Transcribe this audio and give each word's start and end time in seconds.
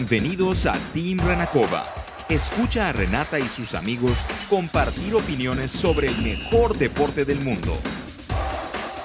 Bienvenidos 0.00 0.64
a 0.66 0.74
Team 0.94 1.18
Renacova. 1.18 1.82
Escucha 2.28 2.88
a 2.88 2.92
Renata 2.92 3.40
y 3.40 3.48
sus 3.48 3.74
amigos 3.74 4.24
compartir 4.48 5.12
opiniones 5.12 5.72
sobre 5.72 6.06
el 6.06 6.16
mejor 6.22 6.78
deporte 6.78 7.24
del 7.24 7.40
mundo. 7.40 7.76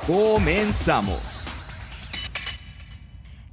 Comenzamos. 0.05 1.47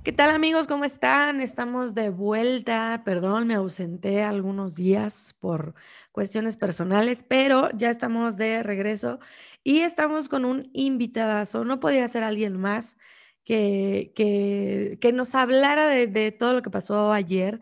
¿Qué 0.05 0.13
tal 0.13 0.29
amigos? 0.29 0.67
¿Cómo 0.67 0.85
están? 0.85 1.41
Estamos 1.41 1.95
de 1.95 2.11
vuelta. 2.11 3.01
Perdón, 3.07 3.47
me 3.47 3.55
ausenté 3.55 4.23
algunos 4.23 4.77
días 4.77 5.35
por 5.41 5.75
cuestiones 6.13 6.59
personales, 6.59 7.25
pero 7.27 7.71
ya 7.75 7.89
estamos 7.89 8.37
de 8.37 8.63
regreso 8.63 9.19
y 9.65 9.81
estamos 9.81 10.29
con 10.29 10.45
un 10.45 10.69
invitadazo. 10.75 11.65
No 11.65 11.81
podía 11.81 12.07
ser 12.07 12.23
alguien 12.23 12.61
más 12.61 12.99
que, 13.45 14.13
que, 15.01 15.13
nos 15.13 15.35
hablara 15.35 15.89
de, 15.89 16.33
todo 16.33 16.55
lo 16.55 16.63
que 16.63 16.71
pasó 16.71 17.13
ayer. 17.13 17.61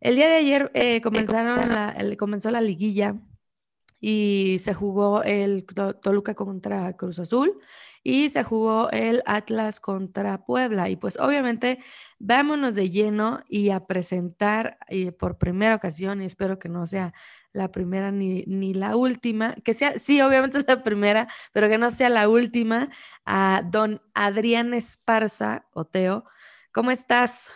El 0.00 0.16
día 0.16 0.28
de 0.28 0.36
ayer 0.36 0.70
eh, 0.74 1.00
comenzaron 1.00 1.68
la, 1.70 1.96
comenzó 2.16 2.50
la 2.50 2.60
liguilla 2.60 3.16
y 4.00 4.56
se 4.60 4.74
jugó 4.74 5.22
el 5.22 5.64
Toluca 6.02 6.34
contra 6.34 6.96
Cruz 6.96 7.18
Azul 7.18 7.60
y 8.02 8.30
se 8.30 8.42
jugó 8.44 8.90
el 8.90 9.22
Atlas 9.26 9.80
contra 9.80 10.44
Puebla. 10.46 10.88
Y 10.88 10.96
pues 10.96 11.18
obviamente 11.18 11.80
vámonos 12.18 12.74
de 12.74 12.90
lleno 12.90 13.42
y 13.48 13.70
a 13.70 13.86
presentar 13.86 14.78
eh, 14.88 15.12
por 15.12 15.38
primera 15.38 15.74
ocasión, 15.74 16.22
y 16.22 16.26
espero 16.26 16.58
que 16.58 16.68
no 16.68 16.86
sea 16.86 17.12
la 17.52 17.70
primera 17.70 18.10
ni, 18.10 18.44
ni, 18.46 18.74
la 18.74 18.96
última, 18.96 19.54
que 19.64 19.74
sea, 19.74 19.98
sí, 19.98 20.20
obviamente 20.20 20.58
es 20.58 20.64
la 20.68 20.82
primera, 20.82 21.28
pero 21.52 21.68
que 21.68 21.78
no 21.78 21.90
sea 21.90 22.08
la 22.08 22.28
última, 22.28 22.90
a 23.24 23.62
don 23.70 24.00
Adrián 24.14 24.74
Esparza, 24.74 25.66
Oteo. 25.72 26.24
¿Cómo 26.72 26.90
estás? 26.90 27.50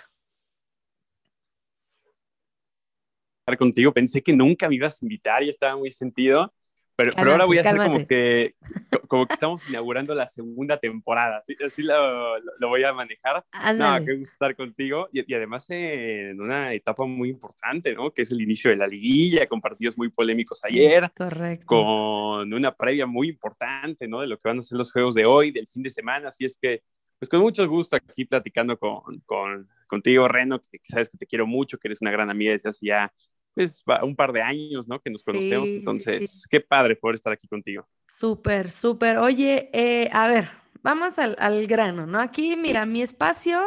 Contigo, 3.59 3.93
pensé 3.93 4.23
que 4.23 4.33
nunca 4.33 4.69
me 4.69 4.77
ibas 4.77 5.03
a 5.03 5.05
invitar 5.05 5.43
y 5.43 5.51
estaba 5.51 5.77
muy 5.77 5.91
sentido, 5.91 6.55
pero, 6.95 7.13
pero 7.17 7.33
ahora 7.33 7.45
voy 7.45 7.59
a 7.59 7.61
hacer 7.63 7.77
como 7.77 8.07
que, 8.07 8.55
como 9.09 9.27
que 9.27 9.35
estamos 9.35 9.69
inaugurando 9.69 10.15
la 10.15 10.27
segunda 10.27 10.77
temporada, 10.77 11.43
así, 11.65 11.83
lo, 11.83 12.39
lo, 12.39 12.69
voy 12.69 12.85
a 12.85 12.93
manejar. 12.93 13.45
No, 13.75 14.05
qué 14.05 14.17
gusto 14.17 14.33
estar 14.33 14.55
contigo 14.55 15.09
y, 15.13 15.31
y, 15.31 15.35
además 15.35 15.67
en 15.71 16.41
una 16.41 16.73
etapa 16.75 17.05
muy 17.07 17.31
importante, 17.31 17.95
¿no? 17.95 18.11
Que 18.11 18.23
es 18.23 18.31
el 18.31 18.41
inicio 18.41 18.71
de 18.71 18.77
la 18.77 18.87
liguilla, 18.87 19.47
con 19.47 19.61
partidos 19.61 19.97
muy 19.97 20.11
polémicos 20.11 20.65
ayer, 20.65 21.11
correcto. 21.17 21.67
con 21.67 22.53
una 22.53 22.75
previa 22.75 23.07
muy 23.07 23.29
importante, 23.29 24.07
¿no? 24.07 24.21
De 24.21 24.27
lo 24.27 24.39
que 24.39 24.49
van 24.49 24.59
a 24.59 24.63
ser 24.63 24.79
los 24.79 24.93
juegos 24.93 25.15
de 25.15 25.25
hoy, 25.25 25.51
del 25.51 25.67
fin 25.67 25.83
de 25.83 25.91
semana, 25.91 26.29
así 26.29 26.45
es 26.45 26.59
que, 26.61 26.83
pues 27.19 27.29
con 27.29 27.41
mucho 27.41 27.67
gusto 27.69 27.97
aquí 27.97 28.25
platicando 28.25 28.79
con, 28.79 29.21
con 29.25 29.69
contigo, 29.87 30.27
Reno, 30.27 30.59
que, 30.59 30.79
que, 30.79 30.89
sabes 30.89 31.11
que 31.11 31.19
te 31.19 31.27
quiero 31.27 31.47
mucho, 31.47 31.79
que 31.79 31.89
eres 31.89 32.01
una 32.01 32.11
gran 32.11 32.31
amiga 32.31 32.53
desde 32.53 32.71
hace 32.71 32.87
ya 32.87 33.13
pues 33.55 33.85
un 34.03 34.17
par 34.17 34.33
de 34.33 34.43
años, 34.43 34.89
¿no? 34.89 35.01
Que 35.01 35.11
nos 35.11 35.25
conocemos, 35.25 35.71
entonces, 35.71 36.47
qué 36.51 36.61
padre 36.61 36.97
poder 36.97 37.17
estar 37.17 37.33
aquí 37.33 37.49
contigo. 37.49 37.87
Súper, 38.09 38.71
súper. 38.71 39.19
Oye, 39.19 39.71
eh, 39.73 40.09
a 40.13 40.29
ver, 40.29 40.49
vamos 40.83 41.19
al, 41.19 41.37
al, 41.39 41.67
grano, 41.67 42.07
¿no? 42.07 42.21
Aquí, 42.21 42.57
mira, 42.57 42.87
mi 42.87 43.03
espacio 43.03 43.61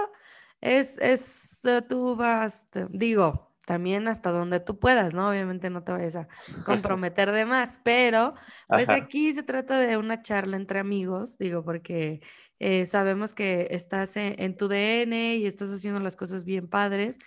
es, 0.61 0.97
es, 0.99 1.63
eh, 1.65 1.81
tú 1.87 2.15
vas, 2.15 2.69
digo, 2.89 3.55
también 3.65 4.07
hasta 4.07 4.31
donde 4.31 4.59
tú 4.59 4.79
puedas, 4.79 5.13
¿no? 5.13 5.29
Obviamente 5.29 5.69
no 5.69 5.83
te 5.83 5.91
vayas 5.91 6.15
a 6.15 6.27
comprometer 6.65 7.31
de 7.31 7.45
más, 7.45 7.79
pero 7.83 8.35
pues 8.67 8.89
aquí 8.89 9.33
se 9.33 9.43
trata 9.43 9.79
de 9.79 9.97
una 9.97 10.21
charla 10.21 10.57
entre 10.57 10.79
amigos, 10.79 11.37
digo, 11.37 11.63
porque 11.63 12.21
eh, 12.59 12.85
sabemos 12.85 13.33
que 13.33 13.67
estás 13.71 14.15
en, 14.17 14.35
en, 14.37 14.55
tu 14.55 14.67
DN 14.67 15.35
y 15.35 15.45
estás 15.45 15.71
haciendo 15.71 15.99
las 15.99 16.15
cosas 16.15 16.45
bien 16.45 16.67
padres 16.67 17.17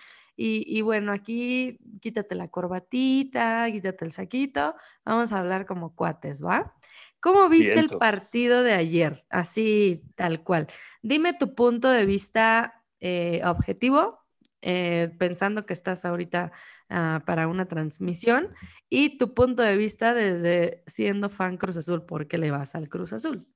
y, 0.40 0.82
bueno, 0.82 1.10
aquí 1.10 1.80
quítate 2.00 2.36
la 2.36 2.46
corbatita, 2.46 3.66
quítate 3.72 4.04
el 4.04 4.12
saquito, 4.12 4.76
vamos 5.04 5.32
a 5.32 5.40
hablar 5.40 5.66
como 5.66 5.96
cuates, 5.96 6.44
¿va? 6.44 6.76
¿Cómo 7.18 7.48
viste 7.48 7.76
el 7.76 7.88
partido 7.88 8.62
de 8.62 8.72
ayer? 8.72 9.24
Así, 9.30 10.04
tal 10.14 10.44
cual. 10.44 10.68
Dime 11.02 11.32
tu 11.32 11.56
punto 11.56 11.90
de 11.90 12.06
vista 12.06 12.84
eh, 13.00 13.40
objetivo, 13.44 14.20
eh, 14.62 15.10
pensando 15.18 15.66
que 15.66 15.72
estás 15.72 16.04
ahorita 16.04 16.52
ah, 16.88 17.20
para 17.26 17.48
una 17.48 17.66
transmisión, 17.66 18.54
y 18.88 19.18
tu 19.18 19.34
punto 19.34 19.64
de 19.64 19.76
vista 19.76 20.14
desde 20.14 20.84
siendo 20.86 21.30
fan 21.30 21.56
Cruz 21.56 21.78
Azul, 21.78 22.04
porque 22.06 22.38
le 22.38 22.52
vas 22.52 22.76
al 22.76 22.88
Cruz 22.88 23.12
Azul. 23.12 23.48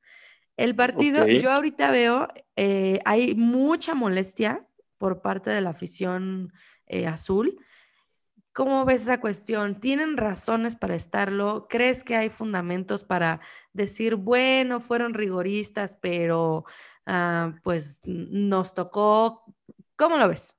El 0.56 0.74
partido, 0.74 1.28
yo 1.28 1.52
ahorita 1.52 1.92
veo, 1.92 2.26
eh, 2.56 2.98
hay 3.04 3.36
mucha 3.36 3.94
molestia 3.94 4.66
por 4.98 5.22
parte 5.22 5.50
de 5.50 5.60
la 5.60 5.70
afición 5.70 6.52
eh, 6.92 7.06
azul. 7.06 7.58
¿Cómo 8.52 8.84
ves 8.84 9.02
esa 9.02 9.20
cuestión? 9.20 9.80
¿Tienen 9.80 10.16
razones 10.18 10.76
para 10.76 10.94
estarlo? 10.94 11.66
¿Crees 11.68 12.04
que 12.04 12.16
hay 12.16 12.28
fundamentos 12.28 13.02
para 13.02 13.40
decir, 13.72 14.16
bueno, 14.16 14.80
fueron 14.80 15.14
rigoristas, 15.14 15.96
pero 15.96 16.64
ah, 17.06 17.54
pues 17.64 18.02
nos 18.04 18.74
tocó? 18.74 19.44
¿Cómo 19.96 20.18
lo 20.18 20.28
ves? 20.28 20.54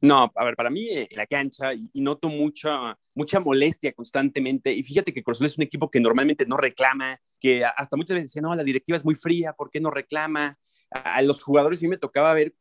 No, 0.00 0.30
a 0.34 0.44
ver, 0.44 0.54
para 0.54 0.70
mí 0.70 0.88
en 0.90 1.08
la 1.10 1.26
cancha 1.26 1.74
y, 1.74 2.00
noto 2.00 2.28
mucha, 2.28 2.96
mucha 3.14 3.40
molestia 3.40 3.92
constantemente. 3.92 4.72
Y 4.72 4.84
fíjate 4.84 5.12
que 5.12 5.24
Cruz 5.24 5.40
es 5.40 5.58
un 5.58 5.64
equipo 5.64 5.90
que 5.90 6.00
normalmente 6.00 6.46
no 6.46 6.56
reclama, 6.56 7.20
que 7.40 7.64
hasta 7.64 7.96
muchas 7.96 8.14
veces 8.14 8.30
dice, 8.30 8.40
no, 8.40 8.54
la 8.54 8.62
directiva 8.62 8.96
es 8.96 9.04
muy 9.04 9.16
fría, 9.16 9.54
¿por 9.54 9.70
qué 9.70 9.80
no 9.80 9.90
reclama? 9.90 10.56
A, 10.90 11.20
los 11.22 11.42
jugadores 11.42 11.80
sí 11.80 11.88
me 11.88 11.98
tocaba 11.98 12.32
ver, 12.32 12.54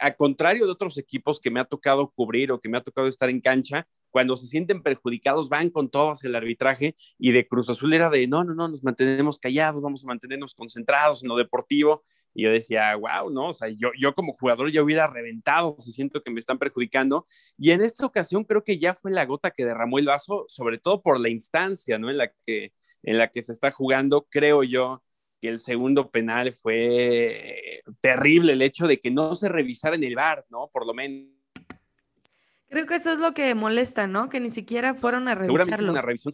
a 0.00 0.12
contrario 0.14 0.66
de 0.66 0.72
otros 0.72 0.98
equipos 0.98 1.40
que 1.40 1.50
me 1.50 1.60
ha 1.60 1.64
tocado 1.64 2.10
cubrir 2.10 2.50
o 2.50 2.60
que 2.60 2.68
me 2.68 2.78
ha 2.78 2.82
tocado 2.82 3.06
estar 3.06 3.30
en 3.30 3.40
cancha, 3.40 3.86
cuando 4.10 4.36
se 4.36 4.46
sienten 4.46 4.82
perjudicados 4.82 5.48
van 5.48 5.70
con 5.70 5.88
todo 5.88 6.10
hacia 6.10 6.28
el 6.28 6.34
arbitraje 6.34 6.96
y 7.16 7.30
de 7.30 7.46
Cruz 7.46 7.70
Azul 7.70 7.94
era 7.94 8.10
de, 8.10 8.26
no, 8.26 8.42
no, 8.42 8.54
no, 8.54 8.68
nos 8.68 8.82
mantenemos 8.82 9.38
callados, 9.38 9.80
vamos 9.80 10.04
a 10.04 10.08
mantenernos 10.08 10.54
concentrados 10.54 11.22
en 11.22 11.28
lo 11.28 11.36
deportivo 11.36 12.04
y 12.34 12.44
yo 12.44 12.50
decía, 12.50 12.94
wow, 12.96 13.30
¿no? 13.30 13.48
O 13.48 13.54
sea, 13.54 13.68
yo, 13.68 13.90
yo 13.98 14.14
como 14.14 14.32
jugador 14.32 14.70
ya 14.70 14.82
hubiera 14.82 15.06
reventado 15.06 15.76
si 15.78 15.92
siento 15.92 16.22
que 16.22 16.30
me 16.30 16.40
están 16.40 16.58
perjudicando. 16.58 17.24
Y 17.58 17.70
en 17.72 17.82
esta 17.82 18.06
ocasión 18.06 18.44
creo 18.44 18.64
que 18.64 18.78
ya 18.78 18.94
fue 18.94 19.10
la 19.10 19.26
gota 19.26 19.50
que 19.50 19.64
derramó 19.64 19.98
el 19.98 20.06
vaso, 20.06 20.46
sobre 20.48 20.78
todo 20.78 21.02
por 21.02 21.20
la 21.20 21.28
instancia, 21.28 21.98
¿no? 21.98 22.10
En 22.10 22.18
la 22.18 22.32
que, 22.46 22.72
en 23.02 23.18
la 23.18 23.28
que 23.28 23.42
se 23.42 23.52
está 23.52 23.70
jugando, 23.70 24.26
creo 24.30 24.62
yo 24.62 25.02
que 25.40 25.48
el 25.48 25.58
segundo 25.58 26.10
penal 26.10 26.52
fue 26.52 27.82
terrible, 28.00 28.52
el 28.52 28.62
hecho 28.62 28.86
de 28.86 29.00
que 29.00 29.10
no 29.10 29.34
se 29.34 29.48
revisara 29.48 29.96
en 29.96 30.04
el 30.04 30.14
bar, 30.14 30.46
¿no? 30.50 30.70
Por 30.72 30.86
lo 30.86 30.94
menos. 30.94 31.28
Creo 32.68 32.86
que 32.86 32.94
eso 32.94 33.12
es 33.12 33.18
lo 33.18 33.34
que 33.34 33.54
molesta, 33.54 34.06
¿no? 34.06 34.28
Que 34.30 34.40
ni 34.40 34.48
siquiera 34.48 34.94
fueron 34.94 35.28
a 35.28 35.34
revisarlo. 35.34 35.64
Seguramente 35.64 35.90
una 35.90 36.00
revisión 36.00 36.32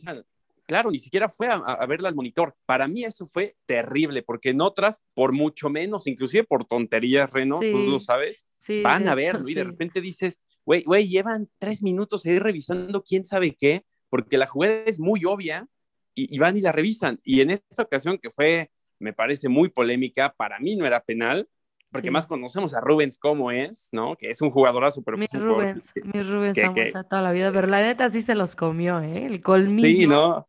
Claro, 0.68 0.90
ni 0.90 0.98
siquiera 0.98 1.30
fue 1.30 1.48
a, 1.50 1.86
verla 1.86 2.10
al 2.10 2.14
monitor. 2.14 2.54
Para 2.66 2.86
mí 2.88 3.02
eso 3.02 3.26
fue 3.26 3.56
terrible, 3.64 4.22
porque 4.22 4.50
en 4.50 4.60
otras, 4.60 5.02
por 5.14 5.32
mucho 5.32 5.70
menos, 5.70 6.06
inclusive 6.06 6.44
por 6.44 6.66
tonterías, 6.66 7.30
Reno, 7.30 7.58
tú 7.58 7.78
lo 7.90 7.98
sabes, 8.00 8.44
van 8.82 9.08
a 9.08 9.14
verlo 9.14 9.48
y 9.48 9.54
de 9.54 9.64
repente 9.64 10.02
dices, 10.02 10.42
güey, 10.66 10.82
güey, 10.82 11.08
llevan 11.08 11.48
tres 11.58 11.82
minutos 11.82 12.26
ahí 12.26 12.38
revisando 12.38 13.02
quién 13.02 13.24
sabe 13.24 13.56
qué, 13.58 13.86
porque 14.10 14.36
la 14.36 14.46
jugada 14.46 14.82
es 14.84 15.00
muy 15.00 15.24
obvia 15.24 15.66
y, 16.14 16.34
y 16.34 16.38
van 16.38 16.58
y 16.58 16.60
la 16.60 16.72
revisan. 16.72 17.18
Y 17.24 17.40
en 17.40 17.50
esta 17.50 17.82
ocasión 17.82 18.18
que 18.18 18.28
fue, 18.30 18.70
me 18.98 19.14
parece 19.14 19.48
muy 19.48 19.70
polémica, 19.70 20.34
para 20.36 20.58
mí 20.58 20.76
no 20.76 20.84
era 20.84 21.02
penal, 21.02 21.48
porque 21.90 22.10
más 22.10 22.26
conocemos 22.26 22.74
a 22.74 22.80
Rubens 22.80 23.18
como 23.18 23.50
es, 23.50 23.88
¿no? 23.92 24.16
Que 24.16 24.30
es 24.30 24.42
un 24.42 24.50
jugadorazo, 24.50 25.02
pero... 25.02 25.16
Mis 25.16 25.32
Rubens, 25.32 25.92
mis 26.04 26.28
Rubens 26.28 26.58
vamos 26.62 26.94
a 26.94 27.04
toda 27.04 27.22
la 27.22 27.32
vida, 27.32 27.50
pero 27.52 27.66
la 27.66 27.80
neta 27.80 28.08
sí 28.10 28.20
se 28.20 28.34
los 28.34 28.54
comió, 28.54 29.00
¿eh? 29.00 29.26
El 29.26 29.40
colmillo. 29.40 29.86
Sí, 29.88 30.06
¿no? 30.06 30.46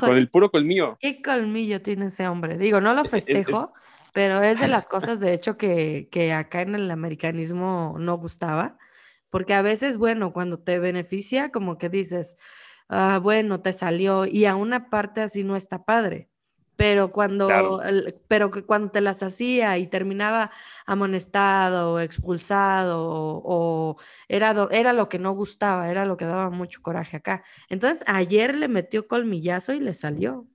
con 0.00 0.16
el 0.16 0.28
puro 0.28 0.50
colmillo. 0.50 0.96
¿Qué 1.00 1.22
colmillo 1.22 1.80
tiene 1.80 2.06
ese 2.06 2.26
hombre? 2.26 2.58
Digo, 2.58 2.80
no 2.80 2.92
lo 2.92 3.04
festejo, 3.04 3.72
pero 4.12 4.42
es 4.42 4.60
de 4.60 4.68
las 4.68 4.88
cosas, 4.88 5.20
de 5.20 5.32
hecho, 5.32 5.56
que, 5.56 6.08
que 6.10 6.32
acá 6.32 6.62
en 6.62 6.74
el 6.74 6.90
americanismo 6.90 7.96
no 7.98 8.18
gustaba, 8.18 8.76
porque 9.30 9.54
a 9.54 9.62
veces, 9.62 9.96
bueno, 9.96 10.32
cuando 10.32 10.58
te 10.58 10.78
beneficia, 10.80 11.50
como 11.52 11.78
que 11.78 11.88
dices, 11.88 12.36
ah, 12.88 13.20
bueno, 13.22 13.60
te 13.60 13.72
salió, 13.72 14.26
y 14.26 14.46
a 14.46 14.56
una 14.56 14.90
parte 14.90 15.20
así 15.20 15.44
no 15.44 15.54
está 15.54 15.84
padre 15.84 16.30
pero 16.76 17.12
cuando, 17.12 17.80
pero 18.28 18.50
que 18.50 18.64
cuando 18.64 18.90
te 18.90 19.00
las 19.00 19.22
hacía 19.22 19.78
y 19.78 19.86
terminaba 19.86 20.50
amonestado 20.86 21.94
o 21.94 22.00
expulsado 22.00 22.98
o, 22.98 23.96
era, 24.28 24.68
era 24.70 24.92
lo 24.92 25.08
que 25.08 25.18
no 25.18 25.32
gustaba, 25.32 25.90
era 25.90 26.04
lo 26.04 26.16
que 26.16 26.24
daba 26.24 26.50
mucho 26.50 26.82
coraje 26.82 27.16
acá. 27.16 27.44
Entonces 27.68 28.02
ayer 28.06 28.54
le 28.54 28.68
metió 28.68 29.06
colmillazo 29.06 29.72
y 29.72 29.80
le 29.80 29.94
salió. 29.94 30.46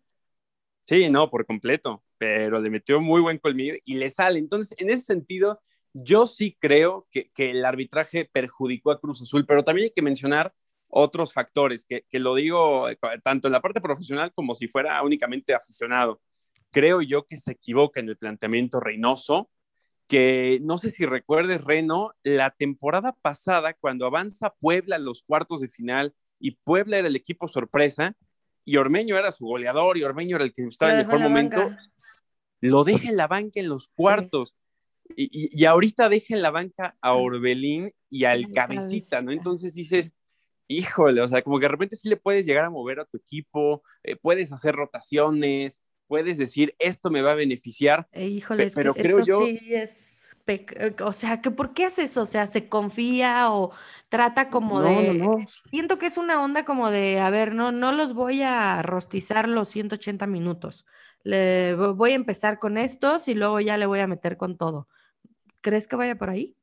Sí, 0.85 1.09
no, 1.09 1.29
por 1.29 1.45
completo, 1.45 2.03
pero 2.17 2.59
le 2.59 2.69
metió 2.69 2.99
muy 2.99 3.21
buen 3.21 3.37
colmillo 3.37 3.75
y 3.85 3.95
le 3.95 4.09
sale. 4.09 4.39
Entonces, 4.39 4.75
en 4.79 4.89
ese 4.89 5.03
sentido, 5.03 5.61
yo 5.93 6.25
sí 6.25 6.57
creo 6.59 7.07
que, 7.11 7.29
que 7.31 7.51
el 7.51 7.63
arbitraje 7.63 8.25
perjudicó 8.31 8.91
a 8.91 8.99
Cruz 8.99 9.21
Azul, 9.21 9.45
pero 9.45 9.63
también 9.63 9.85
hay 9.85 9.91
que 9.91 10.01
mencionar 10.01 10.53
otros 10.89 11.31
factores, 11.33 11.85
que, 11.85 12.05
que, 12.09 12.19
lo 12.19 12.35
digo 12.35 12.89
eh, 12.89 12.97
tanto 13.23 13.47
en 13.47 13.53
la 13.53 13.61
parte 13.61 13.79
profesional 13.79 14.33
como 14.33 14.55
si 14.55 14.67
fuera 14.67 15.01
únicamente 15.03 15.53
aficionado. 15.53 16.21
Creo 16.71 17.01
yo 17.01 17.25
que 17.25 17.37
se 17.37 17.51
equivoca 17.51 17.99
en 17.99 18.09
el 18.09 18.17
planteamiento 18.17 18.79
Reynoso, 18.79 19.49
que 20.07 20.59
no 20.63 20.79
sé 20.79 20.89
si 20.89 21.05
recuerdes, 21.05 21.63
Reno, 21.63 22.13
la 22.23 22.49
temporada 22.49 23.13
pasada, 23.21 23.75
cuando 23.75 24.07
avanza 24.07 24.55
Puebla 24.59 24.95
a 24.95 24.99
los 24.99 25.23
cuartos 25.23 25.61
de 25.61 25.69
final 25.69 26.15
y 26.39 26.51
Puebla 26.51 26.97
era 26.97 27.07
el 27.07 27.15
equipo 27.15 27.47
sorpresa 27.47 28.15
y 28.65 28.77
Ormeño 28.77 29.17
era 29.17 29.31
su 29.31 29.45
goleador 29.45 29.97
y 29.97 30.03
Ormeño 30.03 30.37
era 30.37 30.45
el 30.45 30.53
que 30.53 30.63
estaba 30.63 30.93
en 30.93 30.99
el 30.99 31.05
mejor 31.05 31.21
momento, 31.21 31.75
lo 32.59 32.83
deja 32.83 33.09
en 33.09 33.17
la 33.17 33.27
banca 33.27 33.59
en 33.59 33.69
los 33.69 33.87
cuartos. 33.87 34.55
Y, 35.15 35.49
y, 35.59 35.65
ahorita 35.65 36.07
deja 36.07 36.35
en 36.35 36.43
la 36.43 36.51
banca 36.51 36.95
a 37.01 37.15
Orbelín 37.15 37.91
y 38.11 38.25
al 38.25 38.51
cabecita, 38.51 39.23
¿no? 39.23 39.31
Entonces 39.31 39.73
dices, 39.73 40.13
híjole, 40.69 41.19
o 41.19 41.27
sea, 41.27 41.41
como 41.41 41.59
que 41.59 41.65
de 41.65 41.69
repente 41.69 41.97
sí 41.97 42.07
le 42.07 42.15
puedes 42.15 42.45
llegar 42.45 42.65
a 42.65 42.69
mover 42.69 43.01
a 43.01 43.05
tu 43.05 43.17
equipo, 43.17 43.83
eh, 44.03 44.15
puedes 44.15 44.53
hacer 44.53 44.75
rotaciones, 44.75 45.81
puedes 46.07 46.37
decir, 46.37 46.75
esto 46.79 47.09
me 47.09 47.21
va 47.21 47.33
a 47.33 47.35
beneficiar. 47.35 48.07
Eh, 48.13 48.27
híjole, 48.27 48.71
pero 48.73 48.93
creo 48.93 49.23
yo... 49.23 49.45
sí 49.45 49.59
es, 49.73 50.19
eh, 50.49 50.95
o 51.03 51.13
sea, 51.13 51.41
que 51.41 51.51
¿por 51.51 51.73
qué 51.73 51.85
hace 51.85 52.03
eso? 52.03 52.23
O 52.23 52.25
sea, 52.25 52.47
¿se 52.47 52.67
confía 52.67 53.51
o 53.51 53.71
trata 54.09 54.49
como 54.49 54.81
de... 54.81 55.13
No, 55.13 55.37
no. 55.37 55.45
Siento 55.69 55.99
que 55.99 56.07
es 56.07 56.17
una 56.17 56.41
onda 56.41 56.65
como 56.65 56.89
de, 56.89 57.19
a 57.19 57.29
ver, 57.29 57.53
no, 57.53 57.71
no 57.71 57.91
los 57.91 58.13
voy 58.13 58.41
a 58.41 58.81
rostizar 58.81 59.47
los 59.47 59.69
180 59.69 60.25
minutos. 60.27 60.85
Le, 61.23 61.75
voy 61.75 62.11
a 62.11 62.15
empezar 62.15 62.59
con 62.59 62.77
estos 62.77 63.27
y 63.27 63.33
luego 63.35 63.59
ya 63.59 63.77
le 63.77 63.85
voy 63.85 63.99
a 63.99 64.07
meter 64.07 64.37
con 64.37 64.57
todo. 64.57 64.87
¿Crees 65.61 65.87
que 65.87 65.95
vaya 65.95 66.15
por 66.15 66.29
ahí? 66.29 66.55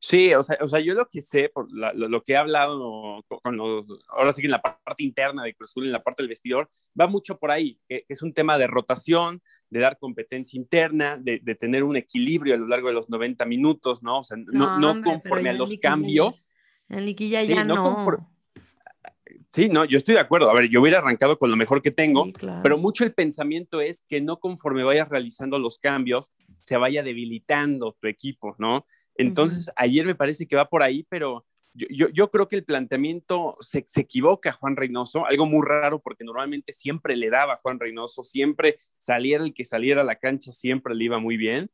Sí, 0.00 0.32
o 0.32 0.44
sea, 0.44 0.56
o 0.60 0.68
sea, 0.68 0.78
yo 0.78 0.94
lo 0.94 1.08
que 1.08 1.22
sé, 1.22 1.48
por 1.48 1.66
lo, 1.72 2.22
que 2.22 2.34
he 2.34 2.36
hablado 2.36 3.24
con, 3.26 3.56
los, 3.56 3.84
ahora 4.08 4.32
sí 4.32 4.40
que 4.40 4.46
en 4.46 4.52
la 4.52 4.62
parte 4.62 5.02
interna 5.02 5.42
de 5.42 5.54
Cruz 5.54 5.70
Azul, 5.70 5.86
en 5.86 5.92
la 5.92 6.04
parte 6.04 6.22
del 6.22 6.28
vestidor, 6.28 6.68
va 6.98 7.08
mucho 7.08 7.36
por 7.38 7.50
ahí, 7.50 7.80
que, 7.88 8.04
es 8.08 8.22
un 8.22 8.32
tema 8.32 8.58
de 8.58 8.68
rotación, 8.68 9.42
de 9.70 9.80
dar 9.80 9.98
competencia 9.98 10.56
interna, 10.56 11.18
de, 11.20 11.40
tener 11.56 11.82
un 11.82 11.96
equilibrio 11.96 12.54
a 12.54 12.58
lo 12.58 12.68
largo 12.68 12.88
de 12.88 12.94
los 12.94 13.08
90 13.08 13.44
minutos, 13.46 14.02
¿no? 14.02 14.20
O 14.20 14.22
sea, 14.22 14.36
no, 14.36 14.78
no, 14.78 15.02
conforme 15.02 15.50
a 15.50 15.54
los 15.54 15.70
cambios. 15.82 16.52
En 16.88 17.04
liquilla 17.04 17.42
ya 17.42 17.64
no. 17.64 18.28
Sí, 19.50 19.68
no, 19.68 19.84
yo 19.84 19.98
estoy 19.98 20.14
de 20.14 20.20
acuerdo. 20.20 20.50
A 20.50 20.54
ver, 20.54 20.68
yo 20.68 20.80
hubiera 20.80 20.98
arrancado 20.98 21.38
con 21.38 21.50
lo 21.50 21.56
mejor 21.56 21.82
que 21.82 21.90
tengo, 21.90 22.30
pero 22.62 22.78
mucho 22.78 23.02
el 23.02 23.14
pensamiento 23.14 23.80
es 23.80 24.04
que 24.08 24.20
no 24.20 24.38
conforme 24.38 24.84
vayas 24.84 25.08
realizando 25.08 25.58
los 25.58 25.78
cambios, 25.78 26.32
se 26.58 26.76
vaya 26.76 27.02
debilitando 27.02 27.96
tu 28.00 28.06
equipo, 28.06 28.54
¿no? 28.58 28.86
Entonces, 29.18 29.70
ayer 29.76 30.06
me 30.06 30.14
parece 30.14 30.46
que 30.46 30.56
va 30.56 30.68
por 30.68 30.82
ahí, 30.82 31.04
pero 31.08 31.44
yo, 31.74 32.08
yo, 32.08 32.30
creo 32.30 32.48
que 32.48 32.56
el 32.56 32.64
planteamiento 32.64 33.54
se, 33.60 33.84
se, 33.86 34.00
equivoca 34.00 34.52
Juan 34.52 34.76
Reynoso, 34.76 35.26
algo 35.26 35.46
muy 35.46 35.64
raro 35.66 36.00
porque 36.00 36.24
normalmente 36.24 36.72
siempre 36.72 37.16
le 37.16 37.30
daba 37.30 37.54
a 37.54 37.56
Juan 37.58 37.78
Reynoso, 37.78 38.24
siempre 38.24 38.78
saliera 38.96 39.44
el 39.44 39.54
que 39.54 39.64
saliera 39.64 40.00
a 40.00 40.04
la 40.04 40.16
cancha, 40.16 40.52
siempre 40.52 40.94
le 40.94 41.04
iba 41.04 41.18
muy 41.18 41.36
bien. 41.36 41.70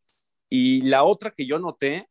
Y 0.50 0.82
la 0.82 1.04
otra 1.04 1.30
que 1.30 1.46
yo 1.46 1.58
noté 1.58 2.08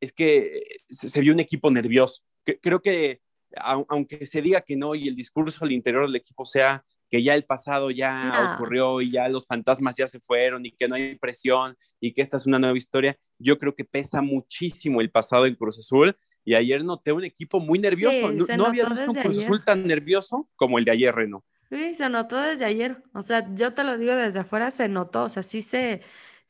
es 0.00 0.12
que 0.12 0.62
se, 0.88 1.20
vio 1.20 1.32
un 1.32 1.40
equipo 1.40 1.70
nervioso. 1.70 2.22
creo 2.60 2.82
que 2.82 3.20
aunque 3.56 4.26
se 4.26 4.42
diga 4.42 4.62
que 4.62 4.76
no 4.76 4.94
y 4.94 5.08
el 5.08 5.16
discurso 5.16 5.64
al 5.64 5.72
interior 5.72 6.06
del 6.06 6.16
equipo 6.16 6.44
sea 6.44 6.84
que 7.14 7.22
ya 7.22 7.36
el 7.36 7.44
pasado 7.44 7.92
ya 7.92 8.56
ocurrió 8.56 9.00
y 9.00 9.12
ya 9.12 9.28
los 9.28 9.46
fantasmas 9.46 9.96
ya 9.96 10.08
se 10.08 10.18
fueron 10.18 10.66
y 10.66 10.72
que 10.72 10.88
no 10.88 10.96
hay 10.96 11.14
presión 11.14 11.76
y 12.00 12.12
que 12.12 12.22
esta 12.22 12.38
es 12.38 12.44
una 12.44 12.58
nueva 12.58 12.76
historia, 12.76 13.16
yo 13.38 13.56
creo 13.56 13.72
que 13.72 13.84
pesa 13.84 14.20
muchísimo 14.20 15.00
el 15.00 15.12
pasado 15.12 15.46
en 15.46 15.54
Cruz 15.54 15.78
Azul 15.78 16.16
y 16.44 16.56
ayer 16.56 16.82
noté 16.82 17.12
un 17.12 17.22
equipo 17.22 17.60
muy 17.60 17.78
nervioso. 17.78 18.32
no, 18.32 18.66
había 18.66 18.88
visto 18.88 19.12
un 19.12 19.16
Cruz 19.16 19.44
Azul 19.44 19.64
tan 19.64 19.86
nervioso 19.86 20.50
como 20.56 20.80
el 20.80 20.84
de 20.84 20.90
ayer, 20.90 21.14
Reno. 21.14 21.44
Sí, 21.70 21.94
se 21.94 22.08
notó 22.08 22.36
desde 22.40 22.64
ayer. 22.64 23.00
O 23.12 23.22
sea, 23.22 23.46
yo 23.54 23.74
te 23.74 23.84
lo 23.84 23.96
digo 23.96 24.16
desde 24.16 24.40
afuera, 24.40 24.72
se 24.72 24.88
notó. 24.88 25.22
O 25.22 25.28
sea, 25.28 25.44
sí 25.44 25.62
se, 25.62 26.02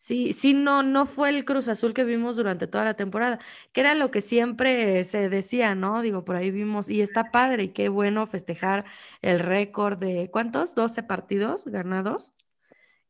Sí, 0.06 0.34
sí, 0.34 0.52
no, 0.52 0.82
no 0.82 1.06
fue 1.06 1.30
el 1.30 1.46
Cruz 1.46 1.66
Azul 1.68 1.94
que 1.94 2.04
vimos 2.04 2.36
durante 2.36 2.66
toda 2.66 2.84
la 2.84 2.92
temporada, 2.94 3.38
que 3.72 3.80
era 3.80 3.94
lo 3.94 4.10
que 4.10 4.20
siempre 4.20 5.02
se 5.04 5.30
decía, 5.30 5.74
¿no? 5.74 6.02
Digo, 6.02 6.26
por 6.26 6.36
ahí 6.36 6.50
vimos, 6.50 6.90
y 6.90 7.00
está 7.00 7.30
padre, 7.30 7.64
y 7.64 7.68
qué 7.72 7.88
bueno 7.88 8.26
festejar 8.26 8.84
el 9.22 9.38
récord 9.40 9.96
de, 9.98 10.28
¿cuántos? 10.30 10.74
¿12 10.76 11.02
partidos 11.04 11.64
ganados? 11.64 12.34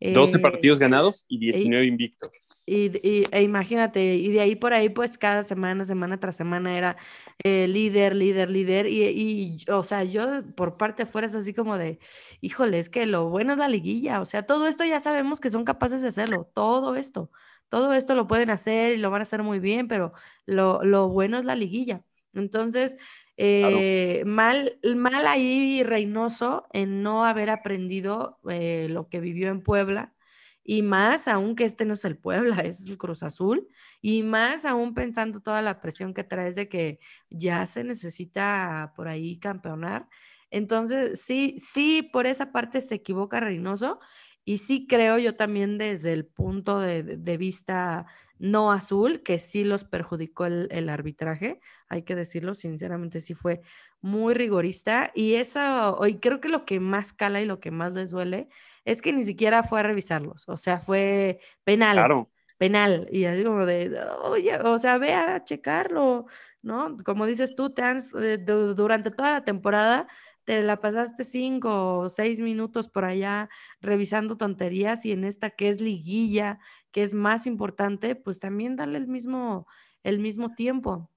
12 0.00 0.36
eh, 0.36 0.40
partidos 0.40 0.78
ganados 0.78 1.24
y 1.28 1.38
19 1.38 1.86
invictos. 1.86 2.30
Y, 2.66 3.26
e 3.30 3.42
imagínate, 3.42 4.14
y 4.14 4.32
de 4.32 4.40
ahí 4.40 4.56
por 4.56 4.72
ahí, 4.72 4.88
pues 4.88 5.18
cada 5.18 5.42
semana, 5.42 5.84
semana 5.84 6.18
tras 6.18 6.36
semana 6.36 6.76
era 6.76 6.96
eh, 7.42 7.68
líder, 7.68 8.14
líder, 8.14 8.50
líder. 8.50 8.86
Y, 8.86 9.04
y, 9.04 9.70
o 9.70 9.84
sea, 9.84 10.04
yo 10.04 10.42
por 10.54 10.76
parte 10.76 11.02
afuera 11.02 11.26
es 11.26 11.34
así 11.34 11.52
como 11.52 11.76
de, 11.76 11.98
híjole, 12.40 12.78
es 12.78 12.88
que 12.88 13.06
lo 13.06 13.28
bueno 13.28 13.52
es 13.52 13.58
la 13.58 13.68
liguilla. 13.68 14.20
O 14.20 14.24
sea, 14.24 14.44
todo 14.46 14.66
esto 14.66 14.84
ya 14.84 15.00
sabemos 15.00 15.40
que 15.40 15.50
son 15.50 15.64
capaces 15.64 16.02
de 16.02 16.08
hacerlo, 16.08 16.50
todo 16.54 16.96
esto. 16.96 17.30
Todo 17.68 17.92
esto 17.92 18.14
lo 18.14 18.26
pueden 18.26 18.50
hacer 18.50 18.94
y 18.94 18.98
lo 18.98 19.10
van 19.10 19.20
a 19.20 19.22
hacer 19.22 19.42
muy 19.42 19.58
bien, 19.58 19.88
pero 19.88 20.12
lo, 20.46 20.82
lo 20.84 21.08
bueno 21.08 21.38
es 21.38 21.44
la 21.44 21.56
liguilla. 21.56 22.02
Entonces, 22.32 22.96
eh, 23.36 24.22
mal, 24.26 24.78
mal 24.96 25.26
ahí 25.26 25.82
Reynoso 25.82 26.66
en 26.72 27.02
no 27.02 27.24
haber 27.24 27.50
aprendido 27.50 28.38
eh, 28.48 28.88
lo 28.90 29.08
que 29.08 29.20
vivió 29.20 29.48
en 29.50 29.62
Puebla 29.62 30.14
y 30.62 30.82
más 30.82 31.28
aún 31.28 31.56
que 31.56 31.64
este 31.64 31.84
no 31.84 31.94
es 31.94 32.04
el 32.04 32.16
Puebla, 32.16 32.56
es 32.64 32.88
el 32.88 32.96
Cruz 32.98 33.22
Azul 33.22 33.68
y 34.00 34.22
más 34.22 34.64
aún 34.64 34.94
pensando 34.94 35.40
toda 35.40 35.62
la 35.62 35.80
presión 35.80 36.14
que 36.14 36.24
traes 36.24 36.54
de 36.56 36.68
que 36.68 36.98
ya 37.30 37.66
se 37.66 37.84
necesita 37.84 38.92
por 38.96 39.08
ahí 39.08 39.38
campeonar. 39.38 40.08
Entonces, 40.50 41.20
sí, 41.20 41.56
sí, 41.58 42.08
por 42.12 42.26
esa 42.26 42.52
parte 42.52 42.80
se 42.80 42.96
equivoca 42.96 43.40
Reynoso 43.40 43.98
y 44.44 44.58
sí 44.58 44.86
creo 44.86 45.18
yo 45.18 45.36
también 45.36 45.78
desde 45.78 46.12
el 46.12 46.26
punto 46.26 46.80
de, 46.80 47.02
de 47.02 47.36
vista 47.36 48.06
no 48.38 48.72
azul, 48.72 49.22
que 49.22 49.38
sí 49.38 49.64
los 49.64 49.84
perjudicó 49.84 50.46
el, 50.46 50.88
arbitraje, 50.88 51.60
hay 51.88 52.02
que 52.02 52.14
decirlo, 52.14 52.54
sinceramente 52.54 53.20
sí 53.20 53.34
fue 53.34 53.62
muy 54.00 54.34
rigorista 54.34 55.10
y 55.14 55.34
eso, 55.34 55.96
hoy 55.96 56.18
creo 56.18 56.40
que 56.40 56.48
lo 56.48 56.64
que 56.64 56.80
más 56.80 57.12
cala 57.12 57.40
y 57.40 57.46
lo 57.46 57.60
que 57.60 57.70
más 57.70 57.94
les 57.94 58.10
duele 58.10 58.48
es 58.84 59.00
que 59.00 59.12
ni 59.12 59.24
siquiera 59.24 59.62
fue 59.62 59.80
a 59.80 59.84
revisarlos, 59.84 60.48
o 60.48 60.56
sea, 60.56 60.78
fue 60.78 61.40
penal. 61.64 61.96
Claro. 61.96 62.30
Penal, 62.56 63.08
y 63.10 63.24
así 63.24 63.42
como 63.42 63.66
de, 63.66 63.98
oye, 64.22 64.56
o 64.60 64.78
sea, 64.78 64.96
ve 64.96 65.12
a 65.12 65.42
checarlo, 65.42 66.26
¿no? 66.62 66.96
Como 67.04 67.26
dices 67.26 67.56
tú, 67.56 67.70
te 67.70 67.82
eh, 67.82 68.38
durante 68.38 69.10
toda 69.10 69.32
la 69.32 69.44
temporada 69.44 70.06
te 70.44 70.62
la 70.62 70.80
pasaste 70.80 71.24
cinco 71.24 71.98
o 71.98 72.08
seis 72.08 72.40
minutos 72.40 72.88
por 72.88 73.04
allá 73.04 73.48
revisando 73.80 74.36
tonterías 74.36 75.04
y 75.04 75.12
en 75.12 75.24
esta 75.24 75.50
que 75.50 75.68
es 75.68 75.80
liguilla, 75.80 76.58
que 76.92 77.02
es 77.02 77.14
más 77.14 77.46
importante, 77.46 78.14
pues 78.14 78.40
también 78.40 78.76
darle 78.76 78.98
el 78.98 79.08
mismo, 79.08 79.66
el 80.02 80.18
mismo 80.18 80.54
tiempo. 80.54 81.10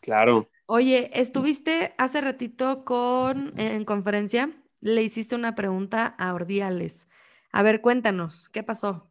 Claro. 0.00 0.50
Oye, 0.66 1.10
estuviste 1.14 1.94
hace 1.98 2.20
ratito 2.20 2.84
con 2.84 3.58
en 3.58 3.84
conferencia, 3.84 4.50
le 4.80 5.02
hiciste 5.02 5.34
una 5.34 5.54
pregunta 5.54 6.06
a 6.18 6.34
Ordiales. 6.34 7.08
A 7.52 7.62
ver, 7.62 7.80
cuéntanos, 7.80 8.48
¿qué 8.48 8.62
pasó? 8.62 9.08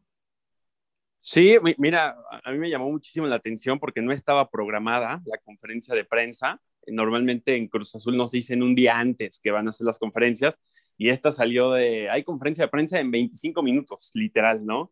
Sí, 1.21 1.55
mira, 1.77 2.17
a 2.43 2.51
mí 2.51 2.57
me 2.57 2.69
llamó 2.69 2.89
muchísimo 2.89 3.27
la 3.27 3.35
atención 3.35 3.79
porque 3.79 4.01
no 4.01 4.11
estaba 4.11 4.49
programada 4.49 5.21
la 5.25 5.37
conferencia 5.37 5.93
de 5.93 6.03
prensa 6.03 6.59
normalmente 6.87 7.55
en 7.55 7.67
Cruz 7.67 7.95
Azul 7.95 8.17
nos 8.17 8.31
dicen 8.31 8.63
un 8.63 8.75
día 8.75 8.97
antes 8.99 9.39
que 9.39 9.51
van 9.51 9.67
a 9.67 9.69
hacer 9.69 9.85
las 9.85 9.99
conferencias 9.99 10.59
y 10.97 11.09
esta 11.09 11.31
salió 11.31 11.71
de, 11.71 12.09
hay 12.09 12.23
conferencia 12.23 12.65
de 12.65 12.69
prensa 12.69 12.99
en 12.99 13.11
25 13.11 13.63
minutos, 13.63 14.11
literal, 14.13 14.65
¿no? 14.65 14.91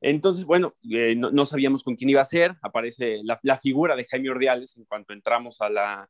Entonces, 0.00 0.46
bueno, 0.46 0.74
eh, 0.90 1.14
no, 1.16 1.44
sabíamos 1.44 1.84
con 1.84 1.96
quién 1.96 2.08
iba 2.08 2.22
a 2.22 2.24
ser, 2.24 2.56
aparece 2.62 3.20
la, 3.22 3.58
figura 3.58 3.96
de 3.96 4.06
Jaime 4.06 4.30
Ordiales 4.30 4.76
en 4.78 4.86
cuanto 4.86 5.12
entramos 5.12 5.60
a 5.60 5.68
la, 5.68 6.08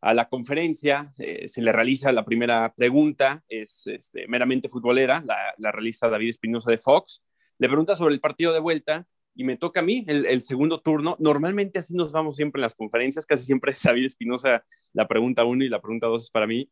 a 0.00 0.14
la 0.14 0.28
conferencia, 0.30 1.10
se 1.12 1.62
le 1.62 1.72
realiza 1.72 2.12
la 2.12 2.24
primera 2.24 2.72
pregunta, 2.74 3.44
es 3.48 3.86
este, 3.86 4.26
meramente 4.28 4.70
futbolera, 4.70 5.22
la, 5.26 5.54
la 5.58 5.72
realiza 5.72 6.08
David 6.08 6.30
Espinosa 6.30 6.70
de 6.70 6.78
Fox, 6.78 7.22
le 7.58 7.68
pregunta 7.68 7.96
sobre 7.96 8.14
el 8.14 8.20
partido 8.20 8.54
de 8.54 8.60
vuelta 8.60 9.06
y 9.38 9.44
me 9.44 9.56
toca 9.56 9.78
a 9.78 9.82
mí 9.84 10.04
el, 10.08 10.42
segundo 10.42 10.80
turno. 10.80 11.14
Normalmente 11.20 11.78
así 11.78 11.94
nos 11.94 12.10
vamos 12.10 12.34
siempre 12.34 12.58
en 12.58 12.62
las 12.62 12.74
conferencias, 12.74 13.24
casi 13.24 13.44
siempre 13.44 13.70
es 13.70 13.80
David 13.84 14.04
Espinosa 14.04 14.64
la 14.92 15.06
pregunta 15.06 15.44
uno 15.44 15.64
y 15.64 15.68
la 15.68 15.80
pregunta 15.80 16.08
dos 16.08 16.24
es 16.24 16.30
para 16.30 16.48
mí. 16.48 16.68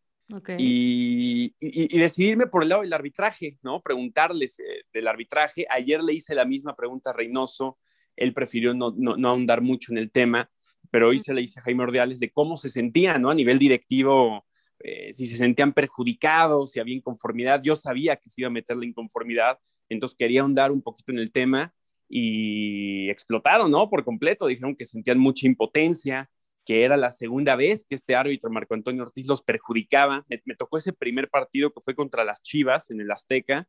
Y, 0.59 1.55
y, 1.61 1.97
decidirme 1.97 2.49
por 2.49 2.65
el 2.65 2.71
lado 2.71 2.83
del 2.83 2.93
arbitraje, 2.93 3.57
¿no? 3.63 3.81
Preguntarles 3.83 4.59
eh, 4.59 4.83
del 4.93 5.07
arbitraje. 5.07 5.65
Ayer 5.71 6.03
le 6.03 6.15
hice 6.15 6.35
la 6.35 6.45
misma 6.45 6.75
pregunta 6.75 7.11
a 7.11 7.13
Reynoso, 7.13 7.79
él 8.17 8.35
prefirió 8.35 8.75
no, 8.75 8.93
no, 8.97 9.29
ahondar 9.29 9.61
mucho 9.61 9.93
en 9.93 9.99
el 9.99 10.11
tema, 10.11 10.51
pero 10.91 11.11
hoy 11.11 11.21
se 11.21 11.33
le 11.33 11.43
hice 11.43 11.61
a 11.61 11.63
Jaime 11.63 11.85
Ordeales 11.85 12.19
de 12.19 12.33
cómo 12.33 12.57
se 12.57 12.69
sentía, 12.69 13.17
¿no? 13.21 13.31
A 13.31 13.35
nivel 13.37 13.61
directivo, 13.61 14.45
eh, 14.81 15.13
si 15.13 15.29
se 15.29 15.37
sentían 15.37 15.73
perjudicados, 15.73 16.73
si 16.73 16.81
había 16.81 16.97
inconformidad. 16.97 17.63
Yo 17.63 17.77
sabía 17.77 18.17
que 18.17 18.29
se 18.29 18.41
iba 18.41 18.49
a 18.49 18.51
meter 18.51 18.77
la 18.77 18.87
inconformidad, 18.87 19.61
entonces 19.89 20.17
quería 20.19 20.41
ahondar 20.41 20.73
un 20.73 20.83
poquito 20.83 21.13
en 21.13 21.21
el 21.21 21.31
tema 21.31 21.73
y 22.09 23.11
explotaron, 23.11 23.71
¿no? 23.71 23.91
Por 23.91 24.05
completo, 24.05 24.47
dijeron 24.47 24.77
que 24.77 24.85
sentían 24.85 25.19
mucha 25.19 25.47
impotencia, 25.47 26.31
que 26.65 26.85
era 26.85 26.97
la 26.97 27.11
segunda 27.11 27.57
vez 27.57 27.85
que 27.89 27.95
este 27.95 28.17
árbitro 28.17 28.51
Marco 28.51 28.75
Antonio 28.75 29.03
Ortiz 29.03 29.27
los 29.27 29.43
perjudicaba. 29.43 30.25
Me, 30.29 30.55
tocó 30.57 30.79
ese 30.79 30.93
primer 30.93 31.29
partido 31.29 31.73
que 31.73 31.81
fue 31.81 31.95
contra 31.95 32.25
las 32.25 32.43
Chivas 32.43 32.91
en 32.91 33.01
el 33.01 33.11
Azteca, 33.11 33.69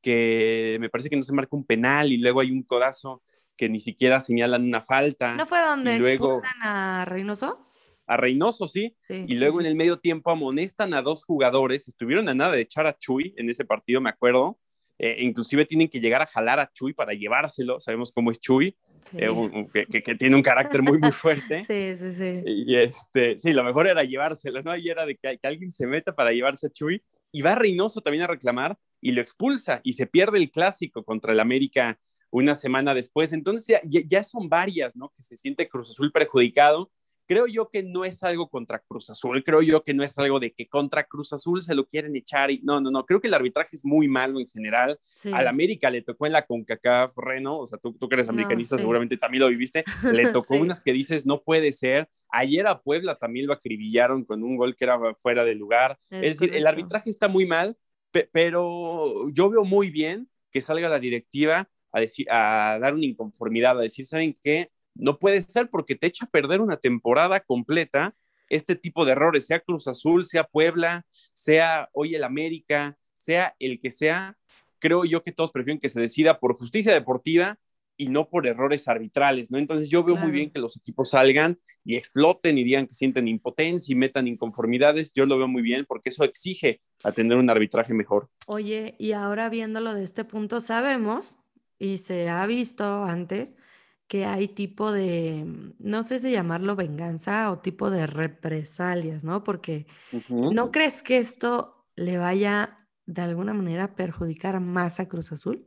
que 0.00 0.78
me 0.80 0.88
parece 0.88 1.10
que 1.10 1.16
no 1.16 1.22
se 1.22 1.32
marca 1.32 1.56
un 1.56 1.64
penal 1.64 2.12
y 2.12 2.18
luego 2.18 2.40
hay 2.40 2.50
un 2.50 2.62
codazo 2.62 3.22
que 3.56 3.68
ni 3.68 3.80
siquiera 3.80 4.20
señalan 4.20 4.64
una 4.64 4.82
falta. 4.82 5.34
¿No 5.34 5.46
fue 5.46 5.60
donde 5.60 5.98
luego... 5.98 6.34
expulsan 6.34 6.62
a 6.62 7.04
Reynoso? 7.04 7.64
A 8.06 8.16
Reynoso, 8.16 8.68
sí. 8.68 8.96
y 9.08 9.36
luego 9.36 9.60
en 9.60 9.66
el 9.66 9.74
medio 9.74 9.98
tiempo 9.98 10.30
amonestan 10.30 10.94
a 10.94 11.02
dos 11.02 11.24
jugadores. 11.24 11.88
Estuvieron 11.88 12.28
a 12.28 12.34
nada 12.34 12.52
de 12.52 12.62
echar 12.62 12.86
a 12.86 12.96
Chuy 12.96 13.34
en 13.36 13.50
ese 13.50 13.64
partido, 13.64 14.00
me 14.00 14.10
acuerdo. 14.10 14.58
Eh, 14.98 15.16
inclusive 15.20 15.64
tienen 15.64 15.88
que 15.88 16.00
llegar 16.00 16.22
a 16.22 16.26
jalar 16.26 16.58
a 16.58 16.70
Chuy 16.72 16.92
para 16.92 17.12
llevárselo. 17.12 17.80
Sabemos 17.80 18.10
cómo 18.12 18.30
es 18.30 18.40
Chuy, 18.40 18.76
eh, 19.12 19.88
que, 19.88 20.14
tiene 20.16 20.34
un 20.34 20.42
carácter 20.42 20.82
muy, 20.82 20.98
muy 20.98 21.12
fuerte. 21.12 21.62
sí, 21.64 21.96
sí, 21.96 22.10
sí. 22.10 22.42
Y 22.44 22.76
este, 22.76 23.38
sí, 23.38 23.52
lo 23.52 23.62
mejor 23.62 23.86
era 23.86 24.02
llevárselo, 24.02 24.62
¿no? 24.62 24.76
Y 24.76 24.88
era 24.88 25.06
de 25.06 25.16
que, 25.16 25.38
alguien 25.42 25.70
se 25.70 25.86
meta 25.86 26.14
para 26.14 26.32
llevarse 26.32 26.66
a 26.66 26.70
Chuy. 26.70 27.02
Y 27.30 27.42
va 27.42 27.54
Reynoso 27.54 28.00
también 28.00 28.24
a 28.24 28.26
reclamar 28.26 28.76
y 29.00 29.12
lo 29.12 29.20
expulsa 29.20 29.80
y 29.84 29.92
se 29.92 30.06
pierde 30.06 30.38
el 30.38 30.50
clásico 30.50 31.04
contra 31.04 31.32
el 31.32 31.40
América 31.40 31.98
una 32.30 32.54
semana 32.54 32.94
después. 32.94 33.32
Entonces 33.32 33.66
ya, 33.66 34.02
ya 34.06 34.24
son 34.24 34.48
varias, 34.48 34.96
¿no? 34.96 35.12
Que 35.14 35.22
se 35.22 35.36
siente 35.36 35.68
Cruz 35.68 35.90
Azul 35.90 36.10
perjudicado 36.10 36.90
creo 37.28 37.46
yo 37.46 37.68
que 37.68 37.82
no 37.82 38.06
es 38.06 38.22
algo 38.22 38.48
contra 38.48 38.78
Cruz 38.78 39.10
Azul, 39.10 39.44
creo 39.44 39.60
yo 39.60 39.84
que 39.84 39.92
no 39.92 40.02
es 40.02 40.16
algo 40.18 40.40
de 40.40 40.52
que 40.52 40.66
contra 40.66 41.04
Cruz 41.04 41.34
Azul 41.34 41.62
se 41.62 41.74
lo 41.74 41.86
quieren 41.86 42.16
echar 42.16 42.50
y 42.50 42.60
no, 42.64 42.80
no, 42.80 42.90
no, 42.90 43.04
creo 43.04 43.20
que 43.20 43.28
el 43.28 43.34
arbitraje 43.34 43.76
es 43.76 43.84
muy 43.84 44.08
malo 44.08 44.40
en 44.40 44.48
general. 44.48 44.98
Al 45.32 45.46
América 45.46 45.90
le 45.90 46.00
tocó 46.00 46.26
en 46.26 46.32
la 46.32 46.46
CONCACAF, 46.46 47.12
Reno, 47.16 47.58
o 47.58 47.66
sea, 47.66 47.78
tú, 47.78 47.92
tú 47.92 48.08
que 48.08 48.14
eres 48.14 48.30
americanista 48.30 48.78
seguramente 48.78 49.18
también 49.18 49.42
lo 49.42 49.48
viviste, 49.48 49.84
le 50.02 50.32
tocó 50.32 50.54
unas 50.54 50.80
que 50.80 50.92
dices, 50.94 51.26
no 51.26 51.42
puede 51.42 51.72
ser. 51.72 52.08
Ayer 52.30 52.66
a 52.66 52.80
Puebla 52.80 53.16
también 53.16 53.46
lo 53.46 53.52
acribillaron 53.52 54.24
con 54.24 54.42
un 54.42 54.56
gol 54.56 54.74
que 54.74 54.84
era 54.86 54.98
fuera 55.22 55.44
de 55.44 55.54
lugar. 55.54 55.98
Es, 56.10 56.38
decir, 56.38 56.54
el 56.54 56.66
arbitraje 56.66 57.10
está 57.10 57.28
muy 57.28 57.44
mal, 57.44 57.76
pero 58.32 59.28
yo 59.32 59.50
veo 59.50 59.64
muy 59.64 59.90
bien 59.90 60.30
que 60.50 60.62
salga 60.62 60.88
la 60.88 60.98
directiva 60.98 61.68
a, 61.92 62.00
decir, 62.00 62.26
a 62.30 62.78
dar 62.80 62.94
una 62.94 63.04
inconformidad, 63.04 63.78
a 63.78 63.82
decir, 63.82 64.06
¿saben 64.06 64.36
qué? 64.42 64.70
No 64.98 65.18
puede 65.18 65.40
ser 65.40 65.70
porque 65.70 65.94
te 65.94 66.08
echa 66.08 66.26
a 66.26 66.30
perder 66.30 66.60
una 66.60 66.76
temporada 66.76 67.40
completa 67.40 68.14
este 68.50 68.76
tipo 68.76 69.04
de 69.04 69.12
errores, 69.12 69.46
sea 69.46 69.60
Cruz 69.60 69.88
Azul, 69.88 70.24
sea 70.24 70.44
Puebla, 70.44 71.06
sea 71.32 71.88
hoy 71.92 72.14
el 72.14 72.24
América, 72.24 72.96
sea 73.16 73.54
el 73.58 73.80
que 73.80 73.90
sea. 73.90 74.36
Creo 74.78 75.04
yo 75.04 75.22
que 75.22 75.32
todos 75.32 75.52
prefieren 75.52 75.80
que 75.80 75.88
se 75.88 76.00
decida 76.00 76.38
por 76.38 76.56
justicia 76.56 76.92
deportiva 76.92 77.58
y 77.96 78.08
no 78.08 78.28
por 78.28 78.46
errores 78.46 78.86
arbitrales, 78.86 79.50
¿no? 79.50 79.58
Entonces 79.58 79.88
yo 79.88 80.04
veo 80.04 80.16
muy 80.16 80.30
bien 80.30 80.50
que 80.50 80.60
los 80.60 80.76
equipos 80.76 81.10
salgan 81.10 81.58
y 81.84 81.96
exploten 81.96 82.56
y 82.56 82.64
digan 82.64 82.86
que 82.86 82.94
sienten 82.94 83.26
impotencia 83.26 83.92
y 83.92 83.96
metan 83.96 84.28
inconformidades. 84.28 85.12
Yo 85.12 85.26
lo 85.26 85.36
veo 85.36 85.48
muy 85.48 85.62
bien 85.62 85.84
porque 85.84 86.10
eso 86.10 86.22
exige 86.22 86.80
atender 87.02 87.38
un 87.38 87.50
arbitraje 87.50 87.92
mejor. 87.92 88.28
Oye, 88.46 88.94
y 88.98 89.12
ahora 89.12 89.48
viéndolo 89.48 89.94
de 89.94 90.04
este 90.04 90.24
punto, 90.24 90.60
sabemos, 90.60 91.38
y 91.78 91.98
se 91.98 92.28
ha 92.28 92.46
visto 92.46 93.04
antes, 93.04 93.56
que 94.08 94.24
hay 94.24 94.48
tipo 94.48 94.90
de, 94.90 95.44
mm, 95.46 95.74
no 95.78 96.02
sé 96.02 96.18
si 96.18 96.30
llamarlo 96.30 96.74
venganza 96.74 97.52
o 97.52 97.58
tipo 97.58 97.90
de 97.90 98.06
represalias, 98.06 99.22
¿no? 99.22 99.44
Porque 99.44 99.86
¿no 100.28 100.72
crees 100.72 101.02
que 101.02 101.18
esto 101.18 101.86
le 101.94 102.16
vaya 102.16 102.86
de 103.06 103.22
alguna 103.22 103.52
manera 103.52 103.84
a 103.84 103.94
perjudicar 103.94 104.58
más 104.60 104.98
a 104.98 105.06
Cruz 105.06 105.30
Azul? 105.30 105.66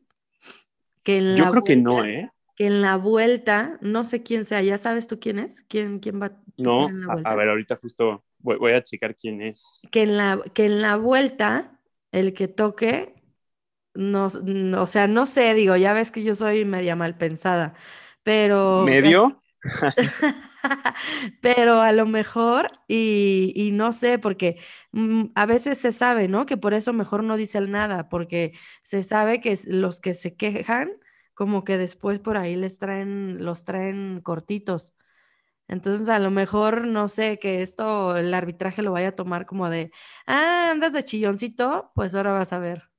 Que 1.04 1.20
en 1.20 1.38
Yo 1.38 1.50
creo 1.52 1.64
que 1.64 1.78
no, 1.78 2.04
¿eh? 2.04 2.32
Que 2.56 2.66
en 2.66 2.82
la 2.82 2.98
vuelta, 2.98 3.78
no 3.82 4.04
sé 4.04 4.24
quién 4.24 4.44
sea, 4.44 4.62
¿ya 4.62 4.78
sabes 4.78 5.08
tú 5.08 5.20
quién 5.20 5.40
es? 5.40 5.64
¿Quién, 5.68 6.00
quién 6.00 6.22
va? 6.22 6.38
No, 6.58 6.90
a, 7.24 7.36
ver, 7.36 7.50
ahorita 7.50 7.78
justo 7.78 8.24
voy, 8.40 8.74
a 8.74 8.84
checar 8.84 9.16
quién 9.16 9.42
es. 9.42 9.82
Que 9.92 10.04
en 10.04 10.18
la, 10.18 10.42
que 10.54 10.66
en 10.66 10.82
la 10.82 10.98
vuelta, 10.98 11.80
el 12.12 12.34
que 12.34 12.48
toque, 12.48 13.16
no, 13.94 14.28
o 14.28 14.86
sea, 14.86 15.08
no 15.08 15.26
sé, 15.26 15.54
digo, 15.54 15.76
ya 15.76 15.94
ves 15.94 16.12
que 16.12 16.24
yo 16.24 16.36
soy 16.36 16.66
media 16.66 16.96
mal 16.96 17.18
pensada, 17.18 17.74
pero... 18.24 18.84
¿Medio? 18.84 19.42
pero 21.42 21.80
a 21.82 21.92
lo 21.92 22.06
mejor, 22.06 22.72
y, 22.88 23.72
no 23.74 23.92
sé, 23.92 24.20
porque 24.20 24.60
mm, 24.92 25.26
a 25.36 25.46
veces 25.46 25.78
se 25.78 25.92
sabe, 25.92 26.28
¿no? 26.28 26.46
Que 26.46 26.58
por 26.58 26.74
eso 26.74 26.94
mejor 26.94 27.24
no 27.24 27.38
dicen 27.38 27.72
nada, 27.72 28.10
porque 28.10 28.54
se 28.84 29.04
sabe 29.04 29.40
que 29.42 29.58
los 29.68 30.00
que 30.00 30.14
se 30.14 30.36
quejan, 30.36 30.92
como 31.34 31.64
que 31.64 31.78
después 31.78 32.20
por 32.20 32.38
ahí 32.38 32.56
les 32.56 32.78
traen, 32.78 33.44
los 33.44 33.66
traen 33.66 34.22
cortitos. 34.22 34.96
Entonces, 35.68 36.10
a 36.10 36.20
lo 36.20 36.32
mejor, 36.32 36.88
no 36.88 37.08
sé, 37.10 37.40
que 37.40 37.62
esto 37.62 38.18
el 38.18 38.34
arbitraje 38.34 38.82
lo 38.82 38.92
vaya 38.94 39.10
a 39.10 39.16
tomar 39.16 39.46
como 39.46 39.70
de, 39.70 39.92
ah, 40.28 40.72
andas 40.72 40.94
de 40.94 41.04
chilloncito, 41.04 41.92
pues 41.96 42.16
ahora 42.16 42.34
vas 42.34 42.54
a 42.54 42.60
ver. 42.60 42.91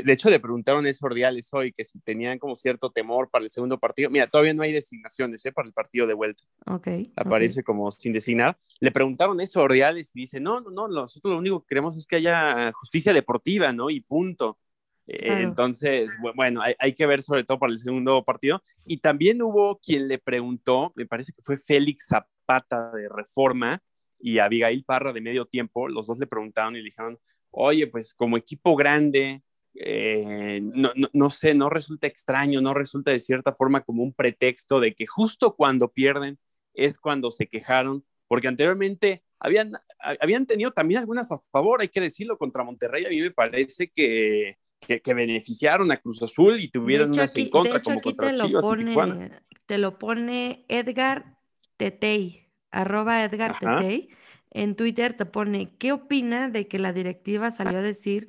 De, 0.00 0.12
hecho, 0.12 0.30
le 0.30 0.40
preguntaron 0.40 0.86
eso 0.86 1.04
a 1.04 1.10
Ordiales 1.10 1.50
hoy, 1.52 1.72
que 1.72 1.84
si 1.84 2.00
tenían 2.00 2.38
como 2.38 2.56
cierto 2.56 2.90
temor 2.90 3.28
para 3.28 3.44
el 3.44 3.50
segundo 3.50 3.78
partido. 3.78 4.08
Mira, 4.08 4.26
todavía 4.26 4.54
no 4.54 4.62
hay 4.62 4.72
designaciones 4.72 5.44
¿eh? 5.44 5.52
para 5.52 5.68
el 5.68 5.74
partido 5.74 6.06
de 6.06 6.14
vuelta. 6.14 6.42
Ok. 6.66 6.88
Aparece 7.14 7.62
como 7.62 7.90
sin 7.90 8.14
designar. 8.14 8.56
Le 8.80 8.90
preguntaron 8.90 9.38
eso 9.40 9.60
a 9.60 9.64
Ordiales 9.64 10.10
y 10.14 10.20
dice, 10.20 10.40
no, 10.40 10.60
no, 10.62 10.70
no, 10.70 10.88
nosotros 10.88 11.32
lo 11.32 11.38
único 11.38 11.60
que 11.60 11.68
queremos 11.68 11.96
es 11.98 12.06
que 12.06 12.16
haya 12.16 12.72
justicia 12.72 13.12
deportiva, 13.12 13.72
¿no? 13.72 13.90
Y 13.90 14.00
punto. 14.00 14.58
Eh, 15.06 15.42
entonces, 15.42 16.10
bueno, 16.34 16.62
hay, 16.62 16.74
hay, 16.78 16.94
que 16.94 17.04
ver 17.04 17.22
sobre 17.22 17.44
todo 17.44 17.58
para 17.58 17.72
el 17.72 17.78
segundo 17.78 18.24
partido. 18.24 18.62
Y 18.86 18.98
también 18.98 19.42
hubo 19.42 19.78
quien 19.78 20.08
le 20.08 20.18
preguntó, 20.18 20.92
me 20.96 21.04
parece 21.04 21.32
que 21.32 21.42
fue 21.42 21.58
Félix 21.58 22.06
Zapata 22.06 22.92
de 22.92 23.10
Reforma 23.10 23.82
y 24.18 24.38
Abigail 24.38 24.84
Parra 24.84 25.12
de 25.12 25.20
Medio 25.20 25.44
Tiempo, 25.44 25.88
los 25.88 26.06
dos 26.06 26.18
le 26.18 26.26
preguntaron 26.26 26.76
y 26.76 26.78
le 26.78 26.84
dijeron, 26.84 27.18
oye, 27.50 27.86
pues 27.88 28.14
como 28.14 28.36
equipo 28.36 28.76
grande, 28.76 29.42
eh, 29.74 30.60
no, 30.62 30.90
no, 31.12 31.30
sé, 31.30 31.54
no 31.54 31.70
resulta 31.70 32.06
extraño, 32.06 32.60
no 32.60 32.74
resulta 32.74 33.10
de 33.10 33.20
cierta 33.20 33.52
forma 33.52 33.82
como 33.82 34.02
un 34.02 34.12
pretexto 34.12 34.80
de 34.80 34.94
que 34.94 35.06
justo 35.06 35.54
cuando 35.54 35.88
pierden 35.88 36.38
es 36.74 36.98
cuando 36.98 37.30
se 37.30 37.46
quejaron, 37.48 38.04
porque 38.28 38.48
anteriormente 38.48 39.22
habían, 39.38 39.72
habían 39.98 40.46
tenido 40.46 40.72
también 40.72 41.00
algunas 41.00 41.30
a 41.32 41.40
favor, 41.50 41.80
hay 41.80 41.88
que 41.88 42.00
decirlo, 42.00 42.38
contra 42.38 42.64
Monterrey, 42.64 43.06
a 43.06 43.08
mí 43.08 43.20
me 43.20 43.30
parece 43.30 43.88
que, 43.88 44.58
que, 44.80 45.14
beneficiaron 45.14 45.90
a 45.90 45.98
Cruz 45.98 46.22
Azul 46.22 46.60
y 46.60 46.68
tuvieron 46.68 47.12
unas 47.12 47.34
en 47.36 47.48
contra, 47.48 47.80
como 47.80 48.00
contra 48.00 48.30
te 48.30 48.36
Chivas 48.36 48.64
lo 48.64 48.70
pone, 48.70 49.30
Te 49.66 49.78
lo 49.78 49.98
pone 49.98 50.64
Edgar 50.68 51.38
Tetei, 51.76 52.48
arroba 52.70 53.24
Edgar 53.24 53.58
Tetei, 53.58 54.08
en 54.50 54.76
Twitter 54.76 55.14
te 55.14 55.24
pone, 55.26 55.76
¿qué 55.78 55.92
opina 55.92 56.48
de 56.48 56.68
que 56.68 56.78
la 56.78 56.92
directiva 56.92 57.50
salió 57.50 57.78
a 57.78 57.82
decir 57.82 58.28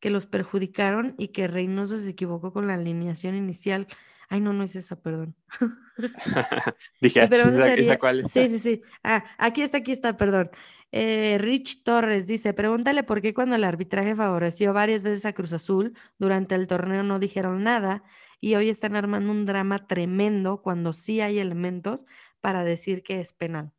que 0.00 0.10
los 0.10 0.26
perjudicaron 0.26 1.14
y 1.18 1.28
que 1.28 1.48
Reynoso 1.48 1.98
se 1.98 2.10
equivocó 2.10 2.52
con 2.52 2.66
la 2.66 2.74
alineación 2.74 3.34
inicial. 3.34 3.86
Ay, 4.28 4.40
no, 4.40 4.52
no 4.52 4.64
es 4.64 4.76
esa, 4.76 4.96
perdón. 4.96 5.34
Dije, 7.00 7.20
ah, 7.20 7.28
¿esa, 7.76 7.98
cuál 7.98 8.20
es? 8.20 8.30
Sí, 8.30 8.48
sí, 8.48 8.58
sí. 8.58 8.82
Ah, 9.02 9.24
aquí 9.38 9.62
está, 9.62 9.78
aquí 9.78 9.92
está, 9.92 10.16
perdón. 10.16 10.50
Eh, 10.92 11.38
Rich 11.40 11.82
Torres 11.82 12.26
dice, 12.26 12.52
pregúntale 12.52 13.02
por 13.02 13.20
qué 13.20 13.34
cuando 13.34 13.56
el 13.56 13.64
arbitraje 13.64 14.14
favoreció 14.14 14.72
varias 14.72 15.02
veces 15.02 15.26
a 15.26 15.32
Cruz 15.32 15.52
Azul, 15.52 15.92
durante 16.18 16.54
el 16.54 16.68
torneo 16.68 17.02
no 17.02 17.18
dijeron 17.18 17.64
nada 17.64 18.04
y 18.40 18.54
hoy 18.54 18.68
están 18.68 18.94
armando 18.94 19.32
un 19.32 19.44
drama 19.44 19.86
tremendo 19.88 20.62
cuando 20.62 20.92
sí 20.92 21.20
hay 21.20 21.38
elementos 21.38 22.06
para 22.40 22.62
decir 22.62 23.02
que 23.02 23.18
es 23.20 23.32
penal. 23.32 23.72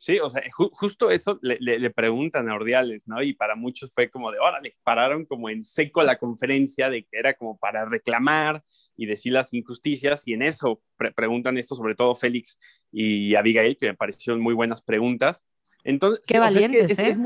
Sí, 0.00 0.20
o 0.20 0.30
sea, 0.30 0.42
justo 0.52 1.10
eso 1.10 1.40
le, 1.42 1.90
preguntan 1.90 2.48
a 2.48 2.54
Ordiales, 2.54 3.08
¿no? 3.08 3.20
Y 3.20 3.32
para 3.32 3.56
muchos 3.56 3.90
fue 3.92 4.08
como 4.08 4.30
de, 4.30 4.38
órale, 4.38 4.76
pararon 4.84 5.26
como 5.26 5.50
en 5.50 5.64
seco 5.64 6.04
la 6.04 6.18
conferencia 6.18 6.88
de 6.88 7.02
que 7.02 7.18
era 7.18 7.34
como 7.34 7.58
para 7.58 7.84
reclamar 7.84 8.62
y 8.96 9.06
decir 9.06 9.32
las 9.32 9.52
injusticias, 9.52 10.22
y 10.24 10.34
en 10.34 10.42
eso 10.42 10.80
preguntan 11.16 11.58
esto 11.58 11.74
sobre 11.74 11.96
todo 11.96 12.14
Félix 12.14 12.60
y 12.92 13.34
Abigail, 13.34 13.76
que 13.76 13.86
me 13.86 13.94
parecieron 13.94 14.40
muy 14.40 14.54
buenas 14.54 14.82
preguntas. 14.82 15.44
Entonces, 15.82 16.24
Qué 16.26 16.38
valientes, 16.38 16.96
¿eh? 16.96 17.16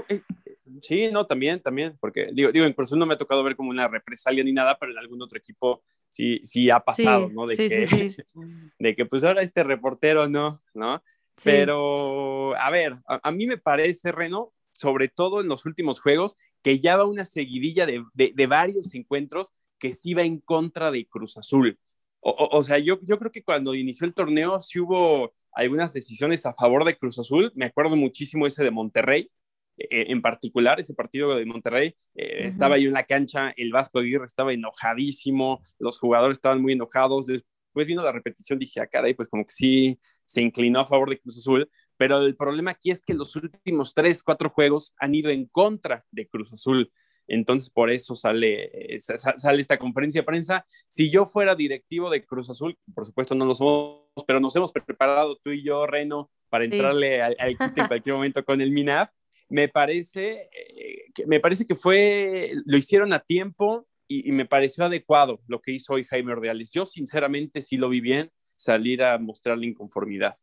sí, 0.80 1.10
no, 1.12 1.26
también, 1.26 1.60
también, 1.60 1.98
porque 2.00 2.28
digo, 2.32 2.52
digo, 2.52 2.64
en 2.64 2.72
Cruz 2.72 2.92
no 2.92 3.04
me 3.04 3.14
ha 3.14 3.18
tocado 3.18 3.44
ver 3.44 3.54
como 3.54 3.68
una 3.68 3.86
represalia 3.86 4.44
ni 4.44 4.52
nada, 4.52 4.78
pero 4.78 4.92
en 4.92 4.98
algún 4.98 5.20
otro 5.20 5.38
equipo 5.38 5.82
sí, 6.08 6.40
sí 6.42 6.70
ha 6.70 6.80
pasado, 6.80 7.28
¿no? 7.28 7.46
De, 7.46 7.56
que, 7.56 8.14
de 8.78 8.96
que 8.96 9.04
pues 9.04 9.24
ahora 9.24 9.42
este 9.42 9.62
reportero 9.62 10.26
no, 10.26 10.62
¿no? 10.72 11.02
Pero, 11.42 12.56
a 12.56 12.70
ver, 12.70 12.94
a, 13.06 13.30
mí 13.32 13.46
me 13.46 13.58
parece, 13.58 14.12
Reno, 14.12 14.52
sobre 14.72 15.08
todo 15.08 15.40
en 15.40 15.48
los 15.48 15.64
últimos 15.66 16.00
juegos, 16.00 16.36
que 16.62 16.78
ya 16.80 16.96
va 16.96 17.04
una 17.04 17.24
seguidilla 17.24 17.86
de, 17.86 18.04
de, 18.14 18.46
varios 18.46 18.94
encuentros 18.94 19.52
que 19.78 19.94
sí 19.94 20.14
va 20.14 20.22
en 20.22 20.38
contra 20.38 20.90
de 20.90 21.06
Cruz 21.06 21.36
Azul. 21.36 21.78
O, 22.20 22.48
o, 22.52 22.62
sea, 22.62 22.78
yo, 22.78 22.98
yo 23.02 23.18
creo 23.18 23.32
que 23.32 23.42
cuando 23.42 23.74
inició 23.74 24.06
el 24.06 24.14
torneo 24.14 24.60
sí 24.60 24.78
hubo 24.78 25.34
algunas 25.52 25.92
decisiones 25.92 26.46
a 26.46 26.54
favor 26.54 26.84
de 26.84 26.96
Cruz 26.96 27.18
Azul. 27.18 27.52
Me 27.54 27.66
acuerdo 27.66 27.96
muchísimo 27.96 28.46
ese 28.46 28.64
de 28.64 28.70
Monterrey, 28.70 29.30
eh, 29.76 30.06
en 30.08 30.22
particular, 30.22 30.80
ese 30.80 30.94
partido 30.94 31.34
de 31.36 31.46
Monterrey. 31.46 31.94
Eh, 32.14 32.46
estaba 32.46 32.78
yo 32.78 32.88
en 32.88 32.94
la 32.94 33.04
cancha, 33.04 33.52
el 33.56 33.72
Vasco 33.72 33.98
Aguirre 33.98 34.24
estaba 34.24 34.52
enojadísimo, 34.52 35.62
los 35.78 35.98
jugadores 35.98 36.38
estaban 36.38 36.60
muy 36.60 36.72
enojados. 36.72 37.26
Después 37.72 37.86
vino 37.86 38.02
la 38.02 38.12
repetición, 38.12 38.58
dije, 38.58 38.80
ah, 38.80 38.86
caray, 38.86 39.14
pues 39.14 39.30
como 39.30 39.46
que 39.46 39.52
sí 39.52 39.98
se 40.26 40.42
inclinó 40.42 40.80
a 40.80 40.84
favor 40.84 41.08
de 41.08 41.18
Cruz 41.18 41.38
Azul, 41.38 41.70
pero 41.96 42.18
el 42.18 42.36
problema 42.36 42.72
aquí 42.72 42.90
es 42.90 43.00
que 43.00 43.14
los 43.14 43.34
últimos 43.34 43.94
tres, 43.94 44.22
cuatro 44.22 44.50
juegos 44.50 44.94
han 44.98 45.14
ido 45.14 45.30
en 45.30 45.46
contra 45.46 46.04
de 46.10 46.28
Cruz 46.28 46.52
Azul. 46.52 46.92
Entonces, 47.26 47.70
por 47.70 47.88
eso 47.88 48.14
sale, 48.14 48.98
sale 48.98 49.60
esta 49.60 49.78
conferencia 49.78 50.20
de 50.20 50.26
prensa. 50.26 50.66
Si 50.86 51.10
yo 51.10 51.24
fuera 51.24 51.54
directivo 51.54 52.10
de 52.10 52.26
Cruz 52.26 52.50
Azul, 52.50 52.76
por 52.94 53.06
supuesto 53.06 53.34
no 53.34 53.46
lo 53.46 53.54
somos, 53.54 54.02
pero 54.26 54.38
nos 54.38 54.54
hemos 54.54 54.70
preparado 54.70 55.38
tú 55.42 55.50
y 55.50 55.64
yo, 55.64 55.86
Reno, 55.86 56.30
para 56.50 56.64
entrarle 56.64 57.22
al, 57.22 57.36
al 57.38 57.56
en 57.58 57.86
cualquier 57.86 58.14
momento 58.16 58.44
con 58.44 58.60
el 58.60 58.70
MINAP. 58.70 59.10
Me 59.48 59.68
parece, 59.68 60.50
eh, 60.52 61.04
que, 61.14 61.26
me 61.26 61.40
parece 61.40 61.66
que 61.66 61.74
fue, 61.74 62.52
lo 62.66 62.76
hicieron 62.76 63.14
a 63.14 63.20
tiempo 63.20 63.86
y, 64.08 64.28
y, 64.28 64.32
me 64.32 64.46
pareció 64.46 64.84
adecuado 64.84 65.40
lo 65.46 65.60
que 65.60 65.72
hizo 65.72 65.94
hoy 65.94 66.04
Jaime 66.04 66.32
Ordeales. 66.32 66.70
Yo, 66.70 66.86
sinceramente, 66.86 67.62
sí 67.62 67.76
lo 67.76 67.88
vi 67.88 68.00
bien 68.00 68.30
salir 68.56 69.02
a 69.02 69.18
mostrar 69.18 69.58
la 69.58 69.66
inconformidad. 69.66 70.34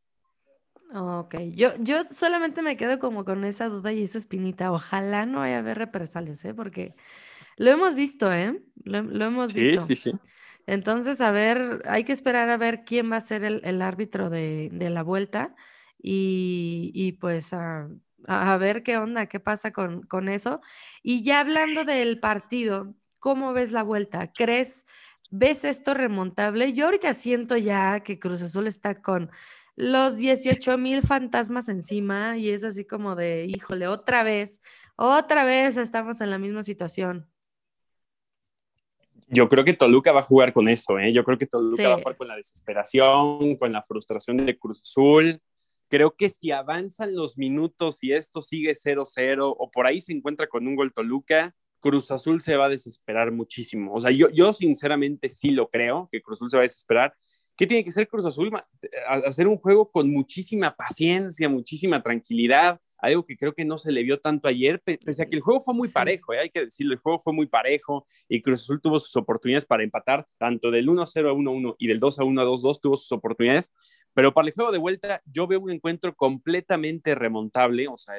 Ok, 0.94 1.36
yo, 1.52 1.74
yo 1.80 2.04
solamente 2.06 2.64
me 2.64 2.76
quedo 2.76 2.98
como 2.98 3.24
con 3.24 3.44
esa 3.44 3.70
duda 3.70 3.94
y 3.94 4.04
esa 4.04 4.18
espinita. 4.18 4.72
Ojalá 4.72 5.26
no 5.26 5.40
vaya 5.40 5.58
a 5.58 5.60
haber 5.60 5.78
represalias, 5.78 6.44
¿eh? 6.46 6.54
Porque 6.56 6.96
lo 7.58 7.70
hemos 7.70 7.94
visto, 7.94 8.32
¿eh? 8.34 8.60
Lo, 8.84 9.04
lo 9.04 9.26
hemos 9.26 9.52
sí, 9.52 9.60
visto. 9.60 9.82
Sí, 9.82 9.96
sí, 9.96 10.12
Entonces, 10.66 11.22
a 11.22 11.30
ver, 11.32 11.84
hay 11.88 12.04
que 12.06 12.12
esperar 12.12 12.50
a 12.50 12.58
ver 12.58 12.86
quién 12.86 13.12
va 13.12 13.18
a 13.18 13.22
ser 13.22 13.44
el, 13.44 13.62
el 13.64 13.84
árbitro 13.84 14.32
de, 14.32 14.70
de, 14.72 14.90
la 14.90 15.04
vuelta 15.04 15.56
y, 16.02 16.92
y 16.96 17.12
pues 17.14 17.54
a, 17.54 17.88
a, 18.28 18.58
ver 18.58 18.82
qué 18.82 18.98
onda, 18.98 19.28
qué 19.28 19.40
pasa 19.40 19.72
con, 19.72 20.02
con 20.04 20.28
eso. 20.28 20.60
Y 21.04 21.22
ya 21.22 21.42
hablando 21.42 21.84
del 21.86 22.20
partido, 22.20 22.96
¿cómo 23.20 23.54
ves 23.54 23.72
la 23.72 23.84
vuelta? 23.84 24.32
¿Crees, 24.34 24.86
ves 25.30 25.66
esto 25.66 25.94
remontable? 25.94 26.74
Yo 26.74 26.86
ahorita 26.86 27.14
siento 27.14 27.58
ya 27.58 28.02
que 28.02 28.20
Cruz 28.20 28.42
Azul 28.42 28.68
está 28.68 29.02
con 29.02 29.30
los 29.76 30.18
18 30.18 30.78
mil 30.78 31.02
fantasmas 31.04 31.70
encima 31.70 32.38
y 32.38 32.50
es 32.50 32.64
así 32.64 32.86
como 32.86 33.16
de, 33.16 33.46
híjole, 33.46 33.88
otra 33.88 34.24
vez, 34.24 34.62
otra 34.98 35.46
vez 35.46 35.78
estamos 35.78 36.20
en 36.20 36.30
la 36.30 36.38
misma 36.38 36.64
situación. 36.64 37.30
Yo 39.28 39.48
creo 39.48 39.64
que 39.64 39.74
Toluca 39.74 40.12
va 40.12 40.22
a 40.22 40.24
jugar 40.24 40.54
con 40.54 40.68
eso, 40.68 40.98
¿eh? 41.00 41.14
Yo 41.14 41.24
creo 41.24 41.38
que 41.38 41.46
Toluca 41.46 41.84
sí. 41.84 41.88
va 41.88 41.94
a 41.94 42.00
jugar 42.00 42.18
con 42.18 42.28
la 42.28 42.36
desesperación, 42.36 43.56
con 43.58 43.72
la 43.72 43.84
frustración 43.84 44.44
de 44.44 44.58
Cruz 44.58 44.82
Azul. 44.82 45.40
Creo 45.88 46.16
que 46.16 46.30
si 46.30 46.52
avanzan 46.52 47.16
los 47.16 47.38
minutos 47.38 48.00
y 48.02 48.12
esto 48.12 48.42
sigue 48.42 48.74
0-0 48.74 49.56
o 49.58 49.72
por 49.72 49.86
ahí 49.86 50.02
se 50.02 50.14
encuentra 50.14 50.48
con 50.48 50.68
un 50.68 50.76
gol 50.76 50.92
Toluca, 50.92 51.56
Cruz 51.80 52.12
Azul 52.12 52.42
se 52.42 52.56
va 52.56 52.66
a 52.66 52.70
desesperar 52.70 53.32
muchísimo. 53.32 53.94
O 53.94 54.02
sea, 54.02 54.12
yo, 54.12 54.30
yo 54.30 54.54
sinceramente 54.54 55.30
sí 55.30 55.52
lo 55.52 55.70
creo, 55.70 56.10
que 56.12 56.22
Cruz 56.22 56.38
Azul 56.38 56.50
se 56.50 56.58
va 56.58 56.62
a 56.62 56.68
desesperar 56.68 57.14
¿Qué 57.60 57.68
tiene 57.68 57.84
que 57.84 57.92
ser 57.92 58.08
Cruz 58.08 58.26
Azul? 58.26 58.50
Hacer 59.06 59.46
un 59.46 59.58
juego 59.58 59.92
con 59.92 60.10
muchísima 60.10 60.74
paciencia, 60.78 61.50
muchísima 61.50 62.02
tranquilidad, 62.02 62.80
algo 62.98 63.26
que 63.26 63.36
creo 63.36 63.54
que 63.54 63.66
no 63.66 63.78
se 63.78 63.92
le 63.92 64.02
vio 64.02 64.18
tanto 64.22 64.48
ayer, 64.48 64.82
pese 64.82 65.24
a 65.24 65.26
que 65.26 65.36
el 65.36 65.42
juego 65.42 65.60
fue 65.60 65.74
muy 65.74 65.90
parejo, 65.90 66.32
¿eh? 66.32 66.40
hay 66.40 66.50
que 66.52 66.62
decirlo, 66.62 66.94
el 66.94 67.00
juego 67.00 67.20
fue 67.20 67.34
muy 67.34 67.48
parejo 67.48 68.08
y 68.30 68.42
Cruz 68.42 68.62
Azul 68.62 68.80
tuvo 68.80 68.98
sus 68.98 69.14
oportunidades 69.18 69.66
para 69.66 69.84
empatar, 69.84 70.26
tanto 70.38 70.72
del 70.72 70.88
1-0 70.88 71.30
a 71.30 71.34
1-1 71.34 71.76
y 71.80 71.88
del 71.88 72.00
2-1 72.00 72.42
a 72.42 72.46
2-2 72.46 72.80
tuvo 72.82 72.96
sus 72.96 73.12
oportunidades, 73.12 73.74
pero 74.14 74.34
para 74.34 74.48
el 74.48 74.54
juego 74.54 74.72
de 74.72 74.78
vuelta 74.78 75.22
yo 75.26 75.46
veo 75.46 75.60
un 75.60 75.72
encuentro 75.72 76.16
completamente 76.16 77.14
remontable, 77.14 77.90
o 77.90 77.98
sea, 77.98 78.16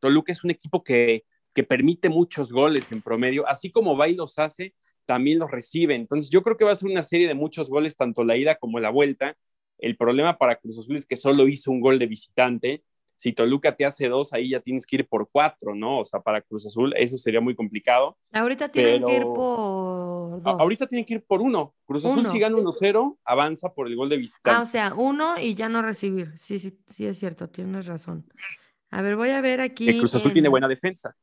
Toluca 0.00 0.32
es 0.32 0.44
un 0.44 0.50
equipo 0.50 0.82
que, 0.82 1.24
que 1.54 1.64
permite 1.64 2.08
muchos 2.08 2.52
goles 2.52 2.90
en 2.92 3.02
promedio, 3.02 3.46
así 3.46 3.70
como 3.70 3.96
va 3.96 4.08
y 4.08 4.14
los 4.14 4.38
hace, 4.38 4.74
también 5.06 5.38
los 5.38 5.50
recibe. 5.50 5.94
Entonces 5.94 6.30
yo 6.30 6.42
creo 6.42 6.56
que 6.56 6.64
va 6.64 6.72
a 6.72 6.76
ser 6.76 6.90
una 6.90 7.02
serie 7.02 7.28
de 7.28 7.34
muchos 7.34 7.68
goles, 7.68 7.96
tanto 7.96 8.24
la 8.24 8.36
ida 8.36 8.56
como 8.56 8.80
la 8.80 8.90
vuelta. 8.90 9.36
El 9.78 9.96
problema 9.96 10.38
para 10.38 10.56
Cruz 10.56 10.78
Azul 10.78 10.96
es 10.96 11.06
que 11.06 11.16
solo 11.16 11.48
hizo 11.48 11.70
un 11.70 11.80
gol 11.80 11.98
de 11.98 12.06
visitante. 12.06 12.84
Si 13.16 13.32
Toluca 13.32 13.76
te 13.76 13.84
hace 13.84 14.08
dos, 14.08 14.32
ahí 14.32 14.50
ya 14.50 14.60
tienes 14.60 14.84
que 14.86 14.96
ir 14.96 15.06
por 15.06 15.28
cuatro, 15.30 15.74
¿no? 15.74 16.00
O 16.00 16.04
sea, 16.04 16.20
para 16.20 16.40
Cruz 16.40 16.66
Azul 16.66 16.92
eso 16.96 17.16
sería 17.16 17.40
muy 17.40 17.54
complicado. 17.54 18.16
Ahorita 18.32 18.68
tienen 18.68 18.94
pero... 18.94 19.06
que 19.06 19.16
ir 19.16 19.22
por 19.22 20.42
dos. 20.42 20.60
Ahorita 20.60 20.86
tienen 20.86 21.04
que 21.04 21.14
ir 21.14 21.24
por 21.24 21.40
uno. 21.40 21.74
Cruz 21.84 22.04
Azul 22.04 22.20
uno. 22.20 22.32
si 22.32 22.38
gana 22.38 22.56
1-0, 22.56 23.18
avanza 23.24 23.72
por 23.72 23.86
el 23.86 23.96
gol 23.96 24.08
de 24.08 24.16
visitante. 24.16 24.58
Ah, 24.58 24.62
o 24.62 24.66
sea, 24.66 24.94
uno 24.94 25.38
y 25.38 25.54
ya 25.54 25.68
no 25.68 25.82
recibir. 25.82 26.32
Sí, 26.36 26.58
sí, 26.58 26.76
sí 26.86 27.06
es 27.06 27.18
cierto, 27.18 27.48
tienes 27.48 27.86
razón. 27.86 28.26
A 28.90 29.02
ver, 29.02 29.16
voy 29.16 29.30
a 29.30 29.40
ver 29.40 29.60
aquí. 29.60 29.88
El 29.88 29.98
Cruz 29.98 30.14
Azul 30.14 30.30
en... 30.30 30.34
tiene 30.34 30.48
buena 30.48 30.68
defensa. 30.68 31.16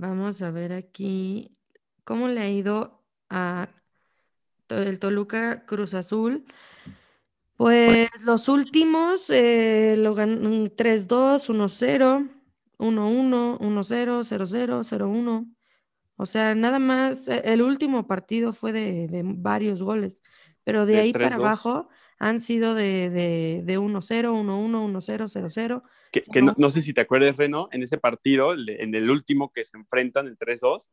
Vamos 0.00 0.40
a 0.40 0.50
ver 0.50 0.72
aquí 0.72 1.58
¿Cómo 2.04 2.26
le 2.26 2.40
ha 2.40 2.50
ido 2.50 3.04
a 3.28 3.68
el 4.70 4.98
Toluca 4.98 5.66
Cruz 5.66 5.92
Azul? 5.92 6.46
Pues 7.56 8.08
los 8.24 8.48
últimos 8.48 9.28
eh, 9.28 9.94
lo 9.98 10.14
ganan 10.14 10.70
3-2, 10.74 11.50
1-0, 11.50 12.28
1-1, 12.78 13.58
1-0, 13.58 14.24
0-0, 14.24 14.82
0-1. 14.82 15.54
O 16.16 16.26
sea, 16.26 16.54
nada 16.54 16.78
más, 16.78 17.28
e, 17.28 17.42
el 17.44 17.60
último 17.60 18.06
partido 18.06 18.54
fue 18.54 18.72
de, 18.72 19.06
de 19.06 19.22
varios 19.22 19.82
goles, 19.82 20.22
pero 20.64 20.86
de, 20.86 20.94
de 20.94 21.00
ahí 21.00 21.12
3, 21.12 21.28
para 21.28 21.36
2. 21.36 21.46
abajo 21.46 21.88
han 22.20 22.38
sido 22.38 22.74
de, 22.74 23.08
de, 23.08 23.62
de 23.64 23.78
1-0, 23.78 23.98
1-1, 23.98 24.44
1-0, 24.44 25.50
0-0. 25.50 25.82
Que, 26.12 26.20
que 26.20 26.42
no, 26.42 26.54
no, 26.58 26.70
sé 26.70 26.82
si 26.82 26.92
te 26.92 27.00
acuerdas, 27.00 27.36
Reno, 27.36 27.68
en 27.72 27.82
ese 27.82 27.96
partido, 27.96 28.52
en 28.52 28.94
el 28.94 29.10
último 29.10 29.50
que 29.52 29.64
se 29.64 29.78
enfrentan, 29.78 30.26
el 30.26 30.38
3-2, 30.38 30.90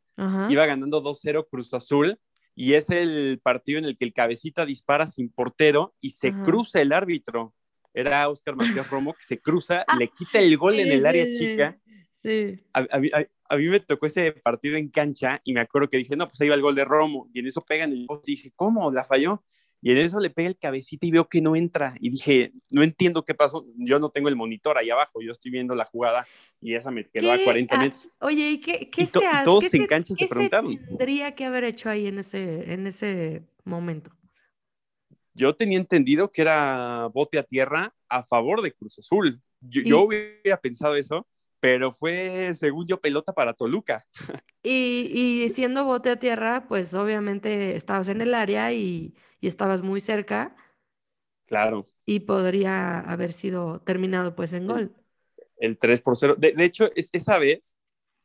iba 0.50 0.66
ganando 0.66 1.04
2-0 1.04 1.48
Cruz 1.52 1.74
Azul, 1.74 2.18
y 2.56 2.74
es 2.74 2.90
el 2.90 3.40
partido 3.44 3.78
en 3.78 3.86
el 3.86 3.98
que 3.98 4.06
el 4.06 4.14
cabecita 4.14 4.66
dispara 4.66 5.06
sin 5.06 5.30
portero 5.30 5.94
y 6.00 6.12
se 6.12 6.30
Ajá. 6.30 6.44
cruza 6.44 6.82
el 6.82 6.94
árbitro. 6.94 7.54
Era 7.94 8.28
Oscar 8.30 8.56
Matías 8.56 8.90
Romo 8.90 9.14
que 9.14 9.24
se 9.24 9.40
cruza, 9.40 9.84
ah, 9.88 9.98
le 10.00 10.08
quita 10.08 10.40
el 10.40 10.58
gol 10.58 10.76
sí, 10.76 10.82
en 10.82 10.92
el 10.92 11.06
área 11.06 11.26
sí, 11.26 11.38
chica. 11.38 11.78
Sí. 12.16 12.60
A, 12.74 12.80
a, 12.80 12.84
a, 12.84 13.26
a, 13.50 13.58
mí 13.58 13.68
me 13.68 13.80
tocó 13.82 14.06
ese 14.06 14.32
partido 14.32 14.78
en 14.78 14.90
cancha 14.90 15.42
y 15.44 15.54
me 15.54 15.60
acuerdo 15.60 15.90
que 15.90 15.98
dije, 15.98 16.16
no, 16.16 16.28
pues 16.28 16.40
ahí 16.40 16.48
va 16.48 16.56
el 16.56 16.62
gol 16.62 16.74
de 16.74 16.86
Romo. 16.86 17.30
Y 17.34 17.40
en 17.40 17.48
eso 17.48 17.62
pegan 17.62 17.92
el 17.92 18.06
poste 18.06 18.32
y 18.32 18.36
dije, 18.36 18.54
¿cómo? 18.56 18.92
¿La 18.92 19.04
falló? 19.04 19.44
Y 19.82 19.92
en 19.92 19.98
eso 19.98 20.20
le 20.20 20.30
pega 20.30 20.50
el 20.50 20.58
cabecita 20.58 21.06
y 21.06 21.12
veo 21.12 21.30
que 21.30 21.42
no 21.42 21.56
entra. 21.56 21.96
Y 22.00 22.10
dije, 22.10 22.52
no 22.70 22.84
entiendo 22.84 23.24
qué 23.24 23.34
pasó. 23.34 23.66
Yo 23.76 24.00
no 24.00 24.10
tengo 24.10 24.28
el 24.28 24.36
monitor 24.36 24.78
ahí 24.78 24.90
abajo, 24.90 25.22
yo 25.22 25.32
estoy 25.32 25.52
viendo 25.52 25.76
la 25.76 25.86
jugada 25.86 26.26
y 26.60 26.74
esa 26.74 26.90
me 26.90 27.08
quedó 27.08 27.32
a 27.32 27.38
40 27.44 27.76
ah, 27.76 27.80
metros. 27.80 28.08
Oye, 28.20 28.52
¿y 28.52 28.60
qué, 28.60 28.90
qué 28.90 29.04
y 29.04 29.06
se 29.06 29.26
hace? 29.26 29.46
Todos 29.46 29.64
¿Qué 29.64 29.70
se, 29.70 30.16
se 30.16 30.28
preguntaron. 30.28 30.78
tendría 30.78 31.36
que 31.36 31.46
haber 31.46 31.64
hecho 31.64 31.90
ahí 31.90 32.08
en 32.08 32.20
ese, 32.20 32.74
en 32.74 32.88
ese 32.88 33.44
momento? 33.64 34.12
Yo 35.34 35.56
tenía 35.56 35.78
entendido 35.78 36.32
que 36.32 36.42
era 36.42 37.08
bote 37.14 37.38
a 37.38 37.44
tierra 37.44 37.94
a 38.10 38.24
favor 38.24 38.64
de 38.64 38.74
Cruz 38.74 38.98
Azul. 38.98 39.40
Yo, 39.62 39.84
yo 39.84 40.02
hubiera 40.02 40.58
pensado 40.60 40.96
eso, 40.96 41.28
pero 41.60 41.92
fue, 41.92 42.52
según 42.56 42.88
yo, 42.88 43.00
pelota 43.00 43.34
para 43.34 43.54
Toluca. 43.54 44.04
Y, 44.64 45.10
y, 45.14 45.50
siendo 45.50 45.86
bote 45.86 46.10
a 46.10 46.20
tierra, 46.20 46.66
pues 46.68 46.94
obviamente 46.94 47.78
estabas 47.78 48.10
en 48.10 48.20
el 48.20 48.34
área 48.34 48.74
y, 48.74 49.16
y, 49.40 49.48
estabas 49.48 49.82
muy 49.82 50.02
cerca. 50.02 50.56
Claro. 51.46 51.86
Y 52.06 52.22
podría 52.22 53.00
haber 53.00 53.32
sido 53.32 53.82
terminado 53.82 54.36
pues 54.36 54.54
en 54.54 54.68
gol. 54.68 54.96
El 55.58 55.78
3 55.78 56.02
por 56.02 56.18
0. 56.18 56.36
De, 56.38 56.54
de 56.54 56.66
hecho, 56.66 56.90
es, 56.96 57.10
esa 57.14 57.38
vez, 57.38 57.78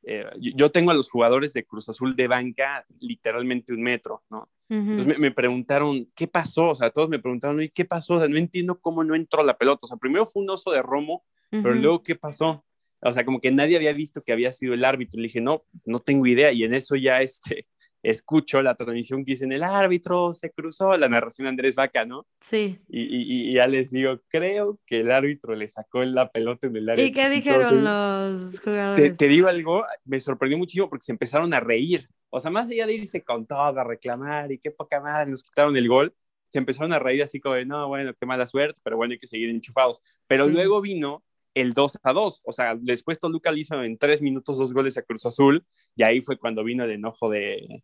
eh, 0.05 0.27
yo 0.39 0.71
tengo 0.71 0.91
a 0.91 0.95
los 0.95 1.11
jugadores 1.11 1.53
de 1.53 1.65
Cruz 1.65 1.89
Azul 1.89 2.17
de 2.17 2.29
banca 2.29 2.85
literalmente 3.01 3.73
un 3.73 3.83
metro, 3.83 4.23
¿no? 4.29 4.49
Uh 4.69 4.75
-huh. 4.75 4.91
Entonces 4.91 5.07
me, 5.07 5.19
me, 5.19 5.31
preguntaron, 5.31 6.11
¿qué 6.15 6.27
pasó? 6.27 6.71
O 6.71 6.75
sea, 6.75 6.91
todos 6.91 7.09
me 7.09 7.19
preguntaron, 7.19 7.63
¿y 7.63 7.69
qué 7.69 7.85
pasó? 7.85 8.15
O 8.15 8.19
sea, 8.19 8.29
no 8.29 8.37
entiendo 8.37 8.81
cómo 8.81 9.05
no 9.05 9.15
entró 9.15 9.43
la 9.43 9.57
pelota. 9.57 9.87
O 9.87 9.89
sea, 9.89 9.97
primero 9.97 10.27
fue 10.27 10.43
un 10.43 10.51
oso 10.51 10.71
de 10.71 10.83
Romo, 10.83 11.25
uh 11.53 11.57
-huh. 11.57 11.63
pero 11.63 11.75
luego, 11.75 12.03
¿qué 12.03 12.17
pasó? 12.17 12.65
o 13.05 13.13
sea, 13.13 13.25
como 13.25 13.41
que 13.41 13.51
nadie 13.51 13.77
había 13.77 13.93
visto 13.93 14.23
que 14.23 14.33
había 14.33 14.53
sido 14.53 14.75
el 14.75 14.85
árbitro. 14.85 15.19
Le 15.19 15.25
dije, 15.25 15.41
no, 15.41 15.65
no 15.85 16.01
tengo 16.01 16.27
idea. 16.27 16.53
Y 16.53 16.65
en 16.65 16.75
eso 16.75 16.95
ya 16.95 17.21
este, 17.21 17.67
escucho 18.03 18.63
la 18.63 18.75
transmisión 18.75 19.25
que 19.25 19.33
dicen, 19.33 19.53
el 19.53 19.63
árbitro 19.63 20.35
se 20.35 20.51
cruzó, 20.51 20.97
la 20.97 21.09
narración 21.09 21.45
de 21.45 21.51
Andrés 21.51 21.77
Vaca, 21.77 22.05
¿no? 22.05 22.27
Sí. 22.41 22.79
Y, 22.89 23.03
y, 23.03 23.51
y 23.51 23.55
ya 23.55 23.67
les 23.67 23.91
digo, 23.91 24.21
creo 24.29 24.81
que 24.87 25.01
el 25.01 25.11
árbitro 25.11 25.55
le 25.55 25.69
sacó 25.69 26.03
la 26.05 26.31
pelota 26.31 26.67
en 26.67 26.77
el 26.77 26.89
área. 26.89 27.05
¿Y 27.05 27.13
qué 27.13 27.29
dijeron 27.29 27.85
los 27.85 28.61
jugadores? 28.61 29.13
Te, 29.13 29.17
te, 29.17 29.29
digo 29.29 29.49
algo, 29.49 29.85
me 30.05 30.21
sorprendió 30.21 30.59
muchísimo 30.59 30.89
porque 30.89 31.05
se 31.05 31.13
empezaron 31.13 31.55
a 31.55 31.61
reír. 31.61 32.09
O 32.31 32.41
sea, 32.41 32.51
más 32.51 32.69
allá 32.69 32.87
de 32.87 32.95
irse 32.95 33.23
con 33.23 33.47
todo, 33.47 33.79
a 33.79 33.85
reclamar 33.85 34.51
y 34.51 34.59
qué 34.59 34.71
poca 34.71 35.01
madre, 35.01 35.31
nos 35.31 35.43
quitaron 35.43 35.77
el 35.77 35.87
gol, 35.87 36.15
se 36.49 36.59
empezaron 36.59 36.93
a 36.93 36.99
reír 36.99 37.23
así 37.23 37.41
como 37.41 37.55
de, 37.55 37.67
no, 37.67 37.89
bueno, 37.89 38.13
qué 38.19 38.27
mala 38.27 38.47
suerte, 38.47 38.79
pero 38.83 38.97
bueno, 38.97 39.13
hay 39.13 39.19
que 39.19 39.27
seguir 39.27 39.49
enchufados. 39.49 40.03
Pero 40.27 40.47
sí. 40.47 40.53
luego 40.53 40.81
vino 40.81 41.23
el 41.55 41.75
2 41.75 41.99
a 42.03 42.13
2. 42.13 42.41
O 42.45 42.53
sea, 42.53 42.77
después 42.79 43.19
Toluca 43.19 43.51
le 43.53 43.61
hizo 43.61 43.83
en 43.83 43.99
tres 43.99 44.23
minutos 44.23 44.59
dos 44.59 44.73
goles 44.73 44.97
a 44.97 45.03
Cruz 45.03 45.27
Azul 45.27 45.65
y 45.95 46.03
ahí 46.03 46.21
fue 46.21 46.39
cuando 46.39 46.65
vino 46.65 46.85
el 46.85 46.93
enojo 46.93 47.31
de, 47.31 47.83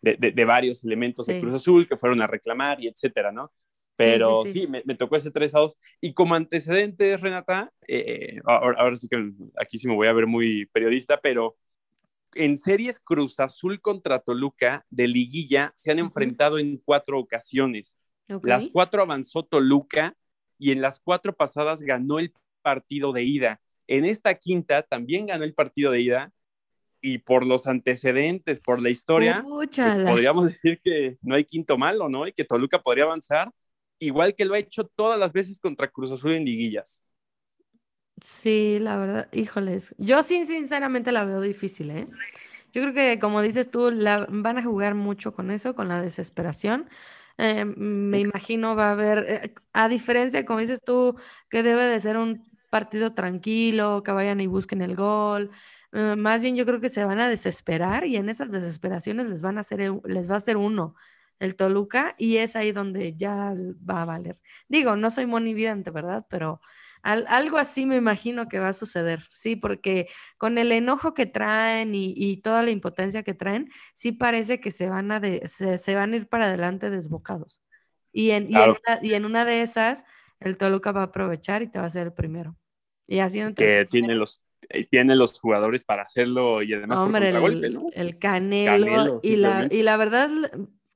de, 0.00 0.16
de, 0.16 0.32
de 0.32 0.44
varios 0.44 0.84
elementos 0.84 1.26
sí. 1.26 1.34
de 1.34 1.40
Cruz 1.40 1.54
Azul 1.54 1.88
que 1.88 1.96
fueron 1.96 2.20
a 2.22 2.26
reclamar 2.26 2.82
y 2.82 2.88
etcétera, 2.88 3.32
¿no? 3.32 3.52
Pero 3.96 4.44
sí, 4.44 4.52
sí, 4.52 4.60
sí. 4.60 4.66
me, 4.68 4.82
me, 4.84 4.94
tocó 4.94 5.16
ese 5.16 5.32
3 5.32 5.54
a 5.56 5.58
2. 5.58 5.76
Y 6.00 6.14
como 6.14 6.36
antecedentes, 6.36 7.20
Renata, 7.20 7.72
eh, 7.88 8.38
ahora, 8.44 8.80
ahora, 8.80 8.96
sí 8.96 9.08
que 9.08 9.32
aquí 9.60 9.76
sí 9.76 9.88
me 9.88 9.96
voy 9.96 10.06
a 10.06 10.12
ver 10.12 10.26
muy 10.26 10.66
periodista, 10.66 11.20
pero 11.20 11.56
en 12.34 12.56
series 12.56 13.00
Cruz 13.00 13.40
Azul 13.40 13.80
contra 13.80 14.20
Toluca 14.20 14.86
de 14.90 15.08
liguilla 15.08 15.72
se 15.74 15.90
han 15.90 15.98
enfrentado 15.98 16.58
en 16.58 16.78
cuatro 16.84 17.18
ocasiones. 17.18 17.98
Las 18.42 18.68
cuatro 18.68 19.02
avanzó 19.02 19.42
Toluca 19.42 20.14
y 20.58 20.72
en 20.72 20.80
las 20.80 21.00
cuatro 21.00 21.34
pasadas 21.34 21.80
ganó 21.80 22.18
el 22.18 22.32
partido 22.62 23.12
de 23.12 23.24
ida. 23.24 23.60
En 23.86 24.04
esta 24.04 24.34
quinta 24.34 24.82
también 24.82 25.26
ganó 25.26 25.44
el 25.44 25.54
partido 25.54 25.90
de 25.90 26.00
ida 26.00 26.32
y 27.00 27.18
por 27.18 27.46
los 27.46 27.66
antecedentes, 27.66 28.60
por 28.60 28.82
la 28.82 28.90
historia, 28.90 29.44
pues 29.46 29.70
podríamos 30.04 30.48
decir 30.48 30.80
que 30.82 31.16
no 31.22 31.34
hay 31.34 31.44
quinto 31.44 31.78
malo, 31.78 32.08
¿no? 32.08 32.26
Y 32.26 32.32
que 32.32 32.44
Toluca 32.44 32.82
podría 32.82 33.04
avanzar, 33.04 33.50
igual 33.98 34.34
que 34.34 34.44
lo 34.44 34.54
ha 34.54 34.58
hecho 34.58 34.84
todas 34.84 35.18
las 35.18 35.32
veces 35.32 35.60
contra 35.60 35.88
Cruz 35.88 36.12
Azul 36.12 36.32
en 36.32 36.44
liguillas. 36.44 37.04
Sí, 38.20 38.78
la 38.80 38.96
verdad, 38.96 39.28
híjoles. 39.32 39.94
Yo 39.98 40.22
sí, 40.22 40.44
sinceramente 40.44 41.12
la 41.12 41.24
veo 41.24 41.40
difícil, 41.40 41.90
¿eh? 41.90 42.08
Yo 42.72 42.82
creo 42.82 42.92
que, 42.92 43.18
como 43.18 43.42
dices 43.42 43.70
tú, 43.70 43.90
la, 43.90 44.26
van 44.28 44.58
a 44.58 44.62
jugar 44.62 44.94
mucho 44.94 45.32
con 45.32 45.50
eso, 45.50 45.74
con 45.74 45.88
la 45.88 46.02
desesperación. 46.02 46.88
Eh, 47.38 47.64
me 47.64 48.18
imagino 48.20 48.74
va 48.76 48.88
a 48.88 48.92
haber, 48.92 49.18
eh, 49.28 49.54
a 49.72 49.88
diferencia, 49.88 50.44
como 50.44 50.58
dices 50.60 50.82
tú, 50.84 51.16
que 51.50 51.62
debe 51.62 51.84
de 51.84 52.00
ser 52.00 52.16
un 52.16 52.48
partido 52.70 53.14
tranquilo, 53.14 54.02
que 54.02 54.12
vayan 54.12 54.40
y 54.40 54.46
busquen 54.48 54.82
el 54.82 54.96
gol. 54.96 55.50
Eh, 55.92 56.16
más 56.16 56.42
bien 56.42 56.56
yo 56.56 56.66
creo 56.66 56.80
que 56.80 56.90
se 56.90 57.04
van 57.04 57.20
a 57.20 57.28
desesperar 57.28 58.04
y 58.06 58.16
en 58.16 58.28
esas 58.28 58.50
desesperaciones 58.52 59.26
les 59.28 59.42
van 59.42 59.56
a 59.58 59.60
hacer, 59.62 59.80
les 60.04 60.28
va 60.30 60.34
a 60.34 60.36
hacer 60.38 60.56
uno 60.56 60.94
el 61.38 61.54
Toluca 61.56 62.14
y 62.18 62.38
es 62.38 62.56
ahí 62.56 62.72
donde 62.72 63.14
ya 63.16 63.54
va 63.88 64.02
a 64.02 64.04
valer. 64.04 64.40
Digo, 64.68 64.96
no 64.96 65.10
soy 65.10 65.26
monividente, 65.26 65.90
¿verdad? 65.92 66.26
Pero 66.28 66.60
algo 67.02 67.58
así 67.58 67.86
me 67.86 67.96
imagino 67.96 68.48
que 68.48 68.58
va 68.58 68.68
a 68.68 68.72
suceder, 68.72 69.22
sí, 69.32 69.56
porque 69.56 70.08
con 70.36 70.58
el 70.58 70.72
enojo 70.72 71.14
que 71.14 71.26
traen 71.26 71.94
y, 71.94 72.36
toda 72.38 72.62
la 72.62 72.70
impotencia 72.70 73.22
que 73.22 73.34
traen, 73.34 73.70
sí 73.94 74.12
parece 74.12 74.60
que 74.60 74.70
se 74.70 74.88
van 74.88 75.10
a, 75.12 75.20
se, 75.46 75.94
van 75.94 76.12
a 76.12 76.16
ir 76.16 76.28
para 76.28 76.46
adelante 76.46 76.90
desbocados. 76.90 77.62
Y 78.12 78.30
en, 78.30 78.48
y, 78.50 79.14
en 79.14 79.24
una, 79.24 79.44
de 79.44 79.62
esas, 79.62 80.04
el 80.40 80.56
Toluca 80.56 80.92
va 80.92 81.02
a 81.02 81.04
aprovechar 81.04 81.62
y 81.62 81.68
te 81.68 81.78
va 81.78 81.86
a 81.86 81.90
ser 81.90 82.08
el 82.08 82.12
primero. 82.12 82.56
Y 83.06 83.20
así 83.20 83.40
que 83.54 83.86
tiene 83.90 84.14
los 84.14 84.42
eh, 84.70 84.84
tiene 84.84 85.16
los 85.16 85.38
jugadores 85.40 85.84
para 85.84 86.02
hacerlo 86.02 86.62
y 86.62 86.74
además 86.74 86.98
Hombre, 86.98 87.30
el, 87.30 87.90
el 87.94 88.18
canelo, 88.18 89.20
y, 89.22 89.36
la, 89.36 89.66
y 89.70 89.82
la 89.82 89.96
verdad 89.96 90.28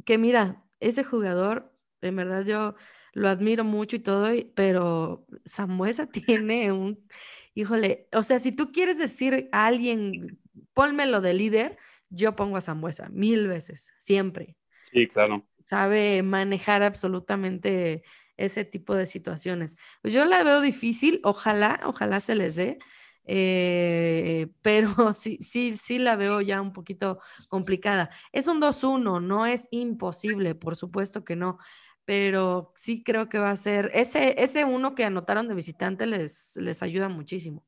que 0.04 0.18
mira, 0.18 0.62
ese 0.80 1.04
jugador, 1.04 1.72
en 2.02 2.16
verdad 2.16 2.44
yo 2.44 2.74
lo 3.12 3.28
admiro 3.28 3.64
mucho 3.64 3.96
y 3.96 4.00
todo, 4.00 4.30
pero 4.54 5.26
Samuesa 5.44 6.06
tiene 6.10 6.72
un, 6.72 7.06
híjole, 7.54 8.08
o 8.12 8.22
sea, 8.22 8.38
si 8.38 8.52
tú 8.52 8.72
quieres 8.72 8.98
decir 8.98 9.48
a 9.52 9.66
alguien, 9.66 10.38
pónmelo 10.72 11.20
de 11.20 11.34
líder, 11.34 11.78
yo 12.08 12.36
pongo 12.36 12.56
a 12.56 12.60
Samuesa 12.60 13.08
mil 13.10 13.48
veces, 13.48 13.92
siempre. 13.98 14.56
Sí, 14.92 15.06
claro. 15.08 15.46
Sabe 15.58 16.22
manejar 16.22 16.82
absolutamente 16.82 18.02
ese 18.36 18.64
tipo 18.64 18.94
de 18.94 19.06
situaciones. 19.06 19.76
Pues 20.02 20.12
yo 20.12 20.24
la 20.24 20.42
veo 20.42 20.60
difícil, 20.60 21.20
ojalá, 21.22 21.80
ojalá 21.84 22.20
se 22.20 22.34
les 22.34 22.56
dé, 22.56 22.78
eh, 23.24 24.48
pero 24.62 25.12
sí, 25.12 25.38
sí, 25.40 25.76
sí 25.76 25.98
la 25.98 26.16
veo 26.16 26.40
ya 26.40 26.60
un 26.60 26.72
poquito 26.72 27.20
complicada. 27.48 28.10
Es 28.32 28.46
un 28.46 28.60
2-1, 28.60 29.20
no 29.22 29.46
es 29.46 29.68
imposible, 29.70 30.54
por 30.54 30.76
supuesto 30.76 31.24
que 31.24 31.36
no, 31.36 31.58
pero 32.04 32.72
sí 32.76 33.02
creo 33.02 33.28
que 33.28 33.38
va 33.38 33.50
a 33.50 33.56
ser, 33.56 33.90
ese, 33.94 34.42
ese 34.42 34.64
uno 34.64 34.94
que 34.94 35.04
anotaron 35.04 35.48
de 35.48 35.54
visitante 35.54 36.06
les, 36.06 36.56
les 36.56 36.82
ayuda 36.82 37.08
muchísimo. 37.08 37.64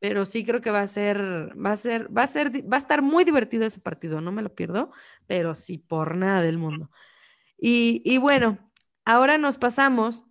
Pero 0.00 0.24
sí 0.24 0.44
creo 0.44 0.60
que 0.62 0.70
va 0.70 0.80
a 0.80 0.86
ser, 0.86 1.18
va 1.58 1.72
a 1.72 1.76
ser, 1.76 2.16
va 2.16 2.22
a 2.24 2.26
ser, 2.26 2.50
va 2.70 2.76
a 2.76 2.78
estar 2.78 3.02
muy 3.02 3.24
divertido 3.24 3.66
ese 3.66 3.80
partido, 3.80 4.20
no 4.20 4.32
me 4.32 4.42
lo 4.42 4.54
pierdo, 4.54 4.92
pero 5.26 5.54
sí 5.54 5.78
por 5.78 6.16
nada 6.16 6.42
del 6.42 6.58
mundo. 6.58 6.90
Y, 7.58 8.02
y 8.04 8.18
bueno, 8.18 8.58
ahora 9.04 9.38
nos 9.38 9.58
pasamos 9.58 10.24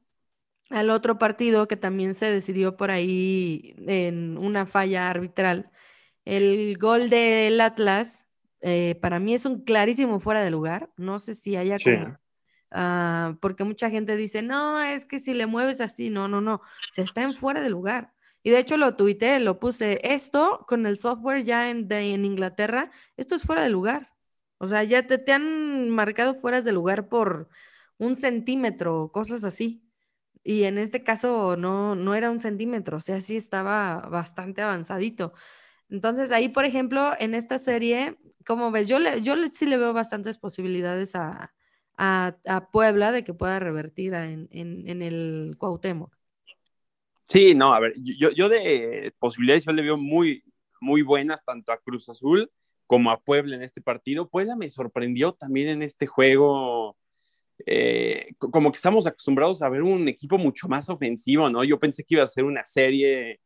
al 0.70 0.90
otro 0.90 1.18
partido 1.18 1.68
que 1.68 1.78
también 1.78 2.14
se 2.14 2.32
decidió 2.32 2.78
por 2.78 2.92
ahí 2.92 3.76
en 3.88 4.38
una 4.38 4.66
falla 4.66 5.10
arbitral. 5.10 5.72
El 6.26 6.78
gol 6.78 7.10
del 7.10 7.60
Atlas, 7.62 8.28
eh, 8.62 8.96
para 9.02 9.20
mí 9.20 9.34
es 9.34 9.46
un 9.46 9.64
clarísimo 9.64 10.20
fuera 10.20 10.44
de 10.44 10.52
lugar. 10.52 10.92
No 10.98 11.20
sé 11.20 11.36
si 11.36 11.56
haya 11.56 11.78
Ah, 12.72 13.36
porque 13.42 13.64
mucha 13.64 13.90
gente 13.90 14.16
dice, 14.16 14.42
no, 14.42 14.82
es 14.82 15.06
que 15.06 15.20
si 15.20 15.34
le 15.34 15.48
mueves 15.48 15.82
así, 15.82 16.10
no, 16.10 16.28
no, 16.28 16.42
no, 16.42 16.62
se 16.92 17.02
está 17.02 17.24
en 17.24 17.34
fuera 17.34 17.62
de 17.62 17.70
lugar. 17.70 18.14
Y 18.44 18.52
de 18.52 18.60
hecho 18.60 18.78
lo 18.78 18.96
tuité, 18.96 19.40
lo 19.40 19.60
puse, 19.60 20.00
esto 20.04 20.66
con 20.68 20.86
el 20.86 20.98
software 20.98 21.44
ya 21.44 21.70
en, 21.70 21.92
en 21.92 22.26
Inglaterra, 22.26 22.92
esto 23.18 23.36
es 23.36 23.44
fuera 23.44 23.64
de 23.64 23.70
lugar. 23.70 24.14
O 24.60 24.68
sea, 24.68 24.84
ya 24.84 25.06
te, 25.08 25.18
te 25.18 25.34
han 25.34 25.90
marcado 25.90 26.36
fuera 26.36 26.62
de 26.62 26.72
lugar 26.72 27.10
por 27.10 27.50
un 27.98 28.16
centímetro, 28.16 29.12
cosas 29.12 29.44
así. 29.44 29.84
Y 30.44 30.64
en 30.64 30.78
este 30.78 31.04
caso 31.04 31.56
no, 31.58 31.96
no 31.96 32.16
era 32.16 32.32
un 32.32 32.40
centímetro, 32.40 32.98
o 32.98 33.02
sea, 33.02 33.22
sí 33.22 33.38
estaba 33.38 34.02
bastante 34.10 34.62
avanzadito. 34.62 35.34
Entonces 35.90 36.32
ahí, 36.32 36.50
por 36.50 36.66
ejemplo, 36.66 37.14
en 37.20 37.36
esta 37.36 37.60
serie, 37.60 38.18
como 38.46 38.72
ves, 38.72 38.88
yo, 38.88 39.00
le, 39.00 39.22
yo 39.22 39.36
sí 39.52 39.66
le 39.66 39.78
veo 39.78 39.94
bastantes 39.94 40.38
posibilidades 40.38 41.16
a, 41.16 41.54
a, 42.00 42.70
Puebla 42.72 43.12
de 43.12 43.24
que 43.24 43.34
pueda 43.34 43.60
revertir 43.60 44.14
en, 44.14 44.48
en, 44.52 45.02
el 45.02 45.56
Cuauhtémoc. 45.58 46.16
Sí, 47.28 47.54
no, 47.54 47.74
a 47.74 47.80
ver, 47.80 47.94
yo, 47.98 48.32
yo 48.32 48.50
de 48.50 49.14
posibilidades 49.20 49.66
yo 49.66 49.74
le 49.74 49.82
veo 49.82 49.98
muy, 49.98 50.44
muy 50.80 51.02
buenas 51.02 51.44
tanto 51.44 51.72
a 51.72 51.78
Cruz 51.78 52.08
Azul 52.10 52.50
como 52.88 53.12
a 53.12 53.20
Puebla 53.22 53.56
en 53.56 53.64
este 53.64 53.82
partido. 53.82 54.30
Puebla 54.30 54.56
me 54.56 54.70
sorprendió 54.70 55.34
también 55.34 55.68
en 55.68 55.84
este 55.84 56.08
juego. 56.08 56.98
Eh, 57.66 58.30
como 58.40 58.72
que 58.72 58.78
estamos 58.78 59.06
acostumbrados 59.06 59.62
a 59.62 59.70
ver 59.70 59.84
un 59.84 60.08
equipo 60.08 60.38
mucho 60.38 60.70
más 60.70 60.90
ofensivo, 60.90 61.50
¿no? 61.50 61.66
Yo 61.66 61.78
pensé 61.78 62.04
que 62.06 62.16
iba 62.16 62.24
a 62.24 62.28
ser 62.28 62.46
una 62.46 62.66
serie 62.66 63.42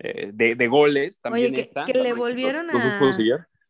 eh, 0.00 0.30
de, 0.34 0.56
de, 0.56 0.68
goles 0.68 1.20
también. 1.20 1.54
Oye, 1.54 1.70
que, 1.86 1.92
que 1.92 1.98
le 2.00 2.12
volvieron 2.12 2.68
a... 2.70 3.00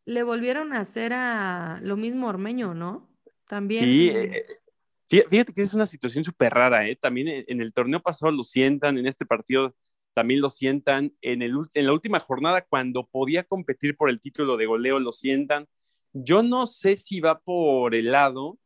Le 0.05 0.23
volvieron 0.25 0.73
a 0.73 0.81
hacer 0.81 1.13
a 1.13 1.79
lo 1.83 1.97
mismo 1.97 2.27
Ormeño, 2.27 2.75
¿no? 2.75 3.12
También. 3.53 3.85
Sí, 3.85 4.09
eh, 4.09 5.27
fíjate 5.29 5.53
que 5.53 5.61
es 5.61 5.75
una 5.75 5.85
situación 5.85 6.25
súper 6.25 6.55
rara, 6.55 6.89
¿eh? 6.89 6.97
También 6.97 7.45
en, 7.47 7.61
el 7.61 7.75
torneo 7.75 8.01
pasado 8.01 8.33
lo 8.33 8.45
sientan, 8.45 8.97
en 8.97 9.05
este 9.05 9.27
partido 9.27 9.77
también 10.15 10.41
lo 10.41 10.49
sientan, 10.49 11.13
en, 11.21 11.43
el, 11.43 11.53
en 11.75 11.85
la 11.85 11.93
última 11.93 12.19
jornada 12.19 12.63
cuando 12.63 13.07
podía 13.07 13.45
competir 13.45 13.95
por 13.95 14.09
el 14.09 14.21
título 14.21 14.57
de 14.57 14.65
goleo 14.65 14.99
lo 15.01 15.13
sientan. 15.13 15.67
Yo 16.15 16.43
no 16.43 16.65
sé 16.65 16.97
si 16.97 17.21
va 17.21 17.41
por 17.41 17.95
el 17.95 18.11
lado 18.11 18.59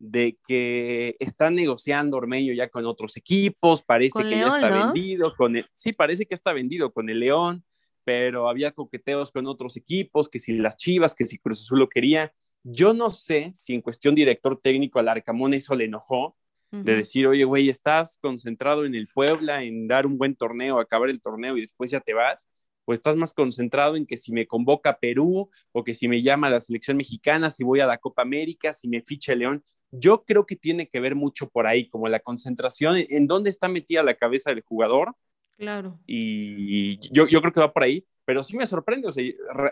de 0.00 0.36
que 0.44 1.14
está 1.20 1.48
negociando 1.48 2.16
Ormeño 2.16 2.52
ya 2.52 2.68
con 2.68 2.84
otros 2.84 3.16
equipos, 3.16 3.84
parece 3.84 4.24
que 4.24 4.30
ya 4.40 4.48
está 4.48 4.70
vendido 4.70 5.36
con 5.36 5.54
el, 5.54 5.66
sí, 5.72 5.92
parece 5.92 6.26
que 6.26 6.34
está 6.34 6.52
vendido 6.52 6.92
con 6.92 7.08
el 7.10 7.20
León, 7.20 7.64
pero 8.02 8.48
había 8.48 8.72
coqueteos 8.72 9.30
con 9.30 9.46
otros 9.46 9.76
equipos, 9.76 10.28
que 10.28 10.40
si 10.40 10.54
las 10.54 10.76
Chivas, 10.76 11.14
que 11.14 11.26
si 11.26 11.38
Cruz 11.38 11.60
Azul 11.60 11.78
lo 11.78 11.88
quería. 11.88 12.34
Yo 12.64 12.92
no 12.92 13.10
sé 13.10 13.50
si 13.54 13.74
en 13.74 13.80
cuestión 13.80 14.14
director 14.14 14.60
técnico 14.60 14.98
al 14.98 15.08
Arcamón 15.08 15.54
eso 15.54 15.74
le 15.74 15.84
enojó, 15.84 16.36
de 16.70 16.96
decir, 16.96 17.26
oye, 17.26 17.44
güey, 17.44 17.68
estás 17.68 18.16
concentrado 18.16 18.86
en 18.86 18.94
el 18.94 19.06
Puebla, 19.06 19.62
en 19.62 19.86
dar 19.86 20.06
un 20.06 20.16
buen 20.16 20.34
torneo, 20.34 20.78
acabar 20.78 21.10
el 21.10 21.20
torneo 21.20 21.58
y 21.58 21.60
después 21.60 21.90
ya 21.90 22.00
te 22.00 22.14
vas, 22.14 22.48
o 22.86 22.94
estás 22.94 23.14
más 23.14 23.34
concentrado 23.34 23.94
en 23.94 24.06
que 24.06 24.16
si 24.16 24.32
me 24.32 24.46
convoca 24.46 24.98
Perú 24.98 25.50
o 25.72 25.84
que 25.84 25.92
si 25.92 26.08
me 26.08 26.22
llama 26.22 26.48
la 26.48 26.60
selección 26.60 26.96
mexicana, 26.96 27.50
si 27.50 27.62
voy 27.62 27.80
a 27.80 27.86
la 27.86 27.98
Copa 27.98 28.22
América, 28.22 28.72
si 28.72 28.88
me 28.88 29.02
ficha 29.02 29.34
León. 29.34 29.62
Yo 29.90 30.24
creo 30.24 30.46
que 30.46 30.56
tiene 30.56 30.88
que 30.88 30.98
ver 31.00 31.14
mucho 31.14 31.50
por 31.50 31.66
ahí, 31.66 31.90
como 31.90 32.08
la 32.08 32.20
concentración, 32.20 32.96
en 32.96 33.26
dónde 33.26 33.50
está 33.50 33.68
metida 33.68 34.02
la 34.02 34.14
cabeza 34.14 34.48
del 34.48 34.62
jugador. 34.62 35.14
Claro. 35.58 36.00
Y 36.06 36.98
yo, 37.10 37.26
yo 37.26 37.42
creo 37.42 37.52
que 37.52 37.60
va 37.60 37.74
por 37.74 37.82
ahí, 37.82 38.06
pero 38.24 38.42
sí 38.42 38.56
me 38.56 38.66
sorprende, 38.66 39.08
o 39.08 39.12
sea, 39.12 39.22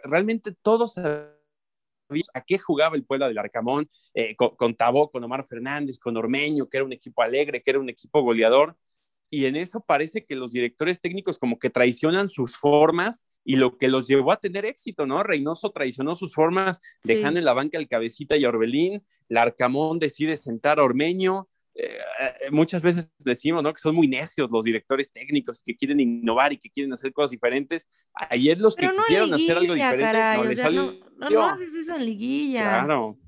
realmente 0.05 0.53
todos 0.53 1.00
a 2.35 2.40
qué 2.42 2.59
jugaba 2.59 2.96
el 2.96 3.05
Puebla 3.05 3.29
del 3.29 3.38
Arcamón, 3.38 3.88
eh, 4.14 4.37
con, 4.37 4.75
Tabó, 4.75 5.11
con 5.11 5.25
Omar 5.25 5.46
Fernández, 5.46 5.99
con 5.99 6.16
Ormeño, 6.16 6.68
que 6.68 6.79
era 6.79 6.87
un 6.87 6.92
equipo 6.92 7.23
alegre, 7.23 7.62
que 7.62 7.70
era 7.70 7.81
un 7.81 7.88
equipo 7.88 8.23
goleador. 8.23 8.77
Y 9.31 9.46
en 9.46 9.57
eso 9.57 9.81
parece 9.81 10.25
que 10.25 10.35
los 10.35 10.53
directores 10.53 11.01
técnicos 11.01 11.38
como 11.38 11.59
que 11.59 11.70
traicionan 11.70 12.29
sus 12.29 12.57
formas 12.57 13.25
y 13.44 13.57
lo 13.57 13.79
que 13.79 13.88
los 13.88 14.09
llevó 14.09 14.33
a 14.33 14.40
tener 14.40 14.64
éxito, 14.64 15.07
¿no? 15.07 15.23
Reynoso 15.23 15.70
traicionó 15.70 16.16
sus 16.16 16.35
formas, 16.35 16.81
dejando 17.05 17.38
en 17.38 17.44
la 17.44 17.53
banca 17.53 17.79
el 17.79 17.88
cabecita 17.88 18.37
y 18.37 18.44
Orbelín, 18.44 19.05
Larcamón 19.29 19.99
decide 20.01 20.37
sentar 20.37 20.81
a 20.81 20.85
Ormeño, 20.85 21.49
eh, 21.83 22.51
muchas 22.51 22.83
veces 22.83 23.11
decimos, 23.19 23.62
¿no? 23.62 23.73
Que 23.73 23.81
son 23.81 23.95
muy 23.95 24.09
necios 24.09 24.51
los 24.51 24.64
directores 24.64 25.12
técnicos 25.12 25.62
que 25.64 25.77
quieren 25.77 26.01
innovar 26.01 26.53
y 26.53 26.59
que 26.59 26.71
quieren 26.71 26.93
hacer 26.93 27.12
cosas 27.12 27.31
diferentes. 27.31 27.88
Ayer 28.14 28.59
los 28.59 28.77
que 28.77 28.88
quisieron 28.88 29.33
hacer 29.35 29.57
algo 29.57 29.75
diferente 29.75 30.37
no 30.37 30.45
les 30.45 30.59
salió. 30.59 30.93
No, 31.16 31.31
no, 31.31 31.47
haces 31.47 31.75
eso 31.75 31.97
en 31.97 32.05
liguilla. 32.05 32.62
Claro. 32.62 33.19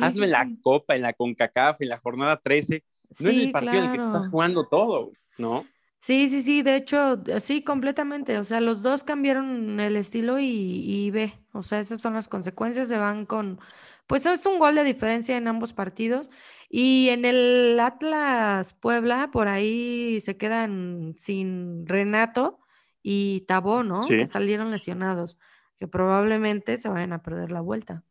Hazme 0.00 0.26
la 0.26 0.48
copa, 0.62 0.96
en 0.96 1.02
la 1.02 1.12
CONCACAF, 1.12 1.80
en 1.80 1.88
la 1.88 1.98
jornada 1.98 2.40
13. 2.42 2.84
No 3.20 3.30
es 3.30 3.36
el 3.36 3.52
partido 3.52 3.74
en 3.74 3.84
el 3.84 3.90
que 3.92 3.98
te 3.98 4.04
estás 4.04 4.28
jugando 4.28 4.66
todo, 4.68 5.12
¿no? 5.38 5.64
Sí, 6.00 6.28
sí, 6.28 6.42
sí, 6.42 6.62
de 6.62 6.76
hecho, 6.76 7.22
sí, 7.40 7.62
completamente. 7.62 8.38
O 8.38 8.44
sea, 8.44 8.60
los 8.60 8.82
dos 8.82 9.02
cambiaron 9.02 9.80
el 9.80 9.96
estilo 9.96 10.38
y, 10.38 10.44
y 10.46 11.10
ve. 11.10 11.32
O 11.52 11.62
sea, 11.62 11.80
esas 11.80 12.00
son 12.00 12.14
las 12.14 12.28
consecuencias, 12.28 12.88
se 12.88 12.98
van 12.98 13.26
con, 13.26 13.58
pues 14.06 14.26
es 14.26 14.44
un 14.46 14.58
gol 14.58 14.74
de 14.74 14.84
diferencia 14.84 15.36
en 15.36 15.48
ambos 15.48 15.72
partidos. 15.72 16.30
Y 16.68 17.08
en 17.10 17.24
el 17.24 17.78
Atlas 17.80 18.74
Puebla, 18.74 19.30
por 19.32 19.48
ahí 19.48 20.20
se 20.20 20.36
quedan 20.36 21.14
sin 21.16 21.86
Renato 21.86 22.58
y 23.02 23.42
Tabó, 23.42 23.84
¿no? 23.84 24.00
Que 24.00 24.26
salieron 24.26 24.70
lesionados, 24.70 25.38
que 25.78 25.86
probablemente 25.86 26.76
se 26.76 26.88
vayan 26.88 27.12
a 27.12 27.22
perder 27.22 27.52
la 27.52 27.60
vuelta. 27.60 28.02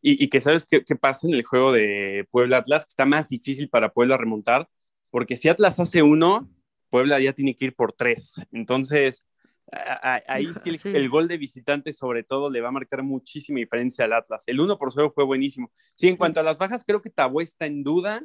Y, 0.00 0.28
que 0.28 0.40
sabes 0.40 0.66
qué, 0.66 0.80
pasa 0.96 1.26
en 1.26 1.34
el 1.34 1.42
juego 1.44 1.72
de 1.72 2.26
Puebla-Atlas, 2.30 2.84
que 2.84 2.90
está 2.90 3.04
más 3.04 3.28
difícil 3.28 3.68
para 3.68 3.92
Puebla 3.92 4.16
remontar, 4.16 4.68
porque 5.10 5.36
si 5.36 5.48
Atlas 5.48 5.80
hace 5.80 6.02
uno, 6.02 6.48
Puebla 6.88 7.18
ya 7.20 7.32
tiene 7.32 7.56
que 7.56 7.66
ir 7.66 7.74
por 7.74 7.92
tres. 7.92 8.34
Entonces, 8.52 9.26
ahí 9.70 10.52
sí 10.54 10.88
el, 10.88 11.08
gol 11.08 11.28
de 11.28 11.36
visitante 11.36 11.92
sobre 11.92 12.22
todo 12.22 12.50
le 12.50 12.60
va 12.60 12.68
a 12.68 12.72
marcar 12.72 13.02
muchísima 13.02 13.58
diferencia 13.58 14.04
al 14.04 14.14
Atlas. 14.14 14.44
El 14.46 14.60
1 14.60 14.78
por 14.78 14.92
0 14.92 15.12
fue 15.14 15.24
buenísimo. 15.24 15.70
Sí, 15.94 16.08
en 16.08 16.16
cuanto 16.16 16.40
a 16.40 16.42
las 16.42 16.58
bajas, 16.58 16.84
creo 16.86 17.02
que 17.02 17.10
Tabó 17.10 17.40
está 17.40 17.66
en 17.66 17.82
duda. 17.82 18.24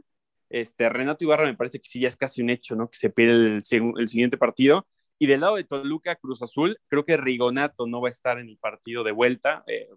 Este, 0.49 0.87
Renato 0.89 1.23
Ibarra 1.23 1.45
me 1.45 1.55
parece 1.55 1.79
que 1.79 1.87
sí 1.87 1.99
ya 1.99 2.07
es 2.07 2.15
casi 2.15 2.41
un 2.41 2.49
hecho, 2.49 2.75
¿no? 2.75 2.89
Que 2.89 2.97
se 2.97 3.09
pierde 3.09 3.55
el, 3.57 4.07
siguiente 4.07 4.37
partido. 4.37 4.87
Y 5.19 5.27
del 5.27 5.41
lado 5.41 5.55
de 5.55 5.63
Toluca, 5.63 6.15
Cruz 6.15 6.41
Azul, 6.41 6.77
creo 6.87 7.03
que 7.03 7.17
Rigonato 7.17 7.87
no 7.87 8.01
va 8.01 8.07
a 8.07 8.11
estar 8.11 8.39
en 8.39 8.49
el 8.49 8.57
partido 8.57 9.03
de 9.03 9.11
vuelta. 9.11 9.63
Eh, 9.67 9.89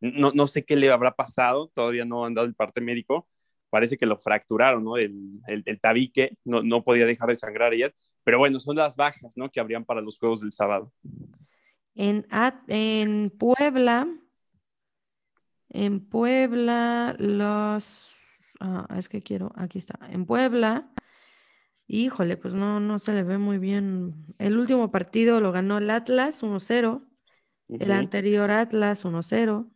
no, 0.00 0.32
no, 0.32 0.46
sé 0.46 0.64
qué 0.64 0.76
le 0.76 0.90
habrá 0.90 1.12
pasado, 1.12 1.70
todavía 1.74 2.04
no 2.04 2.24
han 2.24 2.34
dado 2.34 2.46
el 2.46 2.54
parte 2.54 2.80
médico. 2.80 3.28
Parece 3.70 3.96
que 3.96 4.06
lo 4.06 4.16
fracturaron, 4.16 4.84
¿no? 4.84 4.96
El, 4.96 5.40
el, 5.46 5.80
tabique 5.80 6.36
no, 6.44 6.62
no 6.62 6.84
podía 6.84 7.04
dejar 7.04 7.28
de 7.28 7.36
sangrar 7.36 7.72
ayer. 7.72 7.94
Pero 8.26 8.38
bueno, 8.38 8.58
son 8.58 8.74
las 8.74 8.96
bajas, 8.96 9.36
¿no? 9.36 9.52
Que 9.52 9.60
habrían 9.60 9.84
para 9.84 10.00
los 10.00 10.18
juegos 10.18 10.40
del 10.40 10.50
sábado. 10.50 10.92
En, 11.94 12.26
en 12.66 13.30
Puebla, 13.30 14.08
en 15.68 16.04
Puebla, 16.08 17.14
los. 17.20 18.10
Ah, 18.58 18.88
es 18.98 19.08
que 19.08 19.22
quiero, 19.22 19.52
aquí 19.54 19.78
está. 19.78 20.00
En 20.10 20.26
Puebla, 20.26 20.90
híjole, 21.86 22.36
pues 22.36 22.52
no, 22.52 22.80
no 22.80 22.98
se 22.98 23.12
le 23.12 23.22
ve 23.22 23.38
muy 23.38 23.58
bien. 23.58 24.26
El 24.38 24.58
último 24.58 24.90
partido 24.90 25.40
lo 25.40 25.52
ganó 25.52 25.78
el 25.78 25.88
Atlas 25.88 26.42
1-0, 26.42 27.06
el 27.68 27.92
anterior 27.92 28.50
Atlas 28.50 29.04
1-0, 29.04 29.70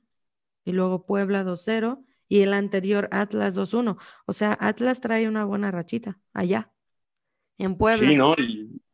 y 0.65 0.73
luego 0.73 1.07
Puebla 1.07 1.45
2-0, 1.45 2.05
y 2.27 2.41
el 2.41 2.55
anterior 2.55 3.09
Atlas 3.13 3.57
2-1. 3.57 3.97
O 4.27 4.33
sea, 4.33 4.59
Atlas 4.59 5.01
trae 5.01 5.29
una 5.29 5.45
buena 5.45 5.71
rachita 5.71 6.19
allá 6.33 6.73
en 7.61 7.77
Puebla. 7.77 8.09
Sí, 8.09 8.17
¿no? 8.17 8.35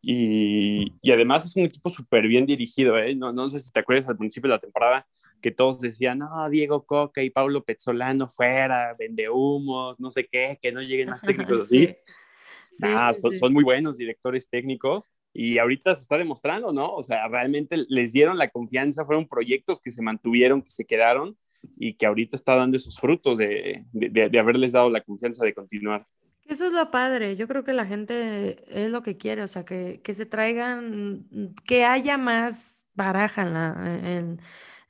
Y, 0.02 0.92
y, 1.02 1.11
además 1.11 1.44
es 1.44 1.57
un 1.57 1.64
equipo 1.64 1.90
súper 1.90 2.29
bien 2.29 2.46
dirigido, 2.46 2.96
¿eh? 2.96 3.14
No, 3.14 3.33
no 3.33 3.48
sé 3.48 3.59
si 3.59 3.72
te 3.72 3.81
acuerdas 3.81 4.09
al 4.09 4.16
principio 4.16 4.48
de 4.48 4.55
la 4.55 4.61
temporada 4.61 5.07
que 5.40 5.50
todos 5.50 5.81
decían, 5.81 6.18
no, 6.18 6.48
Diego 6.50 6.87
Coca 6.87 7.22
y 7.22 7.31
Pablo 7.31 7.64
Pezzolano 7.64 8.29
fuera, 8.29 8.94
vende 8.98 9.29
humos, 9.29 9.98
no 10.00 10.11
sé 10.11 10.26
qué, 10.31 10.59
que 10.61 10.72
no 10.72 10.83
lleguen 10.83 11.11
más 11.11 11.22
técnicos 11.22 11.61
así. 11.61 11.94
Ah, 12.83 13.12
son, 13.14 13.33
son, 13.33 13.52
muy 13.52 13.64
buenos 13.64 13.96
directores 13.96 14.50
técnicos 14.50 15.11
y 15.33 15.59
ahorita 15.59 15.94
se 15.94 16.02
está 16.02 16.18
demostrando, 16.18 16.72
¿no? 16.72 16.94
O 16.94 17.02
sea, 17.02 17.26
realmente 17.26 17.76
les 17.88 18.12
dieron 18.12 18.38
la 18.38 18.48
confianza, 18.48 19.07
fueron 19.07 19.26
proyectos 19.26 19.81
que 19.81 19.90
se 19.90 20.02
mantuvieron, 20.02 20.62
que 20.62 20.70
se 20.70 20.85
quedaron 20.85 21.38
y 21.79 21.94
que 21.94 22.07
ahorita 22.07 22.37
está 22.37 22.55
dando 22.55 22.76
esos 22.76 22.98
frutos 22.98 23.38
de, 23.38 23.85
de, 23.92 24.29
de 24.29 24.38
haberles 24.38 24.72
dado 24.72 24.90
la 24.90 25.00
confianza 25.00 25.44
de 25.44 25.55
continuar. 25.55 26.07
Eso 26.48 26.66
es 26.66 26.72
lo 26.72 26.90
padre. 26.90 27.37
Yo 27.37 27.48
creo 27.48 27.64
que 27.64 27.72
la 27.72 27.87
gente 27.87 28.64
es 28.68 28.90
lo 28.90 29.02
que 29.02 29.16
quiere, 29.16 29.42
o 29.42 29.48
sea, 29.48 29.64
que, 29.64 30.00
se 30.12 30.26
traigan, 30.26 31.26
que 31.66 31.85
haya 31.85 32.18
más 32.18 32.87
baraja 32.94 33.42
en 33.42 34.40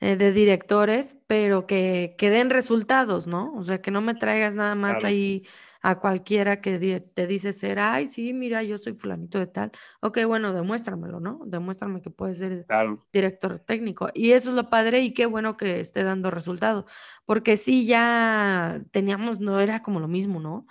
eh, 0.01 0.17
de 0.17 0.31
directores, 0.31 1.17
pero 1.27 1.67
que, 1.67 2.17
que, 2.19 2.29
den 2.29 2.51
resultados, 2.51 3.27
¿no? 3.27 3.55
O 3.55 3.65
sea, 3.65 3.81
que 3.81 3.91
no 3.91 4.03
me 4.03 4.15
traigas 4.15 4.53
nada 4.53 4.75
más 4.75 5.03
ahí 5.05 5.47
a 5.81 5.99
cualquiera 6.01 6.61
que 6.61 7.01
te 7.01 7.27
dice 7.27 7.55
ser, 7.55 7.79
ay, 7.79 8.07
sí, 8.07 8.35
mira, 8.35 8.63
yo 8.63 8.77
soy 8.77 8.93
fulanito 8.93 9.39
de 9.39 9.47
tal. 9.47 9.73
Ok, 10.03 10.19
bueno, 10.27 10.53
demuéstramelo, 10.53 11.19
¿no? 11.19 11.41
Demuéstrame 11.47 12.03
que 12.03 12.11
puedes 12.11 12.39
ser 12.39 12.67
director 13.11 13.59
técnico. 13.61 14.11
Y 14.13 14.33
eso 14.33 14.51
es 14.51 14.57
lo 14.57 14.69
padre 14.69 15.01
y 15.01 15.15
qué 15.15 15.25
bueno 15.25 15.57
que 15.57 15.81
esté 15.81 16.05
dando 16.05 16.31
resultado, 16.31 16.85
porque 17.25 17.57
sí, 17.57 17.87
ya 17.87 18.83
teníamos, 18.91 19.41
no 19.41 19.61
era 19.61 19.83
como 19.83 19.99
lo 20.01 20.09
mismo, 20.09 20.41
¿no? 20.41 20.67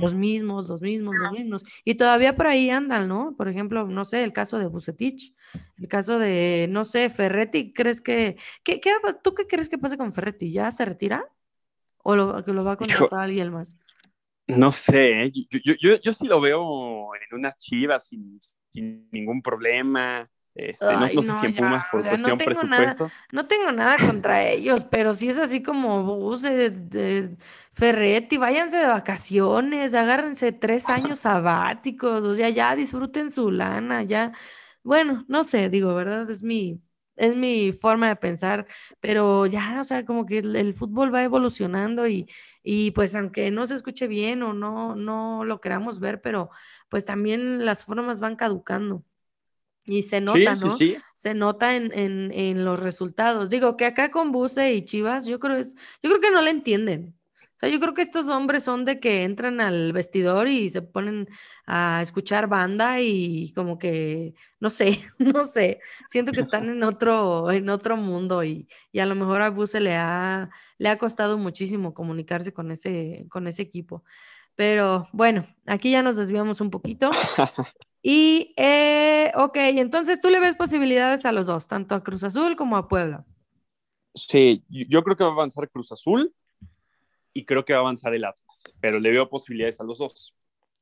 Los 0.00 0.14
mismos, 0.14 0.68
los 0.68 0.80
mismos, 0.80 1.14
los 1.16 1.32
mismos. 1.32 1.64
Y 1.84 1.94
todavía 1.94 2.34
por 2.36 2.46
ahí 2.46 2.70
andan, 2.70 3.08
¿no? 3.08 3.34
Por 3.36 3.48
ejemplo, 3.48 3.86
no 3.86 4.04
sé, 4.04 4.24
el 4.24 4.32
caso 4.32 4.58
de 4.58 4.66
Bucetich, 4.66 5.34
el 5.78 5.88
caso 5.88 6.18
de, 6.18 6.66
no 6.70 6.84
sé, 6.84 7.10
Ferretti, 7.10 7.72
¿crees 7.72 8.00
que, 8.00 8.36
qué, 8.62 8.80
qué, 8.80 8.92
tú 9.22 9.34
qué 9.34 9.46
crees 9.46 9.68
que 9.68 9.78
pase 9.78 9.98
con 9.98 10.12
Ferretti? 10.12 10.52
¿Ya 10.52 10.70
se 10.70 10.84
retira? 10.84 11.24
¿O 11.98 12.16
lo, 12.16 12.44
que 12.44 12.52
lo 12.52 12.64
va 12.64 12.72
a 12.72 12.76
contratar 12.76 13.20
alguien 13.20 13.52
más? 13.52 13.76
No 14.46 14.72
sé, 14.72 15.24
¿eh? 15.24 15.32
yo, 15.32 15.74
yo, 15.78 15.96
yo, 16.00 16.12
sí 16.12 16.26
lo 16.26 16.40
veo 16.40 17.10
en 17.14 17.38
una 17.38 17.52
chiva 17.52 17.98
sin, 17.98 18.38
sin 18.70 19.08
ningún 19.12 19.42
problema. 19.42 20.30
Este, 20.58 20.84
no, 20.86 21.22
sé 21.22 21.32
si 21.32 21.46
en 21.46 21.54
Pumas 21.54 21.84
por 21.84 22.02
cuestión 22.02 22.30
no 22.30 22.36
presupuesto. 22.36 23.10
no 23.30 23.44
tengo 23.46 23.70
nada 23.70 23.96
contra 23.96 24.44
ellos, 24.44 24.84
pero 24.90 25.14
si 25.14 25.28
es 25.28 25.38
así 25.38 25.62
como 25.62 26.02
Buse, 26.02 26.70
de, 26.70 27.36
Ferretti, 27.72 28.38
váyanse 28.38 28.78
de 28.78 28.88
vacaciones, 28.88 29.94
agárrense 29.94 30.50
tres 30.50 30.88
años 30.88 31.20
sabáticos, 31.20 32.24
o 32.24 32.34
sea, 32.34 32.48
ya 32.48 32.74
disfruten 32.74 33.30
su 33.30 33.52
lana, 33.52 34.02
ya. 34.02 34.32
Bueno, 34.82 35.24
no 35.28 35.44
sé, 35.44 35.68
digo, 35.68 35.94
¿verdad? 35.94 36.28
Es 36.28 36.42
mi, 36.42 36.82
es 37.14 37.36
mi 37.36 37.72
forma 37.72 38.08
de 38.08 38.16
pensar, 38.16 38.66
pero 38.98 39.46
ya, 39.46 39.78
o 39.80 39.84
sea, 39.84 40.04
como 40.04 40.26
que 40.26 40.38
el, 40.38 40.74
fútbol 40.74 41.14
va 41.14 41.22
evolucionando 41.22 42.08
y, 42.08 42.28
y, 42.64 42.90
pues 42.90 43.14
aunque 43.14 43.52
no 43.52 43.64
se 43.66 43.76
escuche 43.76 44.08
bien 44.08 44.42
o 44.42 44.54
no, 44.54 44.96
no 44.96 45.44
lo 45.44 45.60
queramos 45.60 46.00
ver, 46.00 46.20
pero 46.20 46.50
pues 46.88 47.04
también 47.04 47.64
las 47.64 47.84
formas 47.84 48.18
van 48.18 48.34
caducando. 48.34 49.04
Y 49.88 50.02
se 50.02 50.20
nota, 50.20 50.54
¿no? 50.54 50.76
Se 51.14 51.34
nota 51.34 51.74
en, 51.74 52.64
los 52.64 52.78
resultados. 52.78 53.48
Digo 53.48 53.76
que 53.76 53.86
acá 53.86 54.10
con 54.10 54.32
Buse 54.32 54.74
y 54.74 54.84
Chivas, 54.84 55.26
yo 55.26 55.40
creo 55.40 55.56
es, 55.56 55.74
yo 56.02 56.10
creo 56.10 56.20
que 56.20 56.30
no 56.30 56.42
le 56.42 56.50
entienden. 56.50 57.14
O 57.40 57.60
sea, 57.60 57.70
yo 57.70 57.80
creo 57.80 57.92
que 57.94 58.02
estos 58.02 58.28
hombres 58.28 58.62
son 58.62 58.84
de 58.84 59.00
que 59.00 59.24
entran 59.24 59.60
al 59.60 59.92
vestidor 59.92 60.46
y 60.46 60.70
se 60.70 60.80
ponen 60.80 61.28
a 61.66 62.00
escuchar 62.02 62.46
banda 62.46 63.00
y 63.00 63.52
como 63.52 63.78
que, 63.78 64.34
no 64.60 64.70
sé, 64.70 65.02
no 65.18 65.44
sé, 65.44 65.80
siento 66.06 66.30
que 66.30 66.40
están 66.40 66.68
en 66.68 66.84
otro, 66.84 67.50
en 67.50 67.68
otro 67.68 67.96
mundo 67.96 68.44
y, 68.44 68.68
y 68.92 69.00
a 69.00 69.06
lo 69.06 69.16
mejor 69.16 69.42
a 69.42 69.50
Buse 69.50 69.80
le 69.80 69.96
ha, 69.96 70.50
le 70.76 70.88
ha 70.88 70.98
costado 70.98 71.36
muchísimo 71.36 71.94
comunicarse 71.94 72.52
con 72.52 72.70
ese, 72.70 73.26
con 73.28 73.48
ese 73.48 73.62
equipo. 73.62 74.04
Pero 74.54 75.08
bueno, 75.12 75.48
aquí 75.66 75.90
ya 75.92 76.02
nos 76.02 76.16
desviamos 76.16 76.60
un 76.60 76.70
poquito. 76.70 77.10
Y, 78.10 78.54
eh, 78.56 79.30
ok, 79.34 79.54
entonces 79.56 80.18
tú 80.18 80.30
le 80.30 80.40
ves 80.40 80.56
posibilidades 80.56 81.26
a 81.26 81.32
los 81.32 81.44
dos, 81.44 81.68
tanto 81.68 81.94
a 81.94 82.02
Cruz 82.02 82.24
Azul 82.24 82.56
como 82.56 82.78
a 82.78 82.88
Puebla. 82.88 83.26
Sí, 84.14 84.64
yo 84.70 85.02
creo 85.02 85.14
que 85.14 85.24
va 85.24 85.28
a 85.28 85.34
avanzar 85.34 85.68
Cruz 85.68 85.92
Azul 85.92 86.34
y 87.34 87.44
creo 87.44 87.66
que 87.66 87.74
va 87.74 87.80
a 87.80 87.82
avanzar 87.82 88.14
el 88.14 88.24
Atlas, 88.24 88.62
pero 88.80 88.98
le 88.98 89.10
veo 89.10 89.28
posibilidades 89.28 89.78
a 89.82 89.84
los 89.84 89.98
dos. 89.98 90.34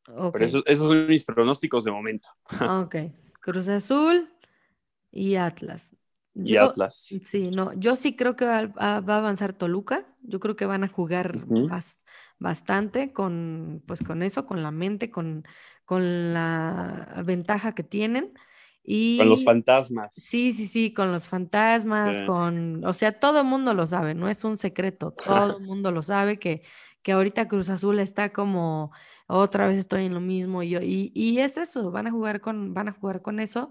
Pero 0.04 0.44
esos 0.44 0.62
son 0.78 1.08
mis 1.08 1.24
pronósticos 1.24 1.82
de 1.82 1.90
momento. 1.90 2.28
Ok, 2.84 2.94
Cruz 3.40 3.66
Azul 3.66 4.32
y 5.10 5.34
Atlas. 5.34 5.96
y 6.32 6.56
Atlas. 6.56 7.12
Sí, 7.22 7.50
no, 7.50 7.72
yo 7.72 7.96
sí 7.96 8.14
creo 8.14 8.36
que 8.36 8.44
va, 8.44 8.72
a 8.76 8.98
avanzar 8.98 9.52
Toluca. 9.52 10.06
Yo 10.22 10.38
creo 10.38 10.54
que 10.54 10.66
van 10.66 10.84
a 10.84 10.88
jugar 10.88 11.44
bastante 12.38 13.12
con, 13.12 13.82
pues, 13.86 14.02
con 14.02 14.22
eso, 14.22 14.46
con 14.46 14.62
la 14.62 14.70
mente, 14.70 15.10
con, 15.10 15.44
con 15.84 16.34
la 16.34 17.22
ventaja 17.24 17.74
que 17.74 17.82
tienen. 17.82 18.32
Y, 18.82 19.18
con 19.18 19.28
los 19.28 19.44
fantasmas. 19.44 20.14
Sí, 20.14 20.52
sí, 20.52 20.66
sí, 20.66 20.94
con 20.94 21.10
los 21.10 21.26
fantasmas, 21.26 22.22
con, 22.22 22.84
o 22.84 22.94
sea, 22.94 23.18
todo 23.18 23.40
el 23.40 23.46
mundo 23.46 23.74
lo 23.74 23.86
sabe, 23.86 24.14
no 24.14 24.28
es 24.28 24.44
un 24.44 24.56
secreto, 24.56 25.12
todo 25.24 25.56
el 25.58 25.64
mundo 25.64 25.90
lo 25.90 26.02
sabe 26.02 26.38
que, 26.38 26.62
que 27.02 27.12
ahorita 27.12 27.48
Cruz 27.48 27.68
Azul 27.68 27.98
está 27.98 28.32
como, 28.32 28.92
otra 29.26 29.66
vez 29.66 29.78
estoy 29.78 30.04
en 30.04 30.14
lo 30.14 30.20
mismo 30.20 30.62
y, 30.62 30.70
yo, 30.70 30.80
y, 30.82 31.10
y 31.14 31.40
es 31.40 31.56
eso, 31.56 31.90
van 31.90 32.06
a 32.06 32.12
jugar 32.12 32.40
con, 32.40 32.74
van 32.74 32.88
a 32.88 32.92
jugar 32.92 33.22
con 33.22 33.40
eso. 33.40 33.70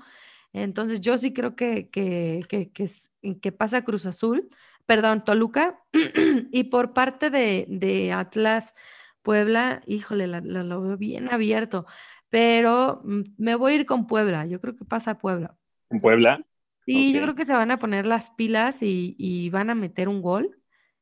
Entonces 0.52 1.02
yo 1.02 1.18
sí 1.18 1.34
creo 1.34 1.56
que, 1.56 1.90
que, 1.90 2.46
que, 2.48 2.72
que, 2.72 3.40
que 3.40 3.52
pasa 3.52 3.84
Cruz 3.84 4.06
Azul, 4.06 4.50
perdón, 4.86 5.24
Toluca, 5.24 5.80
y 6.52 6.66
por 6.66 6.94
parte 6.94 7.30
de, 7.30 7.66
de 7.70 8.12
Atlas, 8.12 8.74
Puebla, 9.22 9.82
híjole, 9.88 10.28
lo 10.28 10.82
veo 10.82 10.98
bien 10.98 11.30
abierto, 11.30 11.86
pero 12.30 13.02
mm, 13.04 13.22
me 13.38 13.56
voy 13.56 13.74
a 13.74 13.76
ir 13.76 13.86
con 13.86 14.08
Puebla. 14.08 14.46
Yo 14.46 14.62
creo 14.62 14.76
que 14.76 14.86
pasa 14.86 15.18
Puebla. 15.18 15.58
¿En 15.90 16.00
Puebla? 16.00 16.46
Sí, 16.86 17.14
yo 17.14 17.24
creo 17.24 17.34
que 17.34 17.46
se 17.46 17.54
van 17.54 17.72
a 17.72 17.78
poner 17.78 18.06
las 18.06 18.30
pilas 18.30 18.80
y, 18.82 19.50
van 19.50 19.72
a 19.72 19.76
meter 19.76 20.08
un 20.08 20.22
gol 20.22 20.60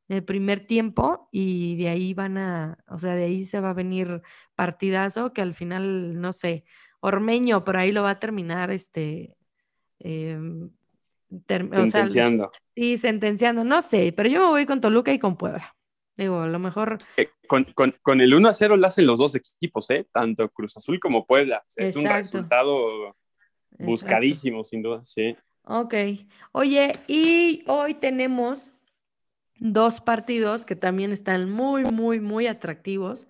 en 0.08 0.18
el 0.18 0.24
primer 0.24 0.66
tiempo 0.66 1.28
y 1.32 1.76
de 1.76 1.90
ahí 1.90 2.14
van 2.14 2.38
a, 2.38 2.78
o 2.88 2.98
sea, 2.98 3.16
de 3.16 3.26
ahí 3.26 3.44
se 3.44 3.60
va 3.60 3.72
a 3.72 3.74
venir 3.74 4.22
partidazo 4.56 5.34
que 5.34 5.42
al 5.42 5.54
final, 5.54 6.22
no 6.22 6.32
sé, 6.32 6.64
Ormeño 7.02 7.66
por 7.66 7.76
ahí 7.76 7.92
lo 7.92 8.02
va 8.04 8.12
a 8.12 8.20
terminar, 8.20 8.72
este, 8.72 9.36
sentenciando. 11.48 12.52
y 12.76 12.98
sentenciando, 12.98 13.64
no 13.64 13.82
sé, 13.82 14.14
pero 14.16 14.30
yo 14.30 14.40
me 14.42 14.48
voy 14.48 14.66
con 14.66 14.82
Toluca 14.82 15.14
y 15.14 15.20
con 15.20 15.38
Puebla. 15.38 15.76
Digo, 16.16 16.42
a 16.42 16.48
lo 16.48 16.60
mejor. 16.60 17.00
Eh, 17.18 17.30
con, 17.48 17.64
con, 17.74 17.96
con, 18.02 18.22
el 18.22 18.34
1 18.34 18.48
a 18.48 18.54
0 18.54 18.78
lo 18.78 18.88
hacen 18.88 19.08
los 19.08 19.18
dos 19.18 19.36
equipos, 19.36 19.90
¿eh? 19.90 20.08
Tanto 20.12 20.48
Cruz 20.50 20.78
Azul 20.78 21.00
como 21.00 21.26
Puebla. 21.26 21.64
Es 21.76 21.96
un 21.96 22.06
resultado 22.06 23.16
buscadísimo, 23.80 24.64
sin 24.64 24.84
duda, 24.84 25.02
sí. 25.06 25.36
Ok. 25.64 25.96
Oye, 26.52 26.94
y 27.08 27.64
hoy 27.68 27.96
tenemos 27.96 28.72
dos 29.56 30.02
partidos 30.02 30.66
que 30.66 30.76
también 30.76 31.12
están 31.12 31.50
muy, 31.50 31.84
muy, 31.84 32.20
muy 32.20 32.48
atractivos. 32.48 33.28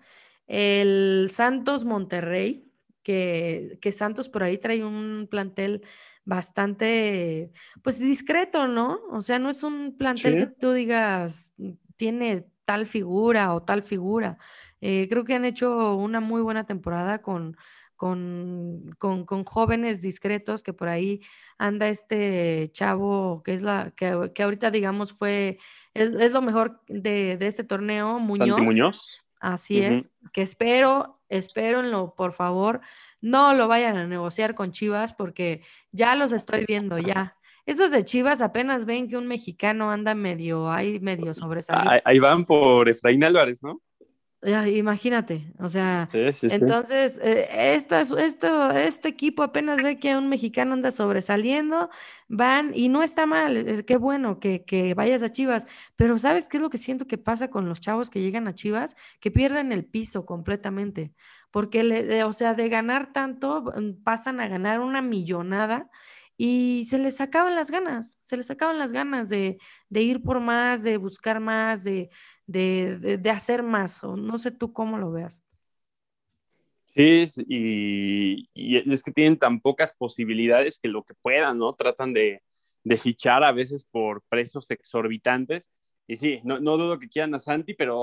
El 0.47 1.29
Santos 1.31 1.85
Monterrey, 1.85 2.69
que, 3.01 3.77
que 3.81 3.91
Santos 3.91 4.29
por 4.29 4.43
ahí 4.43 4.57
trae 4.57 4.83
un 4.83 5.27
plantel 5.29 5.83
bastante, 6.25 7.51
pues 7.81 7.99
discreto, 7.99 8.67
¿no? 8.67 8.99
O 9.11 9.21
sea, 9.21 9.39
no 9.39 9.49
es 9.49 9.63
un 9.63 9.97
plantel 9.97 10.37
que 10.37 10.47
tú 10.47 10.71
digas, 10.71 11.55
tiene 11.95 12.45
tal 12.65 12.85
figura 12.85 13.53
o 13.53 13.63
tal 13.63 13.83
figura. 13.83 14.37
Eh, 14.81 15.07
creo 15.09 15.23
que 15.23 15.33
han 15.33 15.45
hecho 15.45 15.95
una 15.95 16.19
muy 16.19 16.41
buena 16.41 16.65
temporada 16.65 17.21
con, 17.21 17.57
con, 17.95 18.95
con, 18.97 19.45
jóvenes 19.45 20.01
discretos, 20.01 20.61
que 20.61 20.73
por 20.73 20.89
ahí 20.89 21.21
anda 21.57 21.87
este 21.87 22.69
chavo, 22.73 23.43
que 23.43 23.53
es 23.53 23.61
la, 23.61 23.91
que, 23.91 24.31
que 24.33 24.43
ahorita 24.43 24.71
digamos 24.71 25.13
fue, 25.13 25.57
es, 25.93 26.33
lo 26.33 26.41
mejor 26.41 26.81
de, 26.87 27.37
de, 27.37 27.47
este 27.47 27.63
torneo, 27.63 28.19
Muñoz. 28.19 28.59
Muñoz. 28.59 29.21
Así 29.39 29.81
es, 29.81 30.09
que 30.31 30.41
espero, 30.41 31.19
espérenlo, 31.27 32.13
por 32.15 32.31
favor, 32.31 32.79
no 33.23 33.53
lo 33.53 33.69
vayan 33.69 33.95
a 33.95 34.05
negociar 34.05 34.53
con 34.53 34.71
Chivas 34.71 35.13
porque 35.13 35.61
ya 35.93 36.15
los 36.15 36.33
estoy 36.33 36.65
viendo, 36.65 36.97
ya. 36.99 37.37
Esos 37.65 37.89
de 37.89 38.03
Chivas 38.03 38.41
apenas 38.41 38.83
ven 38.85 39.07
que 39.07 39.15
un 39.15 39.27
mexicano 39.27 39.89
anda 39.89 40.13
medio, 40.13 40.69
ahí 40.69 40.99
medio 40.99 41.33
sobresalido. 41.33 42.01
Ahí 42.03 42.19
van 42.19 42.43
por 42.43 42.89
Efraín 42.89 43.23
Álvarez, 43.23 43.63
¿no? 43.63 43.81
Imagínate, 44.45 45.45
o 45.59 45.69
sea, 45.69 46.07
entonces, 46.13 47.19
eh, 47.23 47.75
esto, 47.75 47.95
esto, 48.17 48.71
este 48.71 49.09
equipo 49.09 49.43
apenas 49.43 49.81
ve 49.81 49.97
que 49.97 50.15
un 50.15 50.29
mexicano 50.29 50.73
anda 50.73 50.91
sobresaliendo, 50.91 51.89
van, 52.27 52.71
y 52.75 52.89
no 52.89 53.03
está 53.03 53.25
mal, 53.25 53.55
es 53.55 53.83
qué 53.83 53.97
bueno 53.97 54.39
que, 54.39 54.65
que, 54.65 54.93
vayas 54.93 55.23
a 55.23 55.29
Chivas, 55.29 55.65
pero 55.95 56.17
¿sabes 56.17 56.47
qué 56.47 56.57
es 56.57 56.63
lo 56.63 56.69
que 56.69 56.77
siento 56.77 57.07
que 57.07 57.17
pasa 57.17 57.49
con 57.49 57.69
los 57.69 57.79
chavos 57.79 58.09
que 58.09 58.21
llegan 58.21 58.47
a 58.47 58.53
Chivas? 58.53 58.95
Que 59.19 59.31
pierden 59.31 59.71
el 59.71 59.85
piso 59.85 60.25
completamente, 60.25 61.13
porque, 61.51 61.83
le, 61.83 62.23
o 62.23 62.33
sea, 62.33 62.53
de 62.53 62.69
ganar 62.69 63.13
tanto, 63.13 63.63
mm, 63.63 64.03
pasan 64.03 64.39
a 64.39 64.47
ganar 64.47 64.79
una 64.79 65.01
millonada 65.01 65.89
y 66.37 66.85
se 66.85 66.97
les 66.97 67.21
acaban 67.21 67.55
las 67.55 67.69
ganas, 67.69 68.17
se 68.21 68.37
les 68.37 68.49
acaban 68.49 68.79
las 68.79 68.91
ganas 68.91 69.29
de, 69.29 69.59
ir 69.91 70.23
por 70.23 70.39
más, 70.39 70.81
de 70.83 70.97
buscar 70.97 71.39
más, 71.39 71.83
de, 71.83 72.09
de, 72.45 73.21
hacer 73.31 73.63
más, 73.63 74.03
o 74.03 74.15
no 74.15 74.37
sé 74.37 74.51
tú 74.51 74.73
cómo 74.73 74.97
lo 74.97 75.11
veas. 75.11 75.43
Sí, 76.95 77.25
y, 77.47 78.49
es 78.91 79.01
que 79.03 79.11
tienen 79.11 79.37
tan 79.37 79.59
pocas 79.59 79.93
posibilidades 79.93 80.79
que 80.79 80.87
lo 80.87 81.03
que 81.03 81.15
puedan, 81.15 81.57
¿no? 81.57 81.73
Tratan 81.73 82.13
de, 82.13 82.41
fichar 82.99 83.43
a 83.43 83.51
veces 83.51 83.85
por 83.85 84.21
precios 84.29 84.69
exorbitantes. 84.71 85.71
Y 86.05 86.17
sí, 86.17 86.41
no, 86.43 86.59
no 86.59 86.77
dudo 86.77 86.99
que 86.99 87.07
quieran 87.07 87.33
a 87.33 87.39
Santi, 87.39 87.73
pero 87.73 87.95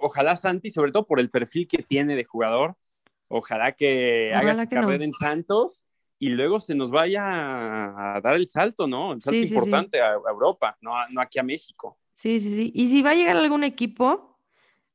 ojalá 0.00 0.34
Santi, 0.34 0.70
sobre 0.70 0.90
todo 0.90 1.06
por 1.06 1.20
el 1.20 1.30
perfil 1.30 1.68
que 1.68 1.82
tiene 1.82 2.16
de 2.16 2.24
jugador, 2.24 2.76
ojalá 3.28 3.72
que 3.72 4.34
haga 4.34 4.56
su 4.60 4.68
carrera 4.68 5.04
en 5.04 5.12
Santos 5.12 5.84
y 6.18 6.30
luego 6.30 6.58
se 6.58 6.74
nos 6.74 6.90
vaya 6.90 7.22
a 7.26 8.20
dar 8.20 8.34
el 8.34 8.48
salto, 8.48 8.88
¿no? 8.88 9.12
El 9.12 9.22
salto 9.22 9.38
importante 9.38 10.00
A, 10.00 10.14
Europa, 10.14 10.76
no, 10.80 10.92
no 11.10 11.20
aquí 11.20 11.38
a 11.38 11.44
México. 11.44 11.98
Sí, 12.18 12.40
sí, 12.40 12.52
sí. 12.52 12.72
Y 12.74 12.88
si 12.88 13.00
va 13.00 13.10
a 13.10 13.14
llegar 13.14 13.36
algún 13.36 13.62
equipo, 13.62 14.40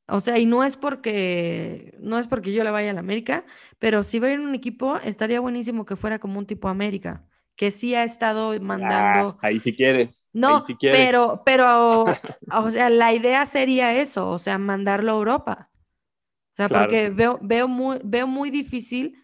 o 0.06 0.20
sea, 0.20 0.38
y 0.38 0.44
no 0.44 0.62
es 0.62 0.76
porque 0.76 1.96
no 1.98 2.18
es 2.18 2.28
porque 2.28 2.52
yo 2.52 2.62
le 2.64 2.70
vaya 2.70 2.90
a 2.90 2.92
la 2.92 3.00
América, 3.00 3.46
pero 3.78 4.02
si 4.02 4.18
va 4.18 4.26
a 4.26 4.32
ir 4.32 4.40
un 4.40 4.54
equipo, 4.54 4.98
estaría 4.98 5.40
buenísimo 5.40 5.86
que 5.86 5.96
fuera 5.96 6.18
como 6.18 6.38
un 6.38 6.44
tipo 6.46 6.68
América, 6.68 7.24
que 7.56 7.70
sí 7.70 7.94
ha 7.94 8.04
estado 8.04 8.60
mandando. 8.60 9.38
ahí 9.40 9.58
si 9.58 9.74
quieres. 9.74 10.28
No, 10.34 10.60
pero, 10.82 11.40
pero, 11.46 12.04
o 12.52 12.70
sea, 12.70 12.90
la 12.90 13.14
idea 13.14 13.46
sería 13.46 13.94
eso, 13.94 14.28
o 14.28 14.38
sea, 14.38 14.58
mandarlo 14.58 15.12
a 15.12 15.14
Europa. 15.14 15.70
O 16.52 16.56
sea, 16.56 16.68
porque 16.68 17.08
veo, 17.08 17.38
veo 17.40 17.68
muy, 17.68 18.00
veo 18.04 18.26
muy 18.26 18.50
difícil 18.50 19.16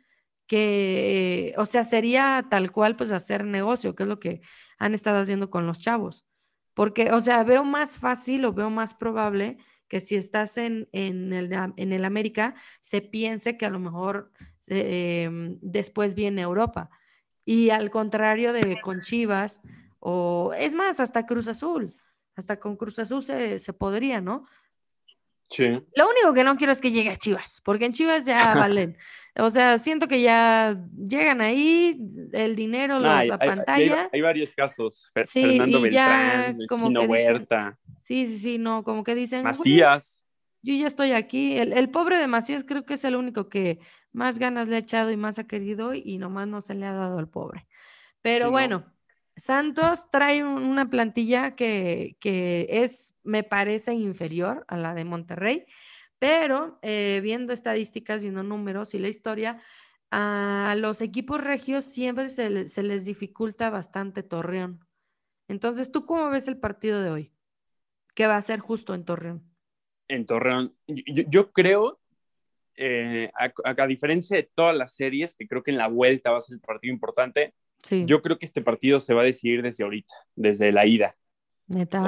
que, 0.46 1.52
o 1.58 1.66
sea, 1.66 1.84
sería 1.84 2.46
tal 2.48 2.72
cual 2.72 2.96
pues 2.96 3.12
hacer 3.12 3.44
negocio, 3.44 3.94
que 3.94 4.04
es 4.04 4.08
lo 4.08 4.18
que 4.18 4.40
han 4.78 4.94
estado 4.94 5.18
haciendo 5.18 5.50
con 5.50 5.66
los 5.66 5.80
chavos. 5.80 6.24
Porque, 6.80 7.12
o 7.12 7.20
sea, 7.20 7.44
veo 7.44 7.62
más 7.62 7.98
fácil 7.98 8.42
o 8.46 8.54
veo 8.54 8.70
más 8.70 8.94
probable 8.94 9.58
que 9.86 10.00
si 10.00 10.16
estás 10.16 10.56
en, 10.56 10.88
en, 10.92 11.34
el, 11.34 11.52
en 11.76 11.92
el 11.92 12.06
América, 12.06 12.54
se 12.80 13.02
piense 13.02 13.58
que 13.58 13.66
a 13.66 13.68
lo 13.68 13.78
mejor 13.78 14.32
em, 14.66 15.58
después 15.60 16.14
viene 16.14 16.40
Europa. 16.40 16.88
Y 17.44 17.68
al 17.68 17.90
contrario 17.90 18.54
de 18.54 18.80
con 18.80 19.02
Chivas, 19.02 19.60
o 19.98 20.54
es 20.56 20.72
más, 20.72 21.00
hasta 21.00 21.26
Cruz 21.26 21.48
Azul, 21.48 21.94
hasta 22.34 22.58
con 22.58 22.76
Cruz 22.76 22.98
Azul 22.98 23.22
se, 23.22 23.58
se 23.58 23.74
podría, 23.74 24.22
¿no? 24.22 24.46
Sí. 25.50 25.66
Lo 25.94 26.08
único 26.08 26.32
que 26.32 26.44
no 26.44 26.56
quiero 26.56 26.72
es 26.72 26.80
que 26.80 26.92
llegue 26.92 27.10
a 27.10 27.16
Chivas, 27.16 27.60
porque 27.62 27.84
en 27.84 27.92
Chivas 27.92 28.24
ya 28.24 28.38
valen. 28.54 28.96
O 29.36 29.50
sea, 29.50 29.78
siento 29.78 30.08
que 30.08 30.20
ya 30.20 30.76
llegan 30.96 31.40
ahí, 31.40 31.96
el 32.32 32.56
dinero 32.56 32.98
los 32.98 33.10
hay, 33.10 33.30
apantalla. 33.30 34.08
Hay, 34.12 34.20
varios 34.20 34.50
casos. 34.54 35.10
Fernando 35.14 35.80
Beltrán, 35.80 36.58
como 36.68 36.88
Chino 36.88 37.02
Huerta. 37.02 37.78
Sí, 38.00 38.26
sí, 38.26 38.38
sí, 38.38 38.58
no, 38.58 38.82
como 38.82 39.04
que 39.04 39.14
dicen. 39.14 39.44
Macías. 39.44 40.26
Yo 40.62 40.74
ya 40.74 40.88
estoy 40.88 41.12
aquí. 41.12 41.56
El, 41.56 41.90
pobre 41.90 42.18
de 42.18 42.26
Macías 42.26 42.64
creo 42.64 42.84
que 42.84 42.94
es 42.94 43.04
el 43.04 43.16
único 43.16 43.48
que 43.48 43.78
más 44.12 44.38
ganas 44.38 44.68
le 44.68 44.76
ha 44.76 44.80
echado 44.80 45.10
y 45.10 45.16
más 45.16 45.38
ha 45.38 45.46
querido 45.46 45.94
y 45.94 46.18
nomás 46.18 46.48
no 46.48 46.60
se 46.60 46.74
le 46.74 46.86
ha 46.86 46.92
dado 46.92 47.18
al 47.18 47.28
pobre. 47.28 47.66
Pero 48.20 48.50
bueno, 48.50 48.84
Santos 49.36 50.10
trae 50.10 50.44
una 50.44 50.90
plantilla 50.90 51.54
que, 51.54 52.16
que, 52.20 52.66
es, 52.68 53.14
me 53.22 53.42
parece, 53.42 53.94
inferior 53.94 54.64
a 54.68 54.76
la 54.76 54.92
de 54.92 55.04
Monterrey. 55.04 55.64
Pero 56.20 56.78
eh, 56.83 57.20
viendo 57.22 57.52
estadísticas, 57.54 58.20
viendo 58.20 58.42
números 58.42 58.94
y 58.94 58.98
la 58.98 59.09
historia, 59.09 59.61
a 60.11 60.74
los 60.76 61.00
equipos 61.00 61.42
regios 61.42 61.87
siempre 61.87 62.28
se, 62.28 62.50
les 62.50 63.04
dificulta 63.06 63.70
bastante 63.70 64.22
Torreón. 64.22 64.85
Entonces, 65.48 65.90
¿tú 65.90 66.04
cómo 66.04 66.28
ves 66.28 66.46
el 66.46 66.59
partido 66.59 67.02
de 67.02 67.11
hoy? 67.11 67.33
¿Qué 68.14 68.26
va 68.26 68.37
a 68.37 68.42
ser 68.42 68.61
justo 68.61 68.94
en 68.94 69.04
Torreón? 69.04 69.50
En 70.09 70.26
Torreón, 70.26 70.76
yo, 70.87 71.52
creo, 71.52 72.00
eh, 72.76 73.30
a, 73.35 73.87
diferencia 73.87 74.37
de 74.37 74.50
todas 74.54 74.76
las 74.76 74.94
series, 74.94 75.35
que 75.35 75.48
creo 75.48 75.62
que 75.62 75.70
en 75.70 75.78
la 75.78 75.88
vuelta 75.88 76.33
va 76.33 76.38
a 76.38 76.42
ser 76.42 76.56
el 76.56 76.61
partido 76.61 76.92
importante, 76.92 77.54
yo 77.88 78.20
creo 78.20 78.38
que 78.38 78.44
este 78.44 78.61
partido 78.61 79.00
se 79.00 79.14
va 79.14 79.22
a 79.22 79.24
decidir 79.24 79.62
desde 79.62 79.85
ahorita, 79.85 80.14
desde 80.35 80.70
la 80.70 80.85
ida. 80.85 81.16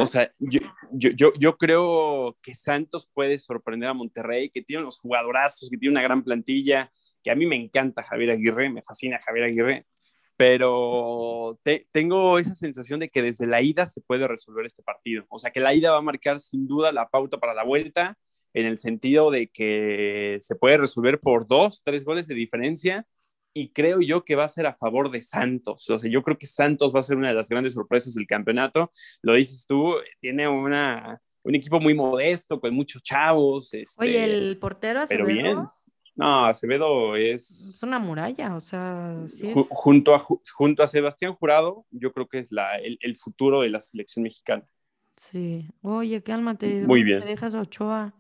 O 0.01 0.07
sea, 0.07 0.31
yo, 0.41 0.61
yo, 0.91 1.33
yo, 1.39 1.57
creo 1.57 2.37
que 2.43 2.55
Santos 2.55 3.09
puede 3.13 3.39
sorprender 3.39 3.89
a 3.89 3.95
Monterrey, 3.95 4.51
que 4.51 4.63
tiene 4.63 4.83
unos 4.83 4.99
jugadorazos, 4.99 5.71
que 5.71 5.79
tiene 5.79 5.93
una 5.93 6.03
gran 6.03 6.25
plantilla, 6.25 6.91
que 7.23 7.31
a 7.31 7.37
mí 7.37 7.47
me 7.47 7.55
encanta 7.57 8.03
Javier 8.03 8.33
Aguirre, 8.33 8.71
me 8.71 8.83
fascina 8.83 9.21
Javier 9.25 9.45
Aguirre, 9.45 9.87
pero 10.37 11.61
tengo 11.93 12.41
esa 12.41 12.57
sensación 12.57 12.99
de 12.99 13.09
que 13.09 13.23
desde 13.23 13.47
la 13.47 13.63
ida 13.63 13.87
se 13.87 14.01
puede 14.01 14.27
resolver 14.27 14.67
este 14.67 14.83
partido. 14.83 15.25
O 15.29 15.39
sea, 15.39 15.53
que 15.53 15.61
la 15.61 15.75
ida 15.75 15.93
va 15.93 15.99
a 15.99 16.03
marcar 16.03 16.41
sin 16.41 16.67
duda 16.67 16.91
la 16.91 17.09
pauta 17.09 17.39
para 17.39 17.55
la 17.55 17.63
vuelta, 17.63 18.19
en 18.55 18.67
el 18.67 18.79
sentido 18.79 19.31
de 19.31 19.49
que 19.49 20.39
se 20.41 20.57
puede 20.57 20.79
resolver 20.79 21.21
por 21.21 21.47
dos, 21.47 21.83
tres 21.85 22.05
goles 22.05 22.27
de 22.27 22.35
diferencia 22.35 23.07
y 23.55 23.71
creo 23.71 24.01
yo 24.01 24.25
que 24.25 24.35
va 24.35 24.45
a 24.45 24.49
ser 24.49 24.67
a 24.67 24.75
favor 24.75 25.11
de 25.11 25.23
Santos. 25.23 25.89
O 25.91 25.99
sea, 25.99 26.11
yo 26.11 26.23
creo 26.23 26.39
que 26.39 26.47
Santos 26.47 26.95
va 26.95 27.01
a 27.01 27.05
ser 27.05 27.17
una 27.17 27.29
de 27.29 27.35
las 27.35 27.49
grandes 27.49 27.75
sorpresas 27.75 28.15
del 28.15 28.27
campeonato. 28.27 28.91
Lo 29.23 29.35
dices 29.35 29.67
tú, 29.67 29.95
tiene 30.21 30.49
una, 30.49 31.21
un 31.43 31.55
equipo 31.55 31.81
muy 31.81 31.95
modesto, 31.95 32.61
con 32.61 32.75
muchos 32.75 33.03
chavos. 33.03 33.75
Este, 33.75 34.03
Oye, 34.03 34.25
el 34.25 34.59
portero 34.59 35.01
Acevedo. 35.01 35.27
Pero 35.27 35.43
bien. 35.43 35.69
No, 36.15 36.45
Acevedo 36.45 37.17
es. 37.17 37.51
Es 37.51 37.83
una 37.83 37.99
muralla, 37.99 38.55
o 38.55 38.61
sea. 38.61 39.17
junto, 39.71 40.15
a, 40.15 40.27
junto 40.53 40.83
a 40.83 40.89
Sebastián 40.89 41.35
Jurado, 41.35 41.87
yo 41.91 42.13
creo 42.13 42.29
que 42.29 42.39
es 42.39 42.53
la, 42.53 42.77
el, 42.79 43.17
futuro 43.17 43.63
de 43.63 43.71
la 43.71 43.81
selección 43.81 44.23
mexicana. 44.23 44.65
Sí. 45.17 45.69
Oye, 45.81 46.23
cálmate. 46.23 46.83
Muy 46.87 47.03
bien. 47.03 47.21
Te 47.21 47.29
dejas 47.29 47.55
Ochoa. 47.55 48.15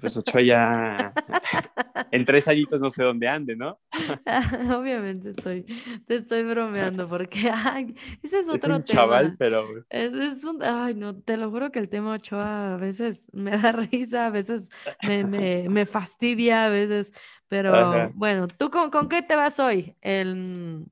Pues 0.00 0.16
Ochoa 0.16 0.42
ya 0.42 1.12
en 2.10 2.24
tres 2.24 2.46
añitos 2.48 2.80
no 2.80 2.90
sé 2.90 3.02
dónde 3.02 3.28
ande, 3.28 3.56
¿no? 3.56 3.78
Obviamente 4.78 5.30
estoy, 5.30 5.64
te 6.06 6.16
estoy 6.16 6.42
bromeando 6.44 7.08
porque 7.08 7.50
ay, 7.54 7.94
ese 8.22 8.40
es 8.40 8.48
otro 8.48 8.74
es 8.74 8.78
un 8.80 8.84
chaval, 8.84 9.36
pero. 9.38 9.84
Es, 9.88 10.44
un, 10.44 10.62
ay, 10.62 10.94
no, 10.94 11.16
te 11.16 11.36
lo 11.36 11.50
juro 11.50 11.72
que 11.72 11.78
el 11.78 11.88
tema 11.88 12.14
Ochoa 12.14 12.74
a 12.74 12.76
veces 12.76 13.30
me 13.32 13.52
da 13.52 13.72
risa, 13.72 14.26
a 14.26 14.30
veces 14.30 14.68
me, 15.02 15.24
me, 15.24 15.68
me 15.68 15.86
fastidia, 15.86 16.66
a 16.66 16.68
veces, 16.68 17.12
pero 17.48 18.10
bueno, 18.14 18.48
¿tú 18.48 18.70
con, 18.70 18.90
con, 18.90 19.08
qué 19.08 19.22
te 19.22 19.34
vas 19.34 19.58
hoy 19.58 19.96
en, 20.02 20.90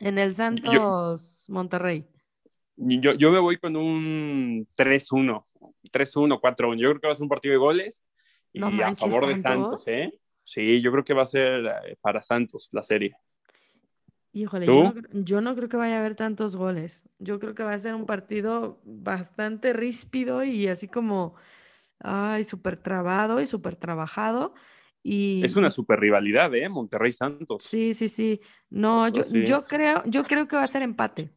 en 0.00 0.18
el 0.18 0.34
Santos 0.34 1.46
Monterrey? 1.48 2.06
Yo, 2.76 3.14
yo 3.14 3.32
me 3.32 3.38
voy 3.38 3.56
con 3.56 3.74
un 3.74 4.66
3-1 4.76 5.45
3-1, 5.92 6.40
4-1. 6.40 6.78
Yo 6.78 6.90
creo 6.90 7.00
que 7.00 7.06
va 7.06 7.12
a 7.12 7.16
ser 7.16 7.22
un 7.22 7.28
partido 7.28 7.52
de 7.52 7.58
goles 7.58 8.04
y 8.52 8.62
a 8.62 8.94
favor 8.94 9.26
de 9.26 9.38
Santos, 9.38 9.86
¿eh? 9.88 10.12
Sí, 10.44 10.80
yo 10.80 10.92
creo 10.92 11.04
que 11.04 11.12
va 11.12 11.22
a 11.22 11.26
ser 11.26 11.66
eh, 11.66 11.96
para 12.00 12.22
Santos 12.22 12.68
la 12.72 12.82
serie. 12.82 13.16
Híjole, 14.32 14.66
yo 14.66 14.84
no, 14.84 14.94
yo 15.12 15.40
no, 15.40 15.56
creo 15.56 15.68
que 15.68 15.76
vaya 15.76 15.96
a 15.96 16.00
haber 16.00 16.14
tantos 16.14 16.56
goles. 16.56 17.08
Yo 17.18 17.40
creo 17.40 17.54
que 17.54 17.64
va 17.64 17.72
a 17.72 17.78
ser 17.78 17.94
un 17.94 18.06
partido 18.06 18.80
bastante 18.84 19.72
ríspido 19.72 20.44
y 20.44 20.68
así 20.68 20.88
como, 20.88 21.34
ay, 22.00 22.44
súper 22.44 22.76
trabado 22.76 23.40
y 23.40 23.46
súper 23.46 23.76
trabajado. 23.76 24.54
Y, 25.02 25.42
es 25.44 25.56
una 25.56 25.70
super 25.70 25.98
rivalidad, 25.98 26.54
¿eh? 26.54 26.68
Monterrey 26.68 27.12
Santos. 27.12 27.62
Sí, 27.62 27.94
sí, 27.94 28.08
sí. 28.08 28.40
No, 28.70 29.08
yo, 29.08 29.22
yo, 29.24 29.64
creo, 29.64 30.02
yo 30.04 30.22
creo 30.22 30.46
que 30.46 30.56
va 30.56 30.64
a 30.64 30.68
ser 30.68 30.82
empate. 30.82 31.30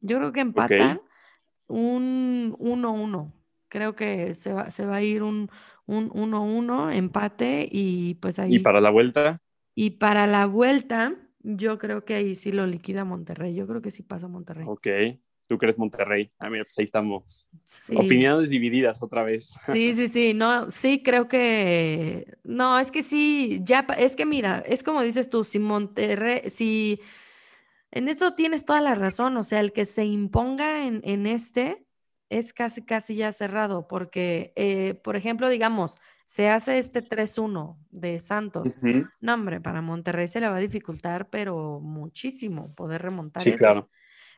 Yo 0.00 0.18
creo 0.18 0.32
que 0.32 0.40
empatan 0.40 1.00
un 1.66 2.56
1-1. 2.58 3.32
Creo 3.70 3.96
que 3.96 4.34
se 4.34 4.52
va, 4.52 4.70
se 4.70 4.84
va 4.84 4.96
a 4.96 5.02
ir 5.02 5.22
un 5.22 5.48
1-1, 5.86 6.94
empate 6.94 7.66
y 7.70 8.14
pues 8.14 8.38
ahí. 8.38 8.56
¿Y 8.56 8.58
para 8.58 8.80
la 8.80 8.90
vuelta? 8.90 9.40
Y 9.74 9.90
para 9.90 10.26
la 10.26 10.46
vuelta, 10.46 11.14
yo 11.38 11.78
creo 11.78 12.04
que 12.04 12.14
ahí 12.14 12.34
sí 12.34 12.52
lo 12.52 12.66
liquida 12.66 13.04
Monterrey. 13.04 13.54
Yo 13.54 13.66
creo 13.66 13.80
que 13.80 13.90
sí 13.90 14.02
pasa 14.02 14.28
Monterrey. 14.28 14.66
Ok. 14.68 14.86
¿Tú 15.46 15.58
crees 15.58 15.78
Monterrey? 15.78 16.30
Ah, 16.38 16.50
mira, 16.50 16.64
pues 16.64 16.78
ahí 16.78 16.84
estamos. 16.84 17.48
Opiniones 17.96 18.50
divididas 18.50 19.02
otra 19.02 19.22
vez. 19.22 19.54
Sí, 19.66 19.94
sí, 19.94 20.08
sí. 20.08 20.34
No, 20.34 20.70
sí, 20.70 21.02
creo 21.02 21.28
que. 21.28 22.36
No, 22.44 22.78
es 22.78 22.90
que 22.90 23.02
sí, 23.02 23.60
ya, 23.64 23.86
es 23.98 24.14
que 24.14 24.26
mira, 24.26 24.60
es 24.60 24.84
como 24.84 25.02
dices 25.02 25.30
tú, 25.30 25.42
si 25.44 25.58
Monterrey, 25.58 26.50
si. 26.50 27.00
En 27.90 28.08
esto 28.08 28.34
tienes 28.34 28.64
toda 28.64 28.80
la 28.80 28.94
razón, 28.94 29.36
o 29.36 29.42
sea, 29.42 29.58
el 29.58 29.72
que 29.72 29.84
se 29.84 30.04
imponga 30.04 30.86
en, 30.86 31.00
en 31.04 31.26
este 31.26 31.84
es 32.30 32.52
casi, 32.52 32.82
casi 32.82 33.16
ya 33.16 33.32
cerrado, 33.32 33.88
porque, 33.88 34.52
eh, 34.54 34.94
por 34.94 35.16
ejemplo, 35.16 35.48
digamos, 35.48 35.98
se 36.26 36.48
hace 36.48 36.78
este 36.78 37.02
3-1 37.02 37.76
de 37.90 38.20
Santos. 38.20 38.78
No, 39.20 39.34
hombre, 39.34 39.60
para 39.60 39.82
Monterrey 39.82 40.28
se 40.28 40.40
le 40.40 40.48
va 40.48 40.56
a 40.56 40.60
dificultar, 40.60 41.28
pero 41.28 41.80
muchísimo 41.80 42.72
poder 42.76 43.02
remontar. 43.02 43.42
Sí, 43.42 43.52
claro. 43.52 43.90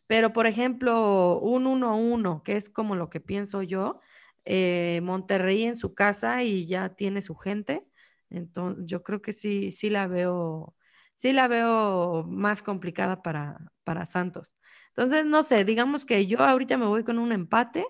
Pero, 0.07 0.33
por 0.33 0.47
ejemplo, 0.47 1.39
un 1.41 1.67
1-1, 1.67 2.43
que 2.43 2.57
es 2.57 2.71
como 2.71 2.97
lo 2.97 3.11
que 3.11 3.21
pienso 3.21 3.63
yo, 3.63 4.01
eh, 4.47 5.01
Monterrey 5.03 5.65
en 5.65 5.77
su 5.77 5.95
casa 5.95 6.43
y 6.43 6.67
ya 6.67 6.95
tiene 6.97 7.21
su 7.21 7.37
gente. 7.37 7.87
Entonces, 8.31 8.85
yo 8.87 9.03
creo 9.03 9.21
que 9.21 9.35
sí, 9.35 9.71
sí 9.71 9.91
la 9.91 10.07
veo, 10.07 10.75
sí 11.15 11.35
la 11.35 11.47
veo 11.47 12.25
más 12.27 12.63
complicada 12.63 13.23
para, 13.23 13.71
para 13.85 14.07
Santos. 14.07 14.57
Entonces, 14.97 15.25
no 15.25 15.43
sé, 15.43 15.65
digamos 15.65 16.05
que 16.05 16.27
yo 16.27 16.41
ahorita 16.41 16.77
me 16.77 16.87
voy 16.87 17.03
con 17.05 17.19
un 17.19 17.33
empate 17.33 17.87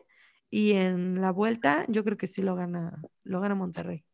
y 0.51 0.73
en 0.73 1.21
la 1.21 1.33
vuelta 1.33 1.85
yo 1.89 2.05
creo 2.05 2.17
que 2.17 2.27
sí 2.27 2.43
lo 2.43 2.55
gana, 2.55 3.03
lo 3.25 3.41
gana 3.41 3.55
Monterrey. 3.55 4.05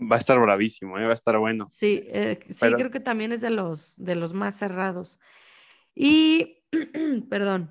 Va 0.00 0.16
a 0.16 0.18
estar 0.18 0.38
bravísimo, 0.38 0.98
¿eh? 0.98 1.04
va 1.04 1.10
a 1.10 1.14
estar 1.14 1.38
bueno. 1.38 1.66
Sí, 1.70 2.02
eh, 2.06 2.38
sí, 2.50 2.66
creo 2.72 2.90
que 2.90 3.00
también 3.00 3.32
es 3.32 3.40
de 3.40 3.50
los, 3.50 3.94
de 3.96 4.14
los 4.14 4.34
más 4.34 4.56
cerrados. 4.56 5.18
Y, 5.94 6.62
perdón, 7.30 7.70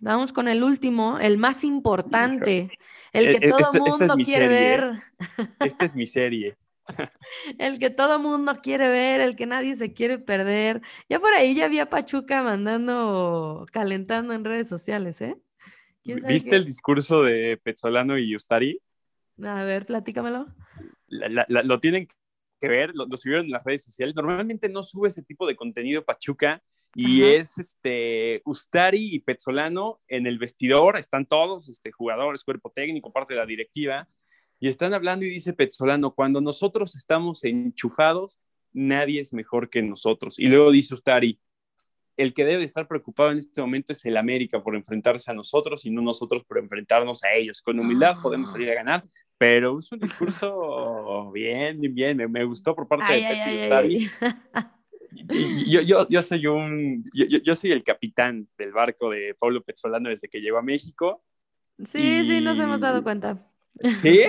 vamos 0.00 0.32
con 0.32 0.48
el 0.48 0.62
último, 0.62 1.18
el 1.18 1.38
más 1.38 1.64
importante, 1.64 2.70
el 3.12 3.28
e, 3.28 3.38
que 3.38 3.46
e, 3.46 3.50
todo 3.50 3.70
el 3.72 3.80
mundo 3.80 4.14
quiere 4.24 4.48
ver. 4.48 5.02
Esta 5.60 5.86
es 5.86 5.94
mi 5.94 6.06
serie. 6.06 6.56
El 7.58 7.78
que 7.78 7.90
todo 7.90 8.18
mundo 8.18 8.54
quiere 8.62 8.88
ver, 8.88 9.20
el 9.20 9.36
que 9.36 9.46
nadie 9.46 9.76
se 9.76 9.92
quiere 9.92 10.18
perder. 10.18 10.82
Ya 11.08 11.18
por 11.18 11.32
ahí 11.34 11.54
ya 11.54 11.66
había 11.66 11.90
Pachuca 11.90 12.42
mandando, 12.42 13.66
calentando 13.72 14.32
en 14.32 14.44
redes 14.44 14.68
sociales, 14.68 15.20
¿eh? 15.20 15.36
¿Viste 16.04 16.54
el 16.54 16.64
discurso 16.64 17.22
de 17.22 17.56
Pezzolano 17.56 18.16
y 18.16 18.36
Ustari? 18.36 18.80
A 19.42 19.64
ver, 19.64 19.86
platícamelo. 19.86 20.46
lo 21.08 21.80
tienen 21.80 22.08
que 22.60 22.68
ver, 22.68 22.92
lo, 22.94 23.06
lo, 23.06 23.16
subieron 23.16 23.46
en 23.46 23.52
las 23.52 23.64
redes 23.64 23.82
sociales. 23.82 24.14
Normalmente 24.14 24.68
no 24.68 24.82
sube 24.82 25.08
ese 25.08 25.22
tipo 25.22 25.46
de 25.46 25.56
contenido 25.56 26.04
Pachuca 26.04 26.62
y 26.98 27.24
es 27.24 27.58
este 27.58 28.40
Ustari 28.46 29.14
y 29.14 29.20
Pezzolano 29.20 30.00
en 30.08 30.26
el 30.26 30.38
vestidor, 30.38 30.96
están 30.96 31.26
todos, 31.26 31.68
este, 31.68 31.92
jugadores, 31.92 32.42
cuerpo 32.42 32.72
técnico, 32.74 33.12
parte 33.12 33.34
de 33.34 33.40
la 33.40 33.46
directiva, 33.46 34.08
y 34.58 34.68
están 34.68 34.94
hablando 34.94 35.24
y 35.24 35.28
dice 35.28 35.52
Pezzolano, 35.52 36.14
cuando 36.14 36.40
nosotros 36.40 36.96
estamos 36.96 37.44
enchufados, 37.44 38.40
nadie 38.72 39.20
es 39.20 39.32
mejor 39.32 39.68
que 39.70 39.82
nosotros. 39.82 40.38
Y 40.38 40.46
luego 40.46 40.70
dice 40.70 40.94
Ustari, 40.94 41.38
el 42.16 42.32
que 42.32 42.44
debe 42.44 42.64
estar 42.64 42.88
preocupado 42.88 43.30
en 43.30 43.38
este 43.38 43.60
momento 43.60 43.92
es 43.92 44.04
el 44.04 44.16
América 44.16 44.62
por 44.62 44.74
enfrentarse 44.74 45.30
a 45.30 45.34
nosotros 45.34 45.84
y 45.84 45.90
no 45.90 46.00
nosotros 46.00 46.44
por 46.44 46.58
enfrentarnos 46.58 47.22
a 47.24 47.32
ellos. 47.34 47.60
Con 47.60 47.78
humildad 47.78 48.16
podemos 48.22 48.50
salir 48.50 48.70
a 48.70 48.74
ganar, 48.74 49.04
pero 49.36 49.78
es 49.78 49.92
un 49.92 49.98
discurso 49.98 51.30
bien, 51.32 51.80
bien, 51.94 52.16
me, 52.30 52.44
gustó 52.44 52.74
por 52.74 52.88
parte 52.88 53.12
de 53.12 53.22
Pecho 53.22 54.10
Yo, 55.66 55.80
yo, 55.82 56.08
yo, 56.08 56.22
soy 56.22 56.46
un, 56.46 57.04
yo, 57.12 57.56
soy 57.56 57.72
el 57.72 57.84
capitán 57.84 58.48
del 58.56 58.72
barco 58.72 59.10
de 59.10 59.34
Pablo 59.38 59.62
Pezzolano 59.62 60.08
desde 60.08 60.28
que 60.28 60.40
llegó 60.40 60.58
a 60.58 60.62
México. 60.62 61.22
Sí, 61.84 62.24
sí, 62.26 62.40
nos 62.40 62.58
hemos 62.58 62.80
dado 62.80 63.02
cuenta. 63.02 63.46
¿Sí? 64.00 64.24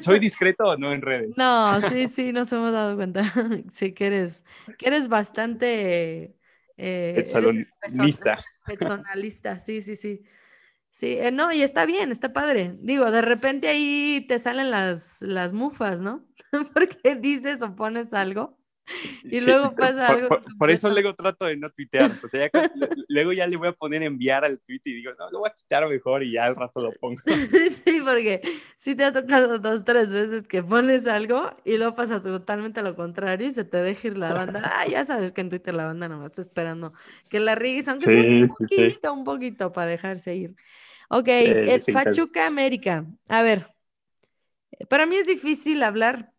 ¿Soy, 0.00 0.18
discreto 0.18 0.64
o 0.64 0.76
no 0.76 0.92
en 0.92 1.02
redes? 1.02 1.30
No, 1.36 1.80
sí, 1.82 2.08
sí, 2.08 2.32
nos 2.32 2.52
hemos 2.52 2.72
dado 2.72 2.96
cuenta. 2.96 3.22
Sí, 3.70 3.92
que 3.92 4.06
eres, 4.06 4.44
que 4.78 4.88
eres 4.88 5.08
bastante 5.08 6.36
eh, 6.76 7.14
personalista. 7.14 8.44
Personalista, 8.66 9.58
sí, 9.58 9.80
sí, 9.80 9.96
sí. 9.96 10.22
Sí, 10.90 11.16
eh, 11.18 11.30
no, 11.30 11.50
y 11.52 11.62
está 11.62 11.86
bien, 11.86 12.12
está 12.12 12.34
padre. 12.34 12.76
Digo, 12.80 13.10
de 13.10 13.22
repente 13.22 13.68
ahí 13.68 14.26
te 14.28 14.38
salen 14.38 14.70
las, 14.70 15.22
las 15.22 15.54
mufas, 15.54 16.02
¿no? 16.02 16.26
Porque 16.74 17.16
dices 17.16 17.62
o 17.62 17.74
pones 17.74 18.12
algo 18.12 18.58
y 19.24 19.40
luego 19.40 19.74
pasa 19.74 20.06
por, 20.06 20.16
algo. 20.16 20.40
Por, 20.58 20.70
eso 20.70 20.90
luego 20.90 21.14
trato 21.14 21.46
de 21.46 21.56
no 21.56 21.70
tuitear. 21.70 22.12
O 22.22 22.28
sea, 22.28 22.50
luego 23.08 23.32
ya 23.32 23.46
le 23.46 23.56
voy 23.56 23.68
a 23.68 23.72
poner 23.72 24.02
enviar 24.02 24.44
al 24.44 24.58
tweet 24.60 24.80
y 24.84 24.94
digo, 24.94 25.12
no, 25.18 25.30
lo 25.30 25.40
voy 25.40 25.50
a 25.50 25.54
quitar 25.54 25.88
mejor 25.88 26.22
y 26.22 26.32
ya 26.32 26.46
al 26.46 26.56
rato 26.56 26.80
lo 26.80 26.92
pongo. 26.92 27.20
sí, 27.84 28.00
porque 28.04 28.42
sí 28.76 28.94
te 28.94 29.04
ha 29.04 29.12
tocado 29.12 29.58
dos, 29.58 29.84
tres 29.84 30.12
veces 30.12 30.46
que 30.46 30.62
pones 30.62 31.06
algo 31.06 31.50
y 31.64 31.76
luego 31.76 31.94
pasa 31.94 32.22
totalmente 32.22 32.82
lo 32.82 32.96
contrario 32.96 33.46
y 33.46 33.52
se 33.52 33.64
te 33.64 33.78
deja 33.78 34.08
ir 34.08 34.18
la 34.18 34.32
banda. 34.32 34.62
Ah, 34.74 34.86
ya 34.86 35.04
sabes 35.04 35.32
que 35.32 35.40
en 35.40 35.50
Twitter 35.50 35.74
la 35.74 35.86
banda 35.86 36.08
nomás 36.08 36.32
está 36.32 36.42
esperando 36.42 36.92
que 37.30 37.40
la 37.40 37.54
rigues, 37.54 37.88
aunque 37.88 38.06
sea 38.06 38.20
un 38.20 38.48
poquito, 38.48 39.12
un 39.12 39.24
poquito 39.24 39.72
para 39.72 39.86
dejarse 39.86 40.34
ir. 40.34 40.54
Ok, 41.08 41.28
el 41.28 41.82
Pachuca 41.92 42.46
América. 42.46 43.04
A 43.28 43.42
ver, 43.42 43.66
para 44.88 45.06
mí 45.06 45.16
es 45.16 45.26
difícil 45.26 45.82
hablar 45.82 46.31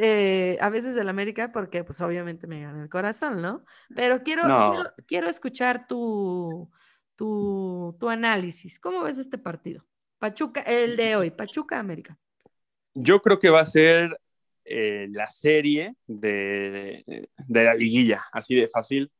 eh, 0.00 0.56
a 0.60 0.68
veces 0.70 0.94
del 0.94 1.08
América 1.08 1.52
porque 1.52 1.84
pues 1.84 2.00
obviamente 2.00 2.46
me 2.46 2.62
gana 2.62 2.82
el 2.82 2.88
corazón, 2.88 3.42
¿no? 3.42 3.64
Pero 3.94 4.22
quiero, 4.22 4.42
quiero, 5.06 5.28
escuchar 5.28 5.86
tu, 5.86 6.70
tu, 7.16 7.96
tu, 7.98 8.08
análisis. 8.08 8.78
¿Cómo 8.78 9.02
ves 9.02 9.18
este 9.18 9.38
partido? 9.38 9.84
Pachuca, 10.18 10.60
el 10.62 10.96
de 10.96 11.16
hoy, 11.16 11.30
Pachuca 11.30 11.78
América. 11.78 12.18
Yo 12.94 13.20
creo 13.20 13.38
que 13.38 13.50
va 13.50 13.60
a 13.60 13.66
ser 13.66 14.18
eh, 14.64 15.08
la 15.10 15.28
serie 15.28 15.96
de, 16.06 17.04
de, 17.48 17.64
la 17.64 17.74
liguilla, 17.74 18.22
así 18.32 18.54
de 18.54 18.68
fácil. 18.68 19.10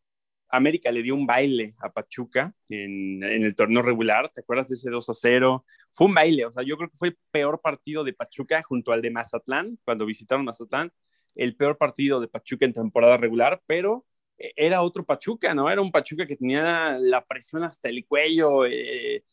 América 0.56 0.90
le 0.92 1.02
dio 1.02 1.14
un 1.14 1.26
baile 1.26 1.74
a 1.80 1.90
Pachuca 1.90 2.54
en, 2.68 3.22
el 3.22 3.54
torneo 3.54 3.82
regular, 3.82 4.30
¿te 4.34 4.40
acuerdas 4.40 4.68
de 4.68 4.74
ese 4.74 4.90
2 4.90 5.08
a 5.08 5.14
0? 5.14 5.64
Fue 5.92 6.06
un 6.06 6.14
baile, 6.14 6.46
o 6.46 6.52
sea, 6.52 6.62
yo 6.62 6.76
creo 6.76 6.90
que 6.90 6.96
fue 6.96 7.08
el 7.08 7.18
peor 7.30 7.60
partido 7.60 8.04
de 8.04 8.12
Pachuca 8.12 8.62
junto 8.62 8.92
al 8.92 9.02
de 9.02 9.10
Mazatlán, 9.10 9.78
cuando 9.84 10.06
visitaron 10.06 10.44
Mazatlán, 10.44 10.92
el 11.34 11.56
peor 11.56 11.76
partido 11.78 12.20
de 12.20 12.28
Pachuca 12.28 12.66
en 12.66 12.72
temporada 12.72 13.16
regular, 13.16 13.62
pero 13.66 14.06
eh, 14.38 14.52
era 14.56 14.82
otro 14.82 15.04
Pachuca, 15.04 15.54
¿no? 15.54 15.70
Era 15.70 15.80
un 15.80 15.90
Pachuca 15.90 16.26
que 16.26 16.36
tenía 16.36 16.96
la 17.00 17.24
presión 17.24 17.64
hasta 17.64 17.88
el 17.88 18.06
cuello, 18.06 18.66
eh, 18.66 19.24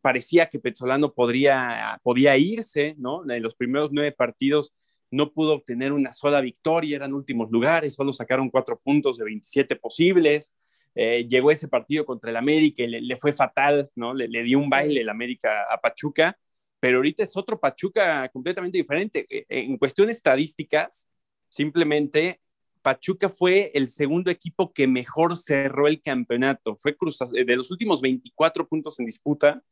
parecía 0.00 0.48
que 0.48 0.58
Petzolano 0.58 1.12
podría, 1.12 2.00
podía 2.02 2.36
irse, 2.36 2.94
¿no? 2.98 3.28
En 3.30 3.42
los 3.42 3.54
primeros 3.54 3.90
nueve 3.92 4.12
partidos 4.12 4.72
no 5.10 5.32
pudo 5.32 5.54
obtener 5.54 5.92
una 5.92 6.12
sola 6.12 6.40
victoria, 6.40 6.96
eran 6.96 7.14
últimos 7.14 7.50
lugares, 7.50 7.94
solo 7.94 8.12
sacaron 8.12 8.50
cuatro 8.50 8.78
puntos 8.78 9.18
de 9.18 9.24
27 9.24 9.76
posibles. 9.76 10.54
Eh, 10.94 11.26
llegó 11.28 11.50
ese 11.50 11.68
partido 11.68 12.06
contra 12.06 12.30
el 12.30 12.36
América 12.36 12.82
y 12.82 12.88
le, 12.88 13.16
fue 13.16 13.32
fatal, 13.32 13.90
¿no? 13.94 14.14
Le, 14.14 14.42
dio 14.42 14.58
un 14.58 14.70
baile 14.70 15.02
el 15.02 15.08
América 15.10 15.66
a 15.70 15.78
Pachuca, 15.78 16.38
pero 16.80 16.98
ahorita 16.98 17.22
es 17.22 17.36
otro 17.36 17.60
Pachuca 17.60 18.28
completamente 18.30 18.78
diferente. 18.78 19.26
Eh, 19.28 19.44
en 19.48 19.76
cuestiones 19.76 20.16
estadísticas, 20.16 21.10
simplemente 21.48 22.40
Pachuca 22.86 23.28
fue 23.28 23.72
el 23.74 23.88
segundo 23.88 24.30
equipo 24.30 24.72
que 24.72 24.86
mejor 24.86 25.36
cerró 25.36 25.88
el 25.88 26.00
campeonato. 26.00 26.76
Fue 26.76 26.96
Cruz, 26.96 27.18
de 27.30 27.56
los 27.56 27.70
últimos 27.70 28.00
24 28.00 28.66
puntos 28.68 28.98
en 29.00 29.06
disputa, 29.06 29.62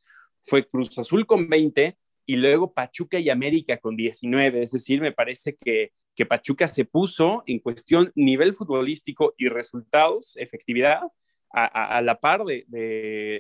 fue 0.43 0.69
Cruz 0.69 0.99
Azul 0.99 1.27
con 1.27 1.49
20, 1.49 1.97
y 2.27 2.37
luego 2.37 2.73
Pachuca 2.73 3.19
y 3.19 3.31
América 3.31 3.79
con 3.79 3.97
19. 3.97 4.61
Es 4.61 4.73
decir, 4.73 5.01
me 5.01 5.13
parece 5.13 5.55
que, 5.57 5.93
que 6.15 6.27
Pachuca 6.27 6.69
se 6.69 6.85
puso 6.85 7.43
en 7.47 7.59
cuestión 7.59 8.13
nivel 8.15 8.55
futbolístico 8.55 9.35
y 9.37 9.49
resultados, 9.49 10.37
efectividad, 10.37 11.01
a, 11.57 11.99
a, 11.99 12.03
la 12.03 12.19
par 12.19 12.45
de, 12.45 12.65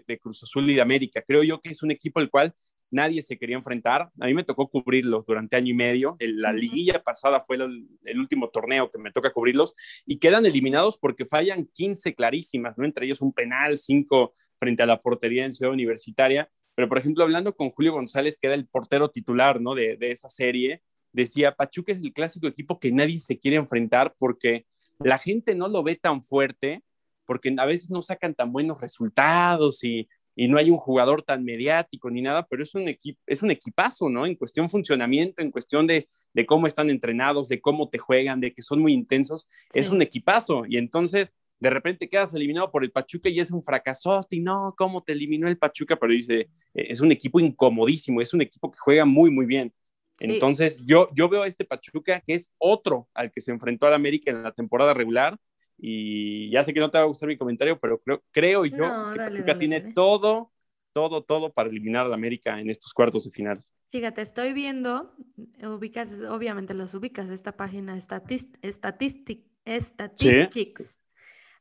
de, 0.06 0.18
Cruz 0.20 0.42
Azul 0.44 0.70
y 0.70 0.74
de 0.74 0.80
América. 0.80 1.22
Creo 1.26 1.42
yo 1.42 1.60
que 1.60 1.70
es 1.70 1.82
un 1.82 1.90
equipo 1.90 2.20
el 2.20 2.30
cual 2.30 2.54
nadie 2.90 3.22
se 3.22 3.36
quería 3.36 3.56
enfrentar. 3.56 4.10
A 4.20 4.26
mí 4.26 4.34
me 4.34 4.44
tocó 4.44 4.68
cubrirlos 4.68 5.26
durante 5.26 5.56
año 5.56 5.72
y 5.72 5.74
medio. 5.74 6.16
la 6.20 6.52
liguilla 6.52 7.02
pasada 7.02 7.42
fue 7.44 7.56
el, 7.56 8.18
último 8.18 8.50
torneo 8.50 8.90
que 8.90 8.98
me 8.98 9.10
toca 9.10 9.32
cubrirlos 9.32 9.74
y 10.06 10.18
quedan 10.18 10.46
eliminados 10.46 10.96
porque 10.96 11.26
fallan 11.26 11.66
15 11.66 12.14
clarísimas, 12.14 12.78
¿no? 12.78 12.84
Entre 12.84 13.06
ellos 13.06 13.20
un 13.20 13.32
penal, 13.32 13.76
5 13.76 14.32
frente 14.60 14.82
a 14.84 14.86
la 14.86 15.00
portería 15.00 15.44
en 15.44 15.52
Ciudad 15.52 15.72
Universitaria. 15.72 16.48
Pero, 16.74 16.88
por 16.88 16.98
ejemplo, 16.98 17.24
hablando 17.24 17.54
con 17.54 17.70
Julio 17.70 17.92
González, 17.92 18.36
que 18.38 18.48
era 18.48 18.56
el 18.56 18.66
portero 18.66 19.10
titular, 19.10 19.60
¿no? 19.60 19.74
De, 19.74 19.96
de 19.96 20.10
esa 20.10 20.28
serie, 20.28 20.82
decía, 21.12 21.54
Pachuca 21.54 21.92
es 21.92 22.02
el 22.02 22.12
clásico 22.12 22.46
equipo 22.46 22.80
que 22.80 22.92
nadie 22.92 23.20
se 23.20 23.38
quiere 23.38 23.56
enfrentar 23.56 24.14
porque 24.18 24.66
la 24.98 25.18
gente 25.18 25.54
no 25.54 25.68
lo 25.68 25.82
ve 25.82 25.96
tan 25.96 26.22
fuerte, 26.22 26.82
porque 27.26 27.54
a 27.56 27.66
veces 27.66 27.90
no 27.90 28.02
sacan 28.02 28.34
tan 28.34 28.52
buenos 28.52 28.80
resultados 28.80 29.82
y 29.84 30.08
y 30.36 30.48
no 30.48 30.58
hay 30.58 30.70
un 30.70 30.76
jugador 30.76 31.22
tan 31.22 31.44
mediático 31.44 32.10
ni 32.10 32.22
nada, 32.22 32.46
pero 32.46 32.62
es 32.62 32.74
un, 32.74 32.88
equipo, 32.88 33.20
es 33.26 33.42
un 33.42 33.50
equipazo, 33.50 34.08
¿no? 34.08 34.26
En 34.26 34.34
cuestión 34.34 34.68
funcionamiento, 34.68 35.42
en 35.42 35.50
cuestión 35.50 35.86
de, 35.86 36.08
de, 36.32 36.46
cómo 36.46 36.66
están 36.66 36.90
entrenados, 36.90 37.48
de 37.48 37.60
cómo 37.60 37.88
te 37.88 37.98
juegan, 37.98 38.40
de 38.40 38.52
que 38.52 38.62
son 38.62 38.80
muy 38.80 38.92
intensos, 38.92 39.48
es 39.72 39.88
un 39.88 40.02
equipazo. 40.02 40.64
Y 40.68 40.78
entonces, 40.78 41.32
de 41.64 41.70
repente 41.70 42.10
quedas 42.10 42.34
eliminado 42.34 42.70
por 42.70 42.84
el 42.84 42.90
Pachuca 42.90 43.30
y 43.30 43.40
es 43.40 43.50
un 43.50 43.62
fracasote 43.62 44.36
y 44.36 44.40
no, 44.40 44.74
¿cómo 44.76 45.02
te 45.02 45.12
eliminó 45.12 45.48
el 45.48 45.56
Pachuca? 45.56 45.96
Pero 45.96 46.12
dice, 46.12 46.40
eh, 46.40 46.48
es 46.74 47.00
un 47.00 47.10
equipo 47.10 47.40
incomodísimo, 47.40 48.20
es 48.20 48.34
un 48.34 48.42
equipo 48.42 48.70
que 48.70 48.76
juega 48.78 49.06
muy, 49.06 49.30
muy 49.30 49.46
bien. 49.46 49.72
Entonces, 50.20 50.84
yo, 50.84 51.08
yo 51.14 51.26
veo 51.30 51.42
a 51.42 51.46
este 51.46 51.64
Pachuca 51.64 52.20
que 52.20 52.34
es 52.34 52.52
otro 52.58 53.08
al 53.14 53.32
que 53.32 53.40
se 53.40 53.50
enfrentó 53.50 53.86
al 53.86 53.94
América 53.94 54.30
en 54.30 54.42
la 54.42 54.52
temporada 54.52 54.92
regular 54.92 55.38
y 55.78 56.50
ya 56.50 56.62
sé 56.62 56.74
que 56.74 56.80
no 56.80 56.90
te 56.90 56.98
va 56.98 57.04
a 57.04 57.06
gustar 57.06 57.30
mi 57.30 57.38
comentario, 57.38 57.80
pero 57.80 57.98
creo, 57.98 58.22
creo 58.30 58.66
yo 58.66 58.84
que 59.14 59.16
Pachuca 59.16 59.58
tiene 59.58 59.92
todo, 59.94 60.52
todo, 60.92 61.24
todo 61.24 61.50
para 61.50 61.70
eliminar 61.70 62.04
al 62.04 62.12
América 62.12 62.60
en 62.60 62.68
estos 62.68 62.92
cuartos 62.92 63.24
de 63.24 63.30
final. 63.30 63.64
Fíjate, 63.90 64.20
estoy 64.20 64.52
viendo, 64.52 65.14
ubicas, 65.62 66.20
obviamente 66.28 66.74
las 66.74 66.92
ubicas, 66.92 67.30
esta 67.30 67.56
página 67.56 67.98
Statist, 67.98 68.54
Statistic, 68.62 69.46
Statistics. 69.66 70.98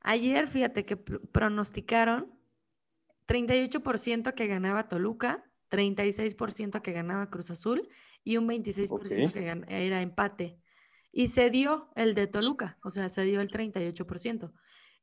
Ayer, 0.04 0.48
fíjate 0.48 0.86
que 0.86 0.98
pronosticaron 0.98 2.32
38% 3.28 4.34
que 4.34 4.48
ganaba 4.48 4.88
Toluca, 4.88 5.44
36% 5.70 6.82
que 6.82 6.92
ganaba 6.92 7.30
Cruz 7.30 7.50
Azul 7.50 7.90
y 8.24 8.38
un 8.38 8.48
26% 8.48 9.32
que 9.32 9.64
era 9.68 10.02
empate 10.02 10.60
y 11.14 11.28
se 11.28 11.50
dio 11.52 11.90
el 11.96 12.16
de 12.16 12.28
Toluca, 12.28 12.78
o 12.84 12.90
sea, 12.90 13.08
se 13.08 13.22
dio 13.22 13.40
el 13.40 13.50
38%. 13.50 14.52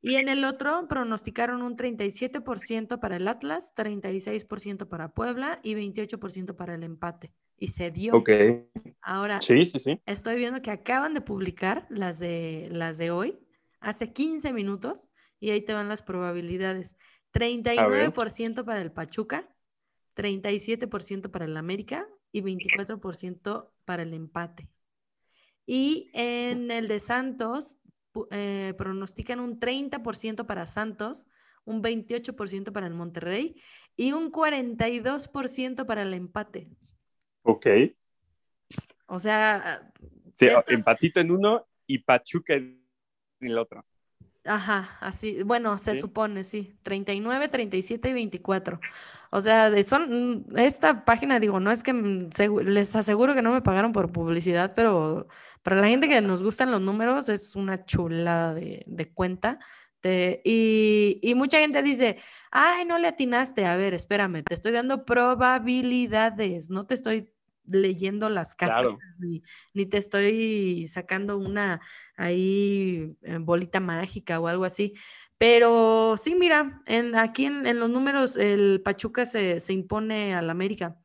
Y 0.03 0.15
en 0.15 0.29
el 0.29 0.43
otro 0.43 0.87
pronosticaron 0.87 1.61
un 1.61 1.77
37% 1.77 2.99
para 2.99 3.15
el 3.15 3.27
Atlas, 3.27 3.73
36% 3.75 4.87
para 4.87 5.13
Puebla 5.13 5.59
y 5.63 5.75
28% 5.75 6.55
para 6.55 6.75
el 6.75 6.83
empate. 6.83 7.33
Y 7.57 7.67
se 7.67 7.91
dio. 7.91 8.15
Ok. 8.15 8.29
Ahora, 9.01 9.39
sí, 9.41 9.63
sí, 9.63 9.79
sí. 9.79 10.01
estoy 10.05 10.35
viendo 10.37 10.61
que 10.61 10.71
acaban 10.71 11.13
de 11.13 11.21
publicar 11.21 11.85
las 11.89 12.19
de, 12.19 12.67
las 12.71 12.97
de 12.97 13.11
hoy, 13.11 13.39
hace 13.81 14.13
15 14.13 14.53
minutos, 14.53 15.09
y 15.39 15.49
ahí 15.49 15.61
te 15.61 15.73
van 15.73 15.89
las 15.89 16.01
probabilidades. 16.01 16.95
39% 17.33 18.63
para 18.63 18.81
el 18.81 18.91
Pachuca, 18.91 19.49
37% 20.15 21.31
para 21.31 21.45
el 21.45 21.57
América 21.57 22.07
y 22.31 22.41
24% 22.41 23.71
para 23.85 24.03
el 24.03 24.13
empate. 24.13 24.69
Y 25.65 26.09
en 26.13 26.71
el 26.71 26.87
de 26.87 26.99
Santos, 26.99 27.77
eh, 28.31 28.73
pronostican 28.77 29.39
un 29.39 29.59
30% 29.59 30.45
para 30.45 30.67
Santos, 30.67 31.25
un 31.63 31.81
28% 31.81 32.71
para 32.71 32.87
el 32.87 32.93
Monterrey 32.93 33.61
y 33.95 34.11
un 34.11 34.31
42% 34.31 35.85
para 35.85 36.03
el 36.03 36.13
empate. 36.13 36.69
Ok. 37.43 37.67
O 39.07 39.19
sea... 39.19 39.91
Sí, 40.37 40.47
empatito 40.67 41.19
en 41.19 41.31
uno 41.31 41.67
y 41.85 41.99
Pachuca 41.99 42.55
en 42.55 42.80
el 43.41 43.57
otro. 43.57 43.85
Ajá, 44.43 44.97
así, 45.01 45.43
bueno, 45.43 45.77
se 45.77 45.95
supone, 45.95 46.43
sí, 46.43 46.75
39, 46.81 47.47
37 47.47 48.09
y 48.09 48.13
24. 48.13 48.79
O 49.29 49.39
sea, 49.39 49.71
son, 49.83 50.47
esta 50.55 51.05
página, 51.05 51.39
digo, 51.39 51.59
no 51.59 51.71
es 51.71 51.83
que 51.83 51.93
les 51.93 52.95
aseguro 52.95 53.35
que 53.35 53.43
no 53.43 53.53
me 53.53 53.61
pagaron 53.61 53.93
por 53.93 54.11
publicidad, 54.11 54.73
pero 54.75 55.27
para 55.61 55.79
la 55.79 55.87
gente 55.87 56.07
que 56.07 56.21
nos 56.21 56.43
gustan 56.43 56.71
los 56.71 56.81
números 56.81 57.29
es 57.29 57.55
una 57.55 57.85
chulada 57.85 58.55
de, 58.55 59.11
cuenta. 59.13 59.59
y, 60.03 61.19
y, 61.21 61.35
mucha 61.35 61.59
gente 61.59 61.83
dice, 61.83 62.17
ay, 62.49 62.85
no 62.85 62.97
le 62.97 63.07
atinaste. 63.09 63.65
A 63.65 63.77
ver, 63.77 63.93
espérame, 63.93 64.43
te 64.43 64.55
estoy 64.55 64.71
dando 64.71 65.05
probabilidades, 65.05 66.71
no 66.71 66.87
te 66.87 66.95
estoy 66.95 67.31
leyendo 67.65 68.29
las 68.29 68.55
cartas, 68.55 68.97
ni, 69.17 69.85
te 69.85 69.97
estoy 69.97 70.87
sacando 70.87 71.37
una 71.37 71.79
ahí 72.15 73.15
eh, 73.21 73.37
bolita 73.39 73.79
mágica 73.79 74.39
o 74.39 74.47
algo 74.47 74.65
así. 74.65 74.93
Pero 75.37 76.17
sí, 76.17 76.35
mira, 76.35 76.83
en, 76.85 77.15
aquí 77.15 77.45
en, 77.45 77.79
los 77.79 77.89
números 77.89 78.37
el 78.37 78.81
Pachuca 78.83 79.25
se, 79.25 79.59
impone 79.69 80.35
al 80.35 80.49
América. 80.49 80.97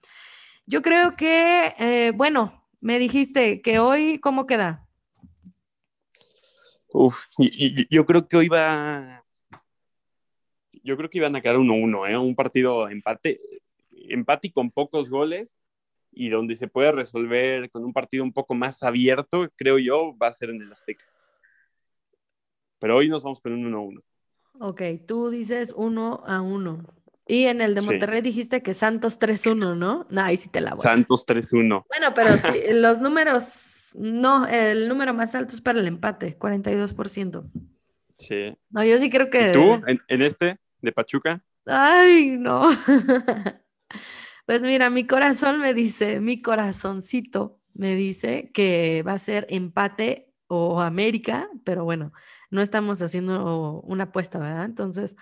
Yo 0.67 0.83
creo 0.83 1.17
que, 1.17 1.75
eh, 1.79 2.13
bueno, 2.15 2.65
me 2.81 2.99
dijiste 2.99 3.63
que 3.63 3.79
hoy, 3.79 4.19
¿cómo 4.19 4.47
queda? 4.47 4.87
Uf, 6.89 7.25
y, 7.39 7.95
yo 7.95 8.05
creo 8.05 8.29
que 8.29 8.37
hoy 8.37 8.49
va, 8.49 9.25
yo 10.83 10.97
creo 10.97 11.11
que 11.11 11.19
iban 11.19 11.37
a 11.37 11.41
quedar 11.41 11.57
1-1, 11.57 12.11
¿eh? 12.11 12.19
un 12.19 12.35
partido 12.35 12.89
empate, 12.89 13.39
empate 13.91 14.49
y 14.49 14.53
con 14.53 14.71
pocos 14.71 15.11
goles 15.11 15.57
y 16.17 16.31
donde 16.31 16.57
se 16.57 16.67
puede 16.67 16.93
resolver 16.93 17.71
con 17.71 17.85
un 17.85 17.93
partido 17.93 18.25
un 18.25 18.33
poco 18.33 18.55
más 18.55 18.83
abierto, 18.83 19.49
creo 19.55 19.79
yo, 19.79 20.17
va 20.17 20.29
a 20.29 20.33
ser 20.33 20.49
en 20.49 20.63
el 20.63 20.73
Azteca. 20.73 21.05
Pero 22.79 22.97
hoy 22.97 23.09
nos 23.09 23.23
vamos 23.23 23.39
con 23.41 23.53
un 23.53 23.71
1-1. 23.71 24.03
Ok, 24.59 24.83
tú 25.07 25.29
dices 25.29 25.75
1 25.77 26.25
a 26.27 26.41
1. 26.41 26.85
Y 27.29 27.45
en 27.45 27.61
el 27.61 27.75
de 27.75 27.83
Monterrey 27.83 28.23
dijiste 28.23 28.63
que 28.63 28.73
Santos 28.73 29.21
3-1, 29.21 29.77
¿no? 29.77 30.07
No, 30.09 30.23
ahí 30.23 30.39
sí 30.39 30.49
te 30.49 30.63
la 30.63 30.71
voy. 30.71 30.81
Santos 30.81 31.27
3-1. 31.27 31.85
Bueno, 31.87 32.15
pero 32.15 32.39
sí, 32.39 32.61
los 32.73 33.03
números, 33.03 33.91
no, 33.99 34.47
el 34.47 34.89
número 34.89 35.13
más 35.13 35.35
alto 35.35 35.55
es 35.55 35.61
para 35.61 35.81
el 35.81 35.87
empate, 35.87 36.39
42%. 36.39 37.45
Sí. 38.17 38.57
No, 38.71 38.83
yo 38.85 38.99
sí 38.99 39.11
creo 39.11 39.29
que... 39.29 39.51
¿Y 39.51 39.53
tú, 39.53 39.83
en, 39.87 40.01
en 40.09 40.23
este, 40.23 40.59
de 40.81 40.93
Pachuca? 40.93 41.45
Ay, 41.67 42.31
no. 42.39 42.71
Pues 44.47 44.63
mira, 44.63 44.91
mi 44.91 45.07
corazón 45.07 45.61
me 45.61 45.75
dice, 45.75 46.21
mi 46.21 46.41
corazoncito 46.41 47.59
me 47.75 47.97
dice 47.97 48.51
que 48.55 49.03
va 49.07 49.15
a 49.15 49.19
ser 49.19 49.47
empate 49.51 50.33
o 50.47 50.81
América, 50.81 51.51
pero 51.65 51.85
bueno, 51.85 52.13
no 52.51 52.63
estamos 52.63 53.03
haciendo 53.03 53.81
una 53.83 54.05
apuesta, 54.05 54.39
¿verdad? 54.39 54.65
Entonces, 54.65 55.17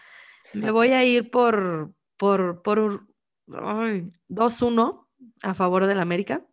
me 0.53 0.71
voy 0.71 0.89
a 0.91 1.03
ir 1.05 1.31
por, 1.31 1.95
por, 2.19 2.61
por 2.63 3.07
2-1 3.47 5.09
a 5.43 5.55
favor 5.55 5.87
del 5.87 6.01
América. 6.01 6.45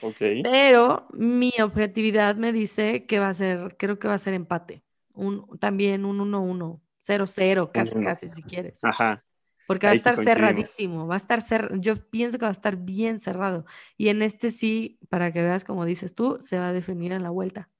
Ok. 0.00 0.16
Pero 0.42 1.08
mi 1.12 1.52
objetividad 1.62 2.36
me 2.36 2.54
dice 2.54 3.04
que 3.04 3.18
va 3.18 3.28
a 3.28 3.34
ser, 3.34 3.76
creo 3.78 3.98
que 3.98 4.08
va 4.08 4.14
a 4.14 4.18
ser 4.18 4.32
empate. 4.32 4.82
Un, 5.12 5.46
también 5.58 6.06
un 6.06 6.20
1-1, 6.20 6.80
0-0, 7.02 7.70
casi, 7.70 8.00
casi 8.00 8.28
si 8.28 8.42
quieres. 8.42 8.82
Ajá. 8.82 9.22
Porque 9.66 9.86
va 9.86 9.92
a 9.92 9.96
estar 9.96 10.16
cerradísimo, 10.16 11.06
va 11.06 11.14
a 11.14 11.18
estar 11.18 11.40
cer 11.40 11.70
yo 11.78 11.96
pienso 12.10 12.38
que 12.38 12.44
va 12.44 12.50
a 12.50 12.52
estar 12.52 12.76
bien 12.76 13.18
cerrado. 13.18 13.64
Y 13.96 14.08
en 14.08 14.22
este 14.22 14.50
sí, 14.50 14.98
para 15.08 15.32
que 15.32 15.42
veas 15.42 15.64
como 15.64 15.84
dices 15.84 16.14
tú, 16.14 16.38
se 16.40 16.58
va 16.58 16.68
a 16.68 16.72
definir 16.72 17.12
en 17.12 17.22
la 17.22 17.30
vuelta. 17.30 17.70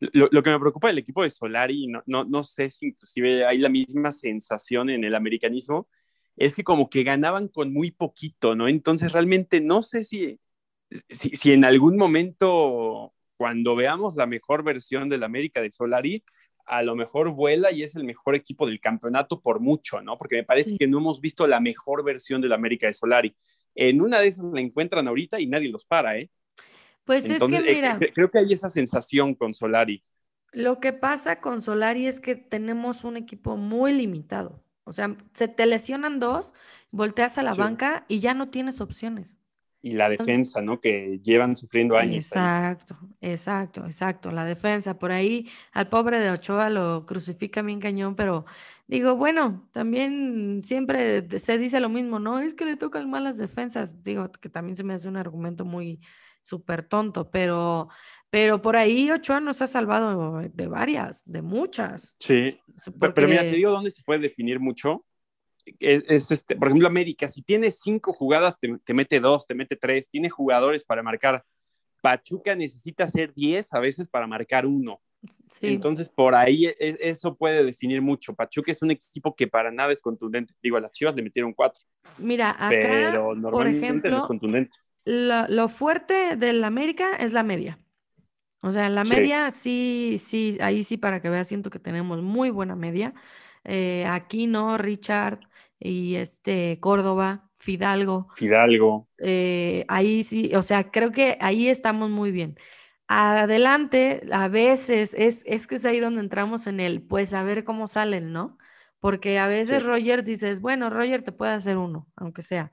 Lo, 0.00 0.42
que 0.42 0.50
me 0.50 0.58
preocupa 0.58 0.88
del 0.88 0.96
equipo 0.96 1.22
de 1.22 1.28
Solari, 1.28 1.86
no, 1.86 2.02
no, 2.06 2.24
no, 2.24 2.42
sé 2.42 2.70
si 2.70 2.86
inclusive 2.86 3.44
hay 3.44 3.58
la 3.58 3.68
misma 3.68 4.12
sensación 4.12 4.88
en 4.88 5.04
el 5.04 5.14
americanismo, 5.14 5.88
es 6.36 6.54
que 6.54 6.64
como 6.64 6.88
que 6.88 7.02
ganaban 7.02 7.48
con 7.48 7.70
muy 7.70 7.90
poquito, 7.90 8.54
¿no? 8.54 8.66
Entonces 8.66 9.12
realmente 9.12 9.60
no 9.60 9.82
sé 9.82 10.04
si, 10.04 10.40
si, 11.10 11.36
si 11.36 11.52
en 11.52 11.66
algún 11.66 11.98
momento, 11.98 13.12
cuando 13.36 13.76
veamos 13.76 14.16
la 14.16 14.24
mejor 14.24 14.64
versión 14.64 15.10
del 15.10 15.22
América 15.22 15.60
de 15.60 15.70
Solari, 15.70 16.24
a 16.70 16.82
lo 16.84 16.94
mejor 16.94 17.30
vuela 17.30 17.72
y 17.72 17.82
es 17.82 17.96
el 17.96 18.04
mejor 18.04 18.36
equipo 18.36 18.64
del 18.64 18.80
campeonato 18.80 19.40
por 19.40 19.58
mucho, 19.58 20.00
¿no? 20.00 20.16
Porque 20.16 20.36
me 20.36 20.44
parece 20.44 20.78
que 20.78 20.86
no 20.86 20.98
hemos 20.98 21.20
visto 21.20 21.44
la 21.48 21.58
mejor 21.58 22.04
versión 22.04 22.40
del 22.40 22.52
América 22.52 22.86
de 22.86 22.94
Solari. 22.94 23.34
En 23.74 24.00
una 24.00 24.20
de 24.20 24.28
esas 24.28 24.44
la 24.44 24.60
encuentran 24.60 25.08
ahorita 25.08 25.40
y 25.40 25.46
nadie 25.46 25.68
los 25.68 25.84
para, 25.84 26.16
¿eh? 26.16 26.30
Pues 27.04 27.28
es 27.28 27.42
que 27.42 27.56
eh, 27.56 27.74
mira. 27.74 27.98
creo 28.14 28.30
que 28.30 28.38
hay 28.38 28.52
esa 28.52 28.70
sensación 28.70 29.34
con 29.34 29.52
Solari. 29.52 30.00
Lo 30.52 30.78
que 30.78 30.92
pasa 30.92 31.40
con 31.40 31.60
Solari 31.60 32.06
es 32.06 32.20
que 32.20 32.36
tenemos 32.36 33.02
un 33.02 33.16
equipo 33.16 33.56
muy 33.56 33.92
limitado. 33.92 34.62
O 34.84 34.92
sea, 34.92 35.16
se 35.32 35.48
te 35.48 35.66
lesionan 35.66 36.20
dos, 36.20 36.54
volteas 36.92 37.36
a 37.36 37.42
la 37.42 37.54
banca 37.54 38.04
y 38.06 38.20
ya 38.20 38.32
no 38.32 38.48
tienes 38.50 38.80
opciones. 38.80 39.39
Y 39.82 39.92
la 39.92 40.08
defensa, 40.08 40.60
¿no? 40.60 40.80
Que 40.80 41.20
llevan 41.22 41.56
sufriendo 41.56 41.96
años. 41.96 42.26
Exacto, 42.26 42.98
exacto, 43.20 43.86
exacto. 43.86 44.30
La 44.30 44.44
defensa. 44.44 44.98
Por 44.98 45.10
ahí 45.12 45.48
al 45.72 45.88
pobre 45.88 46.18
de 46.18 46.30
Ochoa 46.30 46.68
lo 46.68 47.06
crucifica 47.06 47.62
bien 47.62 47.80
cañón, 47.80 48.14
pero 48.14 48.44
digo, 48.86 49.16
bueno, 49.16 49.68
también 49.72 50.60
siempre 50.64 51.26
se 51.38 51.56
dice 51.56 51.80
lo 51.80 51.88
mismo, 51.88 52.18
¿no? 52.18 52.40
Es 52.40 52.54
que 52.54 52.66
le 52.66 52.76
tocan 52.76 53.08
malas 53.08 53.38
defensas. 53.38 54.02
Digo, 54.02 54.30
que 54.30 54.50
también 54.50 54.76
se 54.76 54.84
me 54.84 54.94
hace 54.94 55.08
un 55.08 55.16
argumento 55.16 55.64
muy 55.64 56.00
súper 56.42 56.82
tonto, 56.82 57.30
pero, 57.30 57.88
pero 58.28 58.60
por 58.60 58.76
ahí 58.76 59.10
Ochoa 59.10 59.40
nos 59.40 59.62
ha 59.62 59.66
salvado 59.66 60.40
de 60.40 60.66
varias, 60.66 61.22
de 61.24 61.42
muchas. 61.42 62.16
Sí, 62.18 62.58
pero 62.98 63.28
mira, 63.28 63.42
te 63.42 63.56
digo 63.56 63.70
dónde 63.70 63.90
se 63.90 64.02
puede 64.02 64.20
definir 64.20 64.60
mucho 64.60 65.04
es, 65.78 66.30
este, 66.30 66.56
por 66.56 66.68
ejemplo, 66.68 66.88
América, 66.88 67.28
si 67.28 67.42
tiene 67.42 67.70
cinco 67.70 68.12
jugadas, 68.12 68.58
te, 68.58 68.94
mete 68.94 69.20
dos, 69.20 69.46
te 69.46 69.54
mete 69.54 69.76
tres, 69.76 70.08
tiene 70.08 70.30
jugadores 70.30 70.84
para 70.84 71.02
marcar. 71.02 71.44
Pachuca 72.02 72.54
necesita 72.54 73.04
hacer 73.04 73.34
diez 73.34 73.72
a 73.74 73.80
veces 73.80 74.08
para 74.08 74.26
marcar 74.26 74.66
uno. 74.66 75.00
Entonces, 75.60 76.08
por 76.08 76.34
ahí 76.34 76.66
e, 76.66 76.74
e, 76.78 76.96
eso 77.02 77.36
puede 77.36 77.62
definir 77.62 78.00
mucho. 78.00 78.34
Pachuca 78.34 78.72
es 78.72 78.80
un 78.80 78.90
equipo 78.90 79.34
que 79.34 79.46
para 79.46 79.70
nada 79.70 79.92
es 79.92 80.00
contundente. 80.00 80.54
Digo, 80.62 80.78
a 80.78 80.80
las 80.80 80.92
Chivas 80.92 81.14
le 81.14 81.22
metieron 81.22 81.52
cuatro. 81.52 81.82
Mira, 82.16 82.50
acá, 82.50 82.68
pero 82.70 83.34
por 83.50 83.66
ejemplo, 83.66 84.16
es 84.16 84.24
contundente. 84.24 84.72
Lo, 85.04 85.68
fuerte 85.68 86.36
del 86.36 86.64
América 86.64 87.16
es 87.16 87.32
la 87.32 87.42
media. 87.42 87.78
O 88.62 88.72
sea, 88.72 88.88
la 88.88 89.04
media 89.04 89.50
sí. 89.50 90.16
sí, 90.18 90.56
ahí 90.60 90.84
sí, 90.84 90.96
para 90.96 91.20
que 91.20 91.30
veas, 91.30 91.48
siento 91.48 91.70
que 91.70 91.78
tenemos 91.78 92.22
muy 92.22 92.50
buena 92.50 92.76
media. 92.76 93.14
Eh, 93.64 94.06
aquí 94.06 94.46
no, 94.46 94.78
Richard, 94.78 95.40
y 95.80 96.16
este 96.16 96.78
Córdoba, 96.80 97.50
Fidalgo. 97.58 98.28
Fidalgo. 98.36 99.08
Eh, 99.18 99.84
ahí 99.88 100.22
sí, 100.22 100.52
o 100.54 100.62
sea, 100.62 100.90
creo 100.90 101.10
que 101.10 101.36
ahí 101.40 101.68
estamos 101.68 102.10
muy 102.10 102.30
bien. 102.30 102.56
Adelante, 103.08 104.22
a 104.30 104.48
veces 104.48 105.14
es, 105.14 105.42
es 105.46 105.66
que 105.66 105.74
es 105.74 105.84
ahí 105.84 105.98
donde 105.98 106.20
entramos 106.20 106.66
en 106.66 106.78
el, 106.78 107.02
pues 107.02 107.34
a 107.34 107.42
ver 107.42 107.64
cómo 107.64 107.88
salen, 107.88 108.32
¿no? 108.32 108.56
Porque 109.00 109.38
a 109.38 109.48
veces 109.48 109.82
Roger 109.84 110.22
dices, 110.22 110.60
bueno, 110.60 110.90
Roger 110.90 111.22
te 111.22 111.32
puede 111.32 111.52
hacer 111.52 111.76
uno, 111.76 112.06
aunque 112.16 112.42
sea. 112.42 112.70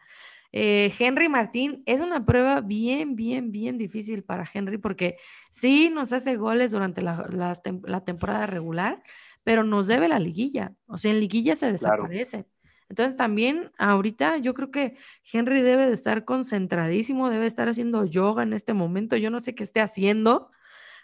Eh, 0.51 0.93
Henry 0.97 1.28
Martín 1.28 1.84
es 1.86 2.01
una 2.01 2.26
prueba 2.26 2.62
bien, 2.62 3.16
bien, 3.16 3.51
bien 3.51 3.78
difícil 3.78 4.24
para 4.24 4.49
Henry 4.51 4.78
porque 4.78 5.18
sí 5.51 5.89
nos 5.89 6.14
hace 6.14 6.36
goles 6.36 6.72
durante 6.72 7.01
la, 7.01 7.28
la, 7.32 8.03
temporada 8.03 8.45
regular, 8.45 9.03
pero 9.43 9.64
nos 9.64 9.88
debe 9.88 10.08
la 10.08 10.20
liguilla. 10.20 10.74
O 10.86 10.97
sea, 10.97 11.12
en 11.12 11.20
liguilla 11.20 11.55
se 11.55 11.72
desaparece. 11.72 12.45
Entonces 12.90 13.18
también 13.18 13.72
ahorita 13.78 14.38
yo 14.38 14.54
creo 14.54 14.72
que 14.72 14.96
Henry 15.32 15.62
debe 15.62 15.88
de 15.88 15.94
estar 15.94 16.26
concentradísimo, 16.26 17.30
debe 17.30 17.46
estar 17.46 17.68
haciendo 17.68 18.06
yoga 18.06 18.44
en 18.44 18.54
este 18.54 18.74
momento. 18.74 19.18
Yo 19.18 19.30
no 19.30 19.40
sé 19.40 19.56
qué 19.56 19.64
esté 19.64 19.82
haciendo, 19.82 20.52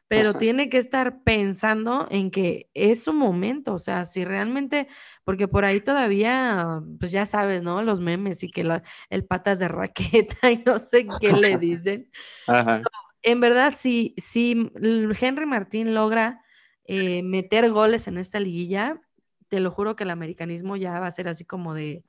pero 0.08 0.34
tiene 0.36 0.70
que 0.70 0.78
estar 0.78 1.24
pensando 1.24 2.08
en 2.12 2.30
que 2.30 2.70
es 2.74 3.04
su 3.04 3.14
momento, 3.14 3.74
o 3.74 3.80
sea, 3.80 4.06
si 4.06 4.26
realmente, 4.26 4.88
porque 5.24 5.48
por 5.48 5.66
ahí 5.66 5.82
todavía, 5.82 6.82
pues 7.00 7.12
ya 7.12 7.26
sabes, 7.26 7.64
¿no? 7.64 7.82
Los 7.82 8.00
memes 8.00 8.44
y 8.44 8.52
que 8.52 8.62
el 9.10 9.26
patas 9.26 9.60
de 9.60 9.68
raqueta 9.68 10.52
y 10.52 10.64
no 10.66 10.78
sé 10.78 11.08
qué 11.20 11.34
le 11.34 11.58
dicen. 11.58 12.10
en 13.24 13.40
verdad, 13.40 13.74
si, 13.76 14.14
si 14.18 14.72
Henry 15.20 15.46
Martín 15.46 15.96
logra 15.96 16.44
eh, 16.86 17.24
meter 17.24 17.72
goles 17.72 18.08
en 18.08 18.18
esta 18.18 18.40
liguilla, 18.40 19.02
te 19.54 19.60
lo 19.60 19.70
juro 19.70 19.96
que 19.96 20.04
el 20.04 20.10
americanismo 20.10 20.78
ya 20.78 21.00
va 21.00 21.06
a 21.06 21.12
ser 21.12 21.28
así 21.28 21.46
como 21.46 21.76
de 21.76 22.04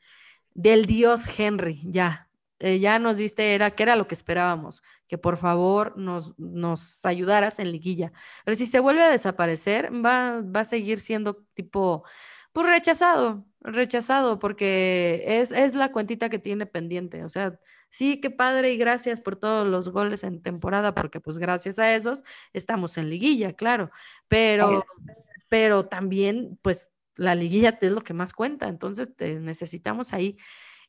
del 0.55 0.87
dios 0.87 1.27
Henry, 1.39 1.83
ya. 1.85 2.31
Eh, 2.59 2.79
ya 2.79 2.99
nos 2.99 3.19
diste, 3.19 3.55
era 3.55 3.73
que 3.73 3.83
era 3.83 3.97
lo 3.97 4.09
que 4.09 4.15
esperábamos, 4.15 4.83
que 5.07 5.19
por 5.19 5.37
favor 5.37 5.95
nos, 5.99 6.39
nos 6.39 7.05
ayudaras 7.05 7.59
en 7.59 7.71
liguilla. 7.71 8.13
Pero 8.47 8.55
si 8.55 8.65
se 8.65 8.81
vuelve 8.81 9.03
a 9.03 9.11
desaparecer, 9.11 9.93
va, 9.93 10.41
va 10.41 10.61
a 10.61 10.65
seguir 10.65 11.01
siendo 11.01 11.45
tipo, 11.53 12.05
pues 12.55 12.67
rechazado, 12.67 13.45
rechazado, 13.61 14.39
porque 14.39 15.23
es, 15.27 15.53
es 15.53 15.75
la 15.75 15.93
cuentita 15.93 16.31
que 16.31 16.39
tiene 16.39 16.65
pendiente. 16.65 17.25
O 17.25 17.29
sea, 17.29 17.61
sí, 17.91 18.23
qué 18.23 18.31
padre 18.31 18.73
y 18.73 18.79
gracias 18.79 19.21
por 19.21 19.37
todos 19.37 19.69
los 19.69 19.91
goles 19.91 20.25
en 20.25 20.41
temporada, 20.41 20.95
porque 20.95 21.21
pues 21.21 21.37
gracias 21.37 21.79
a 21.79 21.95
esos 21.95 22.25
estamos 22.55 22.97
en 22.97 23.11
liguilla, 23.11 23.53
claro. 23.53 23.91
Pero, 24.29 24.87
pero 25.51 25.87
también, 25.87 26.59
pues 26.63 26.94
la 27.17 27.35
liguilla 27.35 27.79
es 27.81 27.93
lo 27.93 28.03
que 28.03 28.15
más 28.15 28.33
cuenta, 28.33 28.69
entonces 28.69 29.15
te 29.17 29.41
necesitamos 29.41 30.13
ahí. 30.13 30.37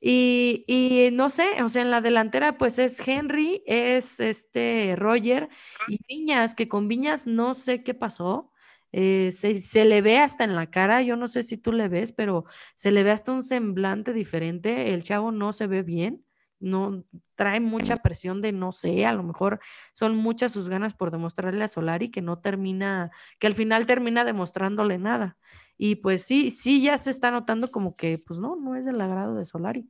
Y, 0.02 0.66
y, 0.68 1.10
no 1.12 1.30
sé, 1.30 1.64
o 1.64 1.70
sea, 1.70 1.82
en 1.82 1.90
la 1.92 2.02
delantera 2.02 2.58
pues 2.58 2.80
es 2.80 3.06
Henry, 3.08 3.64
es 3.66 4.20
este 4.20 4.96
Roger 4.98 5.50
y 5.88 6.00
Viñas, 6.08 6.54
que 6.54 6.68
con 6.68 6.88
Viñas 6.88 7.28
no 7.28 7.54
sé 7.54 7.82
qué 7.84 7.94
pasó, 7.94 8.52
eh, 8.92 9.32
se, 9.32 9.60
se, 9.60 9.86
le 9.86 10.02
ve 10.02 10.20
hasta 10.20 10.44
en 10.44 10.56
la 10.56 10.70
cara, 10.70 11.02
yo 11.02 11.16
no 11.16 11.28
sé 11.28 11.44
si 11.44 11.58
tú 11.58 11.72
le 11.74 11.88
ves, 11.88 12.12
pero 12.12 12.46
se 12.76 12.92
le 12.92 13.04
ve 13.04 13.12
hasta 13.12 13.32
un 13.32 13.44
semblante 13.44 14.14
diferente, 14.14 14.94
el 14.94 15.04
chavo 15.04 15.32
no 15.32 15.54
se 15.54 15.68
ve 15.68 15.82
bien, 15.84 16.26
no 16.60 17.04
trae 17.36 17.60
mucha 17.60 17.98
presión 17.98 18.42
de 18.42 18.52
no 18.52 18.72
sé, 18.72 19.06
a 19.06 19.14
lo 19.14 19.24
mejor 19.24 19.60
son 19.94 20.16
muchas 20.16 20.52
sus 20.52 20.70
ganas 20.70 20.94
por 20.94 21.12
demostrarle 21.12 21.64
a 21.64 21.68
Solari 21.68 22.10
que 22.10 22.22
no 22.22 22.40
termina, 22.40 23.12
que 23.40 23.48
al 23.48 23.54
final 23.54 23.86
termina 23.86 24.24
demostrándole 24.24 24.98
nada. 24.98 25.38
Y 25.78 25.96
pues 25.96 26.24
sí, 26.24 26.52
sí 26.52 26.82
ya 26.82 26.98
se 26.98 27.12
está 27.12 27.32
notando 27.32 27.70
como 27.70 27.96
que, 27.96 28.20
pues 28.26 28.40
no, 28.40 28.56
no 28.56 28.76
es 28.76 28.86
del 28.86 29.02
agrado 29.02 29.36
de 29.36 29.46
Solari. 29.46 29.90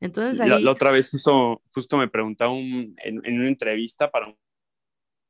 Entonces 0.00 0.40
ahí... 0.40 0.62
La, 0.62 0.70
otra 0.70 0.90
vez 0.90 1.08
justo, 1.10 1.62
justo 1.72 1.96
me 1.96 2.08
preguntaba 2.08 2.52
en, 2.54 2.96
una 3.24 3.48
entrevista 3.48 4.10
para 4.10 4.34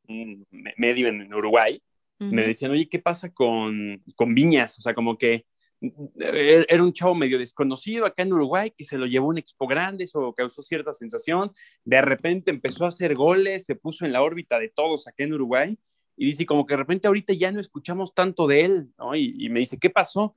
un, 0.08 0.46
medio 0.76 1.08
en, 1.08 1.32
Uruguay, 1.32 1.82
me 2.18 2.46
decían, 2.46 2.70
oye, 2.70 2.88
¿qué 2.88 2.98
pasa 2.98 3.30
con, 3.30 4.02
con 4.14 4.34
Viñas? 4.34 4.78
O 4.78 4.82
sea, 4.82 4.94
como 4.94 5.18
que 5.18 5.44
e, 5.80 6.64
era 6.68 6.82
un 6.82 6.92
chavo 6.92 7.14
medio 7.14 7.38
desconocido 7.38 8.06
acá 8.06 8.22
en 8.22 8.32
Uruguay 8.32 8.72
que 8.76 8.84
se 8.84 8.96
lo 8.96 9.06
llevó 9.06 9.28
un 9.28 9.38
equipo 9.38 9.66
grande, 9.66 10.04
eso 10.04 10.32
causó 10.34 10.62
cierta 10.62 10.92
sensación. 10.92 11.52
De 11.84 12.00
repente 12.00 12.50
empezó 12.50 12.84
a 12.84 12.88
hacer 12.88 13.14
goles, 13.14 13.64
se 13.64 13.74
puso 13.74 14.06
en 14.06 14.12
la 14.12 14.22
órbita 14.22 14.58
de 14.58 14.70
todos 14.70 15.06
acá 15.06 15.24
en 15.24 15.34
Uruguay 15.34 15.78
y 16.16 16.26
dice 16.26 16.46
como 16.46 16.66
que 16.66 16.74
de 16.74 16.78
repente 16.78 17.06
ahorita 17.06 17.34
ya 17.34 17.52
no 17.52 17.60
escuchamos 17.60 18.14
tanto 18.14 18.46
de 18.46 18.64
él, 18.64 18.92
¿no? 18.98 19.14
Y, 19.14 19.48
me 19.50 19.60
dice, 19.60 19.78
¿qué 19.78 19.90
pasó? 19.90 20.34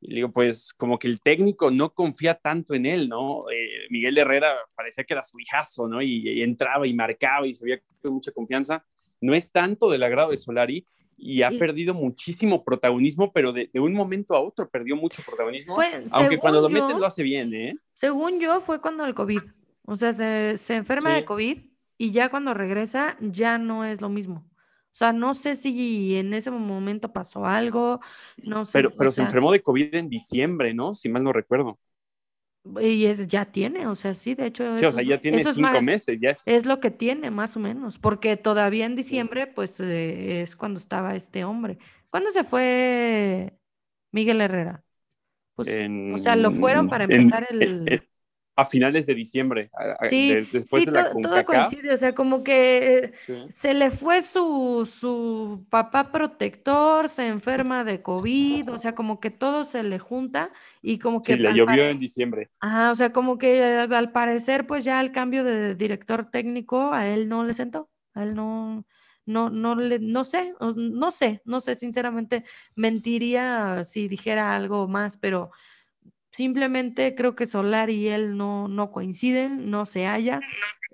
Y 0.00 0.08
le 0.08 0.14
digo, 0.16 0.32
pues 0.32 0.72
como 0.72 0.98
que 0.98 1.08
el 1.08 1.20
técnico 1.20 1.70
no 1.70 1.92
confía 1.92 2.34
tanto 2.34 2.74
en 2.74 2.86
él, 2.86 3.08
¿no? 3.08 3.50
Eh, 3.50 3.86
Miguel 3.90 4.16
Herrera 4.16 4.54
parecía 4.74 5.04
que 5.04 5.12
era 5.12 5.22
su 5.22 5.38
hijazo, 5.38 5.86
¿no? 5.88 6.00
Y, 6.00 6.42
entraba 6.42 6.86
y 6.86 6.94
marcaba 6.94 7.46
y 7.46 7.52
se 7.52 7.64
veía 7.64 7.82
con 8.00 8.14
mucha 8.14 8.32
confianza. 8.32 8.84
No 9.20 9.34
es 9.34 9.52
tanto 9.52 9.90
del 9.90 10.02
agrado 10.02 10.30
de 10.30 10.38
Solari 10.38 10.86
y 11.18 11.42
ha 11.42 11.50
perdido 11.50 11.92
muchísimo 11.92 12.64
protagonismo, 12.64 13.30
pero 13.30 13.52
de, 13.52 13.68
un 13.74 13.92
momento 13.92 14.34
a 14.34 14.40
otro 14.40 14.70
perdió 14.70 14.96
mucho 14.96 15.22
protagonismo. 15.22 15.76
aunque 16.12 16.38
cuando 16.38 16.62
lo 16.62 16.70
meten 16.70 16.98
lo 16.98 17.04
hace 17.04 17.22
bien, 17.22 17.52
¿eh? 17.52 17.76
Según 17.92 18.40
yo, 18.40 18.62
fue 18.62 18.80
cuando 18.80 19.04
el 19.04 19.14
COVID. 19.14 19.42
O 19.84 19.96
sea, 19.96 20.14
se, 20.14 20.56
se 20.56 20.76
enferma 20.76 21.14
de 21.14 21.26
COVID 21.26 21.58
y 21.98 22.12
ya 22.12 22.30
cuando 22.30 22.54
regresa 22.54 23.18
ya 23.20 23.58
no 23.58 23.84
es 23.84 24.00
lo 24.00 24.08
mismo. 24.08 24.50
O 24.92 24.96
sea, 25.00 25.12
no 25.12 25.34
sé 25.34 25.56
si 25.56 26.16
en 26.16 26.34
ese 26.34 26.50
momento 26.50 27.12
pasó 27.12 27.46
algo, 27.46 28.00
no 28.42 28.64
sé. 28.64 28.72
Pero, 28.78 28.90
pero 28.90 29.12
se 29.12 29.22
enfermó 29.22 29.52
de 29.52 29.62
COVID 29.62 29.94
en 29.94 30.08
diciembre, 30.08 30.74
¿no? 30.74 30.94
Si 30.94 31.08
mal 31.08 31.22
no 31.22 31.32
recuerdo. 31.32 31.78
Y 32.80 33.06
es, 33.06 33.26
ya 33.26 33.46
tiene, 33.46 33.86
o 33.86 33.94
sea, 33.94 34.12
sí, 34.14 34.34
de 34.34 34.46
hecho. 34.46 34.76
Sí, 34.76 34.84
o 34.84 34.92
sea, 34.92 35.02
ya 35.02 35.18
tiene 35.18 35.42
cinco 35.42 35.80
meses, 35.80 36.18
ya 36.20 36.36
es... 36.44 36.66
lo 36.66 36.78
que 36.78 36.90
tiene, 36.90 37.30
más 37.30 37.56
o 37.56 37.60
menos, 37.60 37.98
porque 37.98 38.36
todavía 38.36 38.84
en 38.84 38.96
diciembre, 38.96 39.46
pues 39.46 39.80
eh, 39.80 40.42
es 40.42 40.56
cuando 40.56 40.78
estaba 40.78 41.14
este 41.14 41.44
hombre. 41.44 41.78
¿Cuándo 42.10 42.30
se 42.30 42.44
fue 42.44 43.56
Miguel 44.12 44.42
Herrera? 44.42 44.84
Pues, 45.54 45.68
o 45.68 46.18
sea, 46.18 46.36
lo 46.36 46.50
fueron 46.50 46.88
para 46.88 47.04
empezar 47.04 47.46
el 47.50 48.02
a 48.60 48.66
finales 48.66 49.06
de 49.06 49.14
diciembre, 49.14 49.70
sí, 50.08 50.46
después 50.52 50.84
de 50.86 50.92
la 50.92 51.10
todo 51.10 51.44
coincide, 51.44 51.92
o 51.92 51.96
sea, 51.96 52.14
como 52.14 52.44
que 52.44 53.12
se 53.48 53.74
le 53.74 53.90
fue 53.90 54.22
su, 54.22 54.88
su 54.90 55.66
papá 55.70 56.12
protector, 56.12 57.08
se 57.08 57.26
enferma 57.26 57.84
de 57.84 58.02
COVID, 58.02 58.72
o 58.72 58.78
sea, 58.78 58.94
como 58.94 59.20
que 59.20 59.30
todo 59.30 59.64
se 59.64 59.82
le 59.82 59.98
junta 59.98 60.52
y 60.82 60.98
como 60.98 61.22
que... 61.22 61.34
Sí, 61.34 61.38
le 61.38 61.54
llovió 61.54 61.84
en 61.84 61.98
diciembre. 61.98 62.50
Ajá, 62.60 62.90
o 62.90 62.94
sea, 62.94 63.12
como 63.12 63.38
que 63.38 63.58
eh, 63.58 63.78
al 63.78 64.12
parecer, 64.12 64.66
pues 64.66 64.84
ya 64.84 65.00
el 65.00 65.12
cambio 65.12 65.44
de 65.44 65.74
director 65.74 66.30
técnico 66.30 66.92
a 66.92 67.06
él 67.06 67.28
no 67.28 67.44
le 67.44 67.54
sentó, 67.54 67.90
a 68.14 68.22
él 68.22 68.34
no... 68.34 68.84
No, 69.26 69.48
no, 69.48 69.76
le, 69.76 70.00
no 70.00 70.24
sé, 70.24 70.54
no 70.76 71.10
sé, 71.12 71.40
no 71.44 71.60
sé, 71.60 71.76
sinceramente 71.76 72.42
mentiría 72.74 73.84
si 73.84 74.08
dijera 74.08 74.56
algo 74.56 74.88
más, 74.88 75.18
pero 75.18 75.52
Simplemente 76.30 77.14
creo 77.14 77.34
que 77.34 77.46
Solar 77.46 77.90
y 77.90 78.08
él 78.08 78.36
no, 78.36 78.68
no 78.68 78.92
coinciden, 78.92 79.70
no 79.70 79.84
se 79.84 80.06
hallan, 80.06 80.40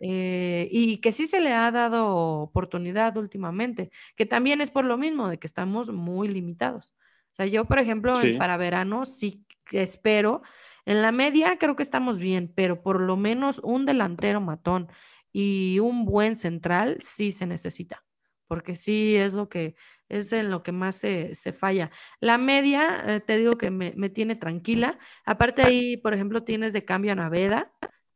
eh, 0.00 0.68
y 0.70 0.98
que 0.98 1.12
sí 1.12 1.26
se 1.26 1.40
le 1.40 1.52
ha 1.52 1.70
dado 1.70 2.08
oportunidad 2.14 3.16
últimamente, 3.16 3.90
que 4.14 4.26
también 4.26 4.60
es 4.60 4.70
por 4.70 4.84
lo 4.84 4.96
mismo, 4.96 5.28
de 5.28 5.38
que 5.38 5.46
estamos 5.46 5.92
muy 5.92 6.28
limitados. 6.28 6.94
O 7.32 7.36
sea, 7.36 7.46
yo, 7.46 7.66
por 7.66 7.78
ejemplo, 7.78 8.14
para 8.38 8.56
verano 8.56 9.04
sí 9.04 9.44
espero, 9.72 10.42
en 10.86 11.02
la 11.02 11.12
media 11.12 11.58
creo 11.58 11.76
que 11.76 11.82
estamos 11.82 12.18
bien, 12.18 12.50
pero 12.54 12.82
por 12.82 13.00
lo 13.00 13.16
menos 13.16 13.60
un 13.62 13.84
delantero 13.84 14.40
matón 14.40 14.88
y 15.32 15.80
un 15.80 16.06
buen 16.06 16.36
central 16.36 16.96
sí 17.00 17.32
se 17.32 17.44
necesita, 17.44 18.04
porque 18.46 18.74
sí 18.74 19.16
es 19.16 19.34
lo 19.34 19.50
que 19.50 19.74
es 20.08 20.32
en 20.32 20.50
lo 20.50 20.62
que 20.62 20.72
más 20.72 20.96
se, 20.96 21.34
falla. 21.52 21.90
La 22.20 22.38
media, 22.38 23.02
eh, 23.06 23.20
te 23.20 23.36
digo 23.36 23.56
que 23.58 23.70
me, 23.70 23.92
tiene 24.10 24.36
tranquila. 24.36 24.98
Aparte 25.24 25.62
ahí, 25.62 25.96
por 25.96 26.14
ejemplo, 26.14 26.42
tienes 26.42 26.72
de 26.72 26.84
cambio 26.84 27.12
a 27.12 27.16
Naveda, 27.16 27.72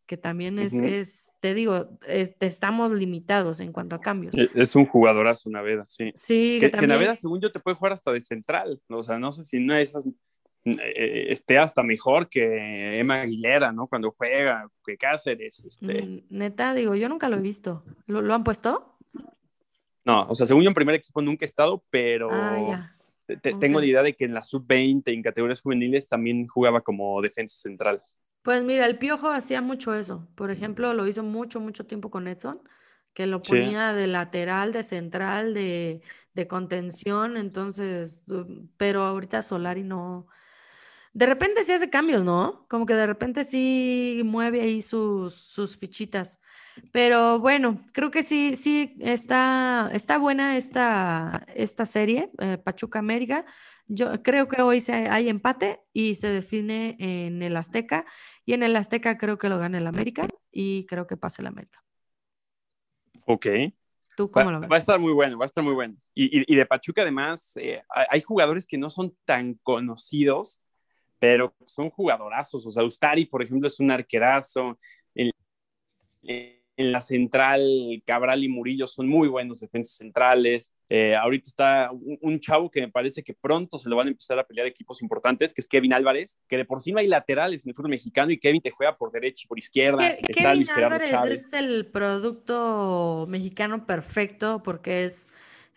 que 0.06 0.16
también 0.16 0.58
es, 0.58 0.72
es 0.74 1.34
te 1.40 1.54
digo, 1.54 1.98
estamos 2.06 2.92
limitados 2.92 3.60
en 3.60 3.72
cuanto 3.72 3.94
a 3.94 4.00
cambios. 4.00 4.36
E, 4.36 4.48
es 4.54 4.74
un 4.74 4.86
jugadorazo 4.86 5.50
Naveda, 5.50 5.84
sí. 5.88 6.10
Sí, 6.14 6.58
que, 6.60 6.70
que, 6.70 6.86
Naveda, 6.86 7.14
según 7.14 7.40
yo, 7.40 7.52
te 7.52 7.60
puede 7.60 7.76
jugar 7.76 7.92
hasta 7.92 8.12
de 8.12 8.20
central. 8.20 8.80
O 8.88 9.02
sea, 9.02 9.18
no 9.18 9.30
sé 9.30 9.44
si 9.44 9.60
no 9.60 9.74
esas 9.76 10.04
eh, 10.64 11.26
esté 11.30 11.58
hasta 11.58 11.82
mejor 11.82 12.28
que 12.28 13.00
Emma 13.00 13.22
Aguilera, 13.22 13.72
¿no? 13.72 13.86
Cuando 13.86 14.14
juega, 14.16 14.68
que 14.84 14.98
Cáceres. 14.98 15.64
Este... 15.64 16.02
Mm, 16.02 16.22
neta, 16.28 16.74
digo, 16.74 16.94
yo 16.94 17.08
nunca 17.08 17.28
lo 17.28 17.36
he 17.36 17.40
visto. 17.40 17.84
¿Lo, 18.06 18.34
han 18.34 18.44
puesto? 18.44 18.89
No, 20.04 20.26
o 20.28 20.34
sea, 20.34 20.46
según 20.46 20.62
yo 20.62 20.68
en 20.68 20.74
primer 20.74 20.94
equipo 20.94 21.20
nunca 21.20 21.44
he 21.44 21.48
estado, 21.48 21.84
pero 21.90 22.30
ah, 22.32 22.94
tengo 23.58 23.80
la 23.80 23.86
idea 23.86 24.02
de 24.02 24.14
que 24.14 24.24
en 24.24 24.34
la 24.34 24.42
sub-20, 24.42 25.12
en 25.12 25.22
categorías 25.22 25.60
juveniles, 25.60 26.08
también 26.08 26.46
jugaba 26.46 26.80
como 26.80 27.20
defensa 27.20 27.58
central. 27.58 28.00
Pues 28.42 28.64
mira, 28.64 28.86
el 28.86 28.98
Piojo 28.98 29.28
hacía 29.28 29.60
mucho 29.60 29.94
eso. 29.94 30.26
Por 30.34 30.50
ejemplo, 30.50 30.94
lo 30.94 31.06
hizo 31.06 31.22
mucho, 31.22 31.60
mucho 31.60 31.86
tiempo 31.86 32.10
con 32.10 32.26
Edson, 32.26 32.60
que 33.12 33.26
lo 33.26 33.42
ponía 33.42 33.92
de 33.92 34.06
lateral, 34.06 34.72
de 34.72 34.82
central, 34.82 35.52
de, 35.52 36.00
de, 36.32 36.48
contención. 36.48 37.36
Entonces, 37.36 38.24
pero 38.76 39.02
ahorita 39.02 39.42
Solari 39.42 39.82
no. 39.82 40.26
De 41.12 41.26
repente 41.26 41.64
sí 41.64 41.72
hace 41.72 41.90
cambios, 41.90 42.22
¿no? 42.22 42.66
Como 42.68 42.86
que 42.86 42.94
de 42.94 43.06
repente 43.06 43.44
sí 43.44 44.22
mueve 44.24 44.60
ahí 44.60 44.80
sus, 44.82 45.34
sus 45.34 45.76
fichitas. 45.76 46.38
Pero 46.92 47.40
bueno, 47.40 47.84
creo 47.92 48.10
que 48.10 48.22
sí, 48.22 48.56
sí 48.56 48.96
está, 49.00 49.90
está 49.92 50.18
buena 50.18 50.56
esta, 50.56 51.46
esta 51.54 51.84
serie, 51.84 52.30
eh, 52.38 52.58
Pachuca 52.58 52.98
América. 52.98 53.44
Yo 53.86 54.22
creo 54.22 54.46
que 54.46 54.62
hoy 54.62 54.80
se, 54.80 54.92
hay 54.92 55.28
empate 55.28 55.80
y 55.92 56.14
se 56.14 56.28
define 56.28 56.96
en 57.00 57.42
el 57.42 57.56
Azteca. 57.56 58.06
Y 58.46 58.54
en 58.54 58.62
el 58.62 58.76
Azteca 58.76 59.18
creo 59.18 59.36
que 59.36 59.48
lo 59.48 59.58
gana 59.58 59.78
el 59.78 59.86
América 59.86 60.28
y 60.52 60.86
creo 60.86 61.06
que 61.06 61.16
pasa 61.16 61.42
el 61.42 61.48
América. 61.48 61.82
Ok. 63.26 63.46
¿Tú 64.16 64.30
cómo 64.30 64.50
lo 64.52 64.60
ves? 64.60 64.70
Va 64.70 64.76
a 64.76 64.78
estar 64.78 64.98
muy 64.98 65.12
bueno, 65.12 65.38
va 65.38 65.44
a 65.44 65.46
estar 65.46 65.64
muy 65.64 65.74
bueno. 65.74 65.96
Y, 66.14 66.54
de 66.54 66.66
Pachuca 66.66 67.02
además, 67.02 67.56
eh, 67.56 67.82
hay 67.88 68.20
jugadores 68.20 68.66
que 68.66 68.78
no 68.78 68.90
son 68.90 69.16
tan 69.24 69.54
conocidos, 69.62 70.60
pero 71.20 71.54
son 71.66 71.90
jugadorazos. 71.90 72.66
O 72.66 72.70
sea, 72.72 72.82
Ustari, 72.82 73.26
por 73.26 73.42
ejemplo, 73.42 73.68
es 73.68 73.78
un 73.78 73.92
arquerazo 73.92 74.76
en 76.80 76.92
la 76.92 77.02
central, 77.02 77.62
Cabral 78.06 78.42
y 78.42 78.48
Murillo 78.48 78.86
son 78.86 79.06
muy 79.06 79.28
buenos 79.28 79.60
defensas 79.60 79.96
centrales. 79.96 80.72
Eh, 80.88 81.14
ahorita 81.14 81.48
está 81.48 81.90
un, 81.92 82.40
chavo 82.40 82.70
que 82.70 82.80
me 82.80 82.88
parece 82.88 83.22
que 83.22 83.34
pronto 83.34 83.78
se 83.78 83.88
lo 83.88 83.96
van 83.96 84.06
a 84.06 84.10
empezar 84.10 84.38
a 84.38 84.46
pelear 84.46 84.66
equipos 84.66 85.02
importantes, 85.02 85.52
que 85.52 85.60
es 85.60 85.68
Kevin 85.68 85.92
Álvarez, 85.92 86.40
que 86.48 86.56
de 86.56 86.64
por 86.64 86.80
sí 86.80 86.90
no 86.90 86.98
hay 86.98 87.06
laterales 87.06 87.64
en 87.64 87.70
el 87.70 87.74
fútbol 87.74 87.90
mexicano 87.90 88.32
y 88.32 88.38
Kevin 88.38 88.62
te 88.62 88.70
juega 88.70 88.96
por 88.96 89.12
derecha 89.12 89.42
y 89.44 89.48
por 89.48 89.58
izquierda. 89.58 90.16
Kevin 90.26 90.70
Álvarez 90.70 91.12
es 91.30 91.52
el 91.52 91.86
producto 91.86 93.26
mexicano 93.28 93.86
perfecto 93.86 94.62
porque 94.62 95.04
es 95.04 95.28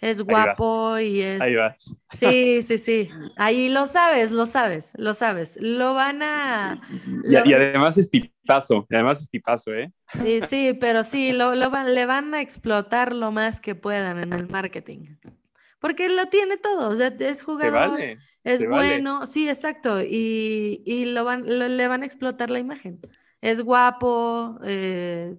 es 0.03 0.21
guapo 0.21 0.99
y 0.99 1.21
es. 1.21 1.41
Ahí 1.41 1.55
vas. 1.55 1.95
Sí, 2.19 2.61
sí, 2.61 2.77
sí. 2.77 3.09
Ahí 3.37 3.69
lo 3.69 3.87
sabes, 3.87 4.31
lo 4.31 4.45
sabes, 4.45 4.91
lo 4.97 5.13
sabes. 5.13 5.57
Lo 5.61 5.93
van 5.93 6.21
a. 6.21 6.81
Y, 7.23 7.35
además 7.53 7.97
es 7.97 8.09
tipazo, 8.09 8.85
además 8.91 9.21
es 9.21 9.29
tipazo, 9.29 9.73
¿eh? 9.73 9.93
Sí, 10.21 10.41
sí, 10.41 10.77
pero 10.79 11.05
sí, 11.05 11.31
lo, 11.31 11.55
lo 11.55 11.69
van, 11.69 11.95
le 11.95 12.05
van 12.05 12.33
a 12.33 12.41
explotar 12.41 13.13
lo 13.13 13.31
más 13.31 13.61
que 13.61 13.75
puedan 13.75 14.19
en 14.19 14.33
el 14.33 14.49
marketing. 14.49 15.15
Porque 15.79 16.09
lo 16.09 16.25
tiene 16.25 16.57
todo, 16.57 16.89
o 16.89 16.95
sea, 16.95 17.07
es 17.07 17.41
jugador, 17.41 17.99
es 18.43 18.67
bueno, 18.67 19.25
sí, 19.25 19.47
exacto, 19.47 20.01
y, 20.01 20.81
y 20.85 21.05
lo 21.05 21.23
van, 21.23 21.45
le 21.45 21.87
van 21.87 22.03
a 22.03 22.05
explotar 22.05 22.49
la 22.49 22.59
imagen. 22.59 22.99
Es 23.41 23.61
guapo, 23.61 24.59
eh, 24.63 25.35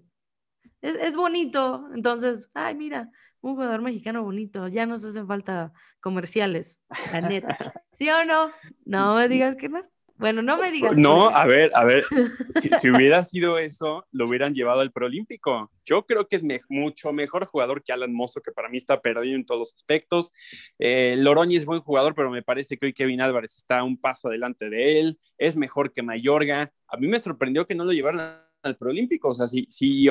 es, 0.82 0.96
es 0.96 1.16
bonito, 1.16 1.88
entonces, 1.94 2.50
ay, 2.52 2.74
mira, 2.74 3.10
un 3.44 3.56
jugador 3.56 3.82
mexicano 3.82 4.22
bonito, 4.22 4.68
ya 4.68 4.86
nos 4.86 5.04
hacen 5.04 5.26
falta 5.26 5.72
comerciales, 6.00 6.80
la 7.12 7.20
neta. 7.20 7.58
¿Sí 7.92 8.08
o 8.08 8.24
no? 8.24 8.50
No 8.86 9.16
me 9.16 9.28
digas 9.28 9.54
que 9.54 9.68
no. 9.68 9.84
Bueno, 10.16 10.40
no 10.40 10.56
me 10.56 10.70
digas. 10.70 10.96
No, 10.96 11.28
a 11.28 11.44
ver, 11.44 11.70
a 11.74 11.84
ver, 11.84 12.04
si, 12.60 12.70
hubiera 12.90 13.22
sido 13.22 13.58
eso, 13.58 14.06
lo 14.12 14.26
hubieran 14.26 14.54
llevado 14.54 14.80
al 14.80 14.92
Prolímpico. 14.92 15.70
Yo 15.84 16.06
creo 16.06 16.26
que 16.26 16.36
es 16.36 16.44
mucho 16.70 17.12
mejor 17.12 17.46
jugador 17.46 17.82
que 17.82 17.92
Alan 17.92 18.14
Mozo, 18.14 18.40
que 18.40 18.52
para 18.52 18.70
mí 18.70 18.78
está 18.78 19.02
perdido 19.02 19.36
en 19.36 19.44
todos 19.44 19.58
los 19.58 19.74
aspectos. 19.74 20.32
Eh, 20.78 21.16
Loroñi 21.18 21.56
es 21.56 21.66
buen 21.66 21.80
jugador, 21.80 22.14
pero 22.14 22.30
me 22.30 22.42
parece 22.42 22.78
que 22.78 22.86
hoy 22.86 22.92
Kevin 22.94 23.20
Álvarez 23.20 23.56
está 23.56 23.82
un 23.82 23.98
paso 23.98 24.28
adelante 24.28 24.70
de 24.70 25.00
él. 25.00 25.18
Es 25.36 25.56
mejor 25.56 25.92
que 25.92 26.02
Mayorga. 26.02 26.72
A 26.86 26.96
mí 26.96 27.08
me 27.08 27.18
sorprendió 27.18 27.66
que 27.66 27.74
no 27.74 27.84
lo 27.84 27.92
llevaran 27.92 28.40
al 28.62 28.76
Prolímpico. 28.76 29.28
O 29.28 29.34
sea, 29.34 29.48
si, 29.48 29.66
si 29.68 30.08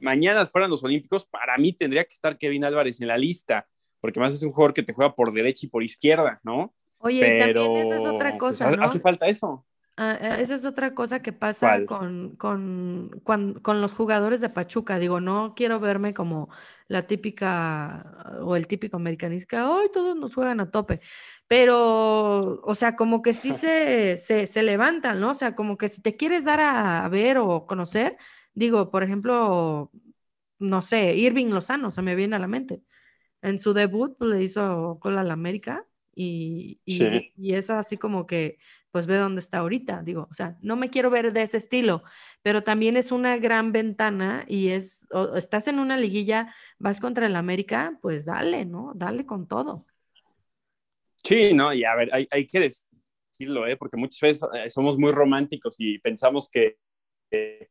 mañana 0.00 0.44
fueran 0.46 0.70
los 0.70 0.84
Olímpicos, 0.84 1.24
para 1.24 1.56
mí 1.58 1.72
tendría 1.72 2.04
que 2.04 2.12
estar 2.12 2.38
Kevin 2.38 2.64
Álvarez 2.64 3.00
en 3.00 3.08
la 3.08 3.16
lista, 3.16 3.66
porque 4.00 4.20
más 4.20 4.34
es 4.34 4.42
un 4.42 4.52
jugador 4.52 4.74
que 4.74 4.82
te 4.82 4.92
juega 4.92 5.14
por 5.14 5.32
derecha 5.32 5.66
y 5.66 5.68
por 5.68 5.82
izquierda, 5.82 6.40
¿no? 6.42 6.74
Oye, 6.98 7.38
también 7.38 7.76
esa 7.76 7.96
es 7.96 8.06
otra 8.06 8.30
pues, 8.30 8.40
cosa, 8.40 8.70
¿no? 8.70 8.82
Hace 8.82 9.00
falta 9.00 9.26
eso. 9.28 9.64
Ah, 10.00 10.16
eh, 10.20 10.42
esa 10.42 10.54
es 10.54 10.64
otra 10.64 10.94
cosa 10.94 11.22
que 11.22 11.32
pasa 11.32 11.84
con, 11.84 12.36
con, 12.36 13.20
con, 13.24 13.80
los 13.80 13.90
jugadores 13.90 14.40
de 14.40 14.48
Pachuca. 14.48 14.96
Digo, 14.96 15.20
no 15.20 15.54
quiero 15.56 15.80
verme 15.80 16.14
como 16.14 16.50
la 16.86 17.08
típica 17.08 18.38
o 18.42 18.54
el 18.54 18.68
típico 18.68 18.96
americanista, 18.96 19.68
hoy 19.68 19.90
todos 19.92 20.16
nos 20.16 20.36
juegan 20.36 20.60
a 20.60 20.70
tope. 20.70 21.00
Pero, 21.48 22.60
o 22.62 22.74
sea, 22.76 22.94
como 22.94 23.22
que 23.22 23.34
sí 23.34 23.52
se, 23.52 24.16
se, 24.16 24.46
se 24.46 24.62
levantan, 24.62 25.18
¿no? 25.18 25.30
O 25.30 25.34
sea, 25.34 25.56
como 25.56 25.76
que 25.76 25.88
si 25.88 26.00
te 26.00 26.16
quieres 26.16 26.44
dar 26.44 26.60
a 26.60 27.08
ver 27.08 27.38
o 27.38 27.66
conocer, 27.66 28.16
Digo, 28.58 28.90
por 28.90 29.04
ejemplo, 29.04 29.92
no 30.58 30.82
sé, 30.82 31.14
Irving 31.14 31.46
Lozano 31.46 31.92
se 31.92 32.02
me 32.02 32.16
viene 32.16 32.34
a 32.34 32.40
la 32.40 32.48
mente. 32.48 32.82
En 33.40 33.60
su 33.60 33.72
debut 33.72 34.16
pues, 34.18 34.30
le 34.32 34.42
hizo 34.42 34.98
cola 35.00 35.22
la 35.22 35.34
América 35.34 35.86
y, 36.12 36.80
y, 36.84 37.54
es 37.54 37.70
así 37.70 37.96
como 37.96 38.26
que, 38.26 38.58
pues 38.90 39.06
ve 39.06 39.16
dónde 39.16 39.38
está 39.38 39.58
ahorita. 39.58 40.02
Digo, 40.02 40.26
o 40.28 40.34
sea, 40.34 40.58
no 40.60 40.74
me 40.74 40.90
quiero 40.90 41.08
ver 41.08 41.32
de 41.32 41.42
ese 41.42 41.58
estilo, 41.58 42.02
pero 42.42 42.64
también 42.64 42.96
es 42.96 43.12
una 43.12 43.36
gran 43.36 43.70
ventana 43.70 44.44
y 44.48 44.70
es, 44.70 45.06
estás 45.36 45.68
en 45.68 45.78
una 45.78 45.96
liguilla, 45.96 46.52
vas 46.80 46.98
contra 46.98 47.26
el 47.26 47.36
América, 47.36 47.96
pues 48.02 48.24
dale, 48.24 48.64
¿no? 48.64 48.90
Dale 48.96 49.24
con 49.24 49.46
todo. 49.46 49.86
Sí, 51.22 51.54
no, 51.54 51.72
y 51.72 51.84
a 51.84 51.94
ver, 51.94 52.08
hay, 52.12 52.26
hay 52.32 52.48
que 52.48 52.58
decirlo, 52.58 53.68
¿eh? 53.68 53.76
porque 53.76 53.96
muchas 53.96 54.20
veces 54.20 54.48
eh, 54.52 54.68
somos 54.68 54.98
muy 54.98 55.12
románticos 55.12 55.76
y 55.78 56.00
pensamos 56.00 56.48
que 56.48 56.76
que, 57.30 57.68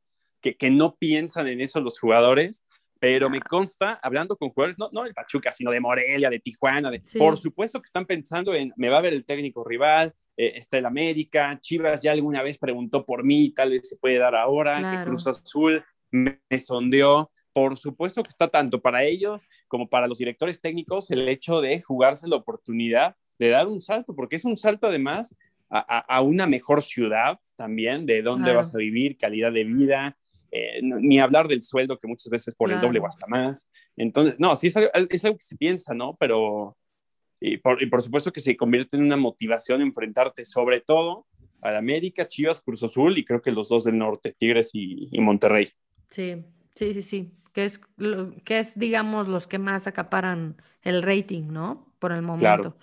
no 0.72 0.96
piensan 0.96 1.48
en 1.48 1.62
eso 1.62 1.80
los 1.82 2.00
jugadores, 2.00 2.64
pero 3.00 3.30
me 3.30 3.40
consta, 3.42 4.00
hablando 4.02 4.36
con 4.36 4.50
jugadores, 4.50 4.78
no, 4.78 4.90
no 4.92 5.04
de 5.04 5.14
Pachuca, 5.14 5.54
sino 5.54 5.72
de 5.72 5.80
Morelia, 5.80 6.30
de 6.30 6.40
Tijuana, 6.40 6.90
de, 6.90 7.02
por 7.18 7.38
supuesto 7.38 7.82
que 7.82 7.86
están 7.86 8.06
pensando 8.06 8.54
en, 8.54 8.74
me 8.76 8.90
va 8.90 8.98
a 8.98 9.02
ver 9.02 9.14
el 9.14 9.26
técnico 9.26 9.64
rival, 9.64 10.14
eh, 10.36 10.54
está 10.56 10.78
el 10.78 10.86
América, 10.86 11.58
Chivas 11.60 12.02
ya 12.02 12.12
alguna 12.12 12.44
vez 12.44 12.58
preguntó 12.58 13.06
por 13.06 13.24
mí, 13.24 13.52
tal 13.52 13.72
vez 13.72 13.90
se 13.90 13.98
puede 13.98 14.18
dar 14.18 14.36
ahora, 14.36 15.04
que 15.04 15.10
Cruz 15.10 15.28
Azul 15.28 15.84
me, 16.12 16.40
sondeó. 16.60 17.32
Por 17.54 17.76
supuesto 17.76 18.22
que 18.22 18.30
está 18.30 18.48
tanto 18.50 18.82
para 18.82 19.04
ellos 19.04 19.48
como 19.68 19.90
para 19.90 20.08
los 20.08 20.20
directores 20.20 20.62
técnicos 20.62 21.10
el 21.10 21.28
hecho 21.28 21.60
de 21.60 21.82
jugarse 21.82 22.28
la 22.28 22.36
oportunidad 22.36 23.16
de 23.40 23.50
dar 23.50 23.68
un 23.68 23.82
salto, 23.82 24.16
porque 24.16 24.36
es 24.36 24.46
un 24.46 24.58
salto 24.58 24.88
además 24.88 25.36
a, 25.70 26.22
una 26.22 26.48
mejor 26.48 26.82
ciudad 26.82 27.40
también, 27.56 28.06
de 28.06 28.22
dónde 28.22 28.54
vas 28.54 28.74
a 28.74 28.78
vivir, 28.78 29.18
calidad 29.18 29.52
de 29.52 29.66
vida, 29.66 30.18
eh, 30.52 30.80
ni 30.82 31.20
hablar 31.20 31.48
del 31.48 31.62
sueldo 31.62 31.98
que 31.98 32.08
muchas 32.08 32.30
veces 32.30 32.56
por 32.56 32.72
el 32.72 32.80
doble 32.80 33.00
o 33.00 33.08
hasta 33.08 33.28
más. 33.28 33.70
Entonces, 33.96 34.40
no, 34.40 34.56
sí 34.56 34.68
es 34.68 34.78
algo, 34.78 34.90
es 34.94 35.26
algo 35.26 35.38
que 35.38 35.44
se 35.44 35.58
piensa, 35.58 35.94
¿no? 35.94 36.16
Pero, 36.20 36.78
y 37.40 37.58
por, 37.58 37.82
y 37.82 37.88
por, 37.88 38.02
supuesto 38.02 38.32
que 38.32 38.40
se 38.40 38.56
convierte 38.56 38.98
en 38.98 39.04
una 39.04 39.18
motivación 39.18 39.82
enfrentarte 39.82 40.46
sobre 40.46 40.82
todo 40.82 41.26
a 41.62 41.72
la 41.72 41.80
América, 41.80 42.28
Chivas, 42.28 42.62
Cruz 42.62 42.84
Azul 42.84 43.18
y 43.18 43.26
creo 43.26 43.42
que 43.42 43.52
los 43.52 43.70
dos 43.70 43.84
del 43.84 43.98
norte, 43.98 44.36
Tigres 44.38 44.72
y, 44.74 45.10
Monterrey. 45.20 45.70
Sí, 46.10 46.44
sí, 46.76 46.94
sí, 46.94 47.02
sí, 47.02 47.32
que 47.54 47.66
es, 47.66 47.82
que 48.44 48.60
es, 48.60 48.80
digamos, 48.80 49.28
los 49.28 49.48
que 49.48 49.60
más 49.60 49.88
acaparan 49.88 50.62
el 50.82 51.02
rating, 51.02 51.48
¿no? 51.52 51.94
Por 52.00 52.12
el 52.12 52.22
momento. 52.22 52.40
Claro. 52.40 52.78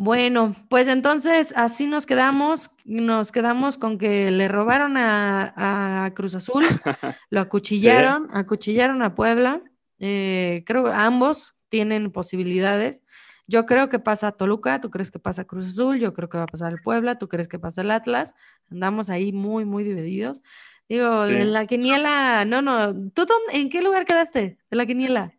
Bueno, 0.00 0.54
pues 0.68 0.86
entonces 0.86 1.52
así 1.56 1.88
nos 1.88 2.06
quedamos, 2.06 2.70
nos 2.84 3.32
quedamos 3.32 3.78
con 3.78 3.98
que 3.98 4.30
le 4.30 4.46
robaron 4.46 4.96
a, 4.96 6.12
Cruz 6.14 6.36
Azul, 6.36 6.64
lo 7.30 7.40
acuchillaron, 7.40 8.28
acuchillaron 8.32 9.02
a 9.02 9.16
Puebla. 9.16 9.60
Eh, 9.98 10.62
creo 10.66 10.84
que 10.84 10.92
ambos 10.92 11.56
tienen 11.68 12.12
posibilidades. 12.12 13.02
Yo 13.48 13.66
creo 13.66 13.88
que 13.88 13.98
pasa 13.98 14.30
Toluca, 14.30 14.80
tú 14.80 14.88
crees 14.88 15.10
que 15.10 15.18
pasa 15.18 15.44
Cruz 15.44 15.70
Azul, 15.70 15.98
yo 15.98 16.14
creo 16.14 16.28
que 16.28 16.38
va 16.38 16.44
a 16.44 16.46
pasar 16.46 16.72
el 16.72 16.78
Puebla, 16.80 17.18
tú 17.18 17.26
crees 17.28 17.48
que 17.48 17.58
pasa 17.58 17.80
el 17.80 17.90
Atlas. 17.90 18.36
Andamos 18.70 19.10
ahí 19.10 19.32
muy, 19.32 19.64
muy 19.64 19.82
divididos. 19.82 20.42
Digo, 20.88 21.26
en 21.26 21.52
la 21.52 21.66
quiniela, 21.66 22.44
no, 22.44 22.62
no. 22.62 22.94
¿Tú 23.10 23.26
dónde, 23.26 23.54
en 23.54 23.68
qué 23.68 23.82
lugar 23.82 24.04
quedaste 24.04 24.58
de 24.70 24.76
la 24.76 24.86
quiniela? 24.86 25.34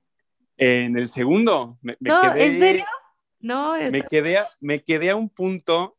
En 0.58 0.98
el 0.98 1.08
segundo. 1.08 1.78
Me, 1.82 1.96
no, 2.02 2.36
¿en 2.36 2.60
serio? 2.60 2.84
No, 3.40 3.76
me, 3.92 4.02
quedé 4.04 4.38
a, 4.38 4.48
me 4.60 4.84
quedé 4.84 5.10
a 5.10 5.16
un 5.16 5.30
punto, 5.30 5.98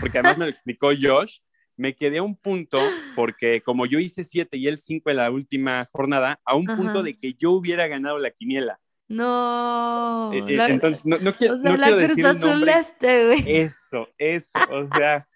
porque 0.00 0.18
además 0.18 0.38
me 0.38 0.44
lo 0.46 0.50
explicó 0.50 0.90
Josh, 0.98 1.38
me 1.76 1.94
quedé 1.94 2.18
a 2.18 2.22
un 2.22 2.36
punto 2.36 2.78
porque 3.14 3.60
como 3.62 3.86
yo 3.86 3.98
hice 3.98 4.24
siete 4.24 4.56
y 4.58 4.68
él 4.68 4.78
cinco 4.78 5.10
en 5.10 5.16
la 5.16 5.30
última 5.30 5.88
jornada, 5.90 6.40
a 6.44 6.54
un 6.54 6.66
punto 6.66 7.02
de 7.02 7.14
que 7.14 7.34
yo 7.34 7.52
hubiera 7.52 7.86
ganado 7.86 8.18
la 8.18 8.30
quiniela. 8.30 8.78
No. 9.08 10.32
Eh, 10.32 10.42
eh, 10.48 10.66
entonces, 10.68 11.04
no, 11.04 11.18
quiero, 11.34 11.54
o 11.54 11.56
sea, 11.56 11.76
la 11.76 11.90
decir 11.90 12.24
güey. 12.24 13.44
Eso, 13.46 14.08
eso, 14.16 14.58
o 14.70 14.88
sea, 14.96 15.26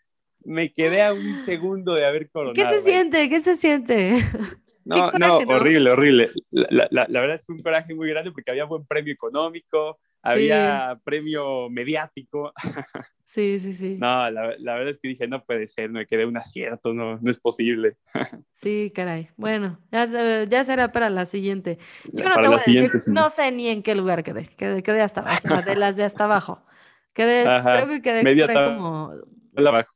me 0.44 0.72
quedé 0.72 1.02
a 1.02 1.12
un 1.12 1.36
segundo 1.44 1.94
de 1.94 2.06
haber 2.06 2.30
coronado. 2.30 2.54
¿Qué 2.54 2.66
se 2.66 2.80
siente? 2.82 3.28
¿Qué 3.28 3.40
se 3.40 3.56
siente? 3.56 4.22
No, 4.86 5.10
no, 5.18 5.38
horrible, 5.38 5.90
horrible. 5.90 6.30
La, 6.52 6.86
la, 6.92 7.06
la, 7.08 7.20
verdad 7.20 7.34
es 7.34 7.44
que 7.44 7.52
un 7.52 7.60
coraje 7.60 7.92
muy 7.92 8.08
grande 8.08 8.30
porque 8.30 8.52
había 8.52 8.66
buen 8.66 8.86
premio 8.86 9.12
económico, 9.12 9.98
había 10.26 11.00
premio 11.04 11.68
mediático. 11.70 12.52
Sí, 13.28 13.58
sí, 13.58 13.74
sí. 13.74 13.96
No, 13.98 14.30
la, 14.30 14.54
la, 14.56 14.74
verdad 14.76 14.90
es 14.90 15.00
que 15.00 15.08
dije, 15.08 15.26
no 15.26 15.44
puede 15.44 15.66
ser, 15.66 15.90
me 15.90 16.06
quedé 16.06 16.26
un 16.26 16.36
acierto, 16.36 16.94
no, 16.94 17.18
no 17.20 17.28
es 17.28 17.40
posible. 17.40 17.96
Sí, 18.52 18.92
caray. 18.94 19.30
Bueno, 19.36 19.80
ya, 19.90 20.44
ya 20.44 20.62
será 20.62 20.92
para 20.92 21.10
la 21.10 21.26
siguiente. 21.26 21.76
Yo 22.12 22.28
no 22.28 22.36
te 22.36 22.46
voy 22.46 22.54
a 22.54 22.58
decir, 22.58 22.92
no 23.08 23.28
sé 23.28 23.50
ni 23.50 23.66
en 23.66 23.82
qué 23.82 23.96
lugar 23.96 24.22
quedé, 24.22 24.46
quedé, 24.56 24.80
quedé 24.84 25.00
hasta 25.00 25.22
abajo, 25.22 25.60
de 25.60 25.74
las 25.74 25.96
de 25.96 26.04
hasta 26.04 26.22
abajo. 26.22 26.64
Quedé, 27.12 27.42
creo 27.42 27.88
que 27.88 28.00
quedé, 28.00 28.22
quedé 28.22 28.54
como... 28.54 29.12
Abajo. 29.56 29.90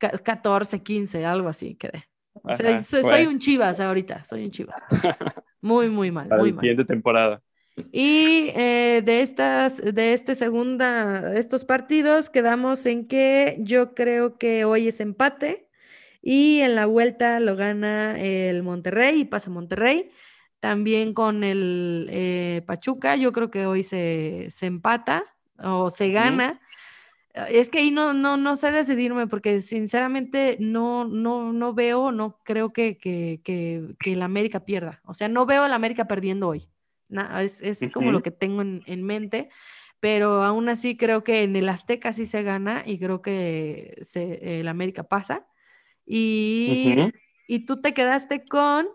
14, 0.00 0.82
15, 0.82 1.24
algo 1.24 1.48
así 1.48 1.76
quedé. 1.76 2.08
O 2.42 2.52
sea, 2.52 2.82
soy, 2.82 3.26
un 3.26 3.38
chivas 3.38 3.80
ahorita, 3.80 4.24
soy 4.24 4.44
un 4.44 4.50
chivas. 4.50 4.80
Muy, 5.60 5.88
muy 5.88 6.12
mal. 6.12 6.28
Para 6.28 6.42
muy 6.42 6.50
la 6.50 6.56
siguiente 6.56 6.84
temporada. 6.84 7.42
Y 7.92 8.52
eh, 8.54 9.02
de 9.04 9.20
estas, 9.20 9.82
de 9.82 10.14
este 10.14 10.34
segunda, 10.34 11.34
estos 11.34 11.64
partidos 11.64 12.30
quedamos 12.30 12.86
en 12.86 13.06
que 13.06 13.58
yo 13.60 13.94
creo 13.94 14.38
que 14.38 14.64
hoy 14.64 14.88
es 14.88 15.00
empate 15.00 15.68
y 16.22 16.60
en 16.60 16.74
la 16.74 16.86
vuelta 16.86 17.38
lo 17.38 17.54
gana 17.54 18.18
el 18.18 18.62
Monterrey 18.62 19.20
y 19.20 19.24
pasa 19.26 19.50
Monterrey. 19.50 20.10
También 20.58 21.12
con 21.12 21.44
el 21.44 22.08
eh, 22.10 22.62
Pachuca, 22.66 23.14
yo 23.16 23.30
creo 23.32 23.50
que 23.50 23.66
hoy 23.66 23.82
se, 23.82 24.46
se 24.48 24.66
empata 24.66 25.24
o 25.58 25.90
se 25.90 26.10
gana. 26.10 26.60
Es 27.50 27.68
que 27.68 27.80
ahí 27.80 27.90
no, 27.90 28.14
no, 28.14 28.38
no 28.38 28.56
sé 28.56 28.70
decidirme 28.70 29.26
porque 29.26 29.60
sinceramente 29.60 30.56
no, 30.58 31.04
no, 31.04 31.52
no 31.52 31.74
veo, 31.74 32.10
no 32.10 32.38
creo 32.42 32.72
que, 32.72 32.96
que, 32.96 33.42
que, 33.44 33.94
que 34.00 34.14
el 34.14 34.22
América 34.22 34.64
pierda. 34.64 35.02
O 35.04 35.12
sea, 35.12 35.28
no 35.28 35.44
veo 35.44 35.64
al 35.64 35.74
América 35.74 36.08
perdiendo 36.08 36.48
hoy 36.48 36.66
es, 37.40 37.62
es 37.62 37.90
como 37.92 38.12
lo 38.12 38.22
que 38.22 38.30
tengo 38.30 38.62
en, 38.62 38.82
en, 38.86 39.02
mente, 39.02 39.50
pero 40.00 40.42
aún 40.42 40.68
así 40.68 40.96
creo 40.96 41.24
que 41.24 41.42
en 41.42 41.56
el 41.56 41.68
Azteca 41.68 42.12
sí 42.12 42.26
se 42.26 42.42
gana 42.42 42.82
y 42.84 42.98
creo 42.98 43.22
que 43.22 43.98
se, 44.02 44.60
el 44.60 44.68
América 44.68 45.04
pasa. 45.04 45.46
Y, 46.04 47.12
y 47.48 47.66
tú 47.66 47.80
te 47.80 47.94
quedaste 47.94 48.44
con 48.44 48.86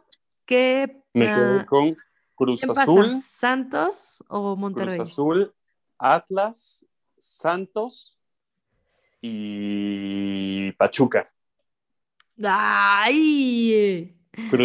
que... 0.46 1.04
Me 1.14 1.26
quedé 1.26 1.60
ah, 1.60 1.66
con 1.68 1.98
Cruz 2.36 2.64
Azul. 2.64 3.12
¿Santos 3.12 4.24
o 4.30 4.56
Monterrey? 4.56 4.98
Cruz 4.98 5.12
Azul, 5.12 5.54
Atlas, 5.98 6.86
Santos 7.18 8.18
y 9.22 10.72
Pachuca. 10.74 11.28
¡Ay! 12.44 14.18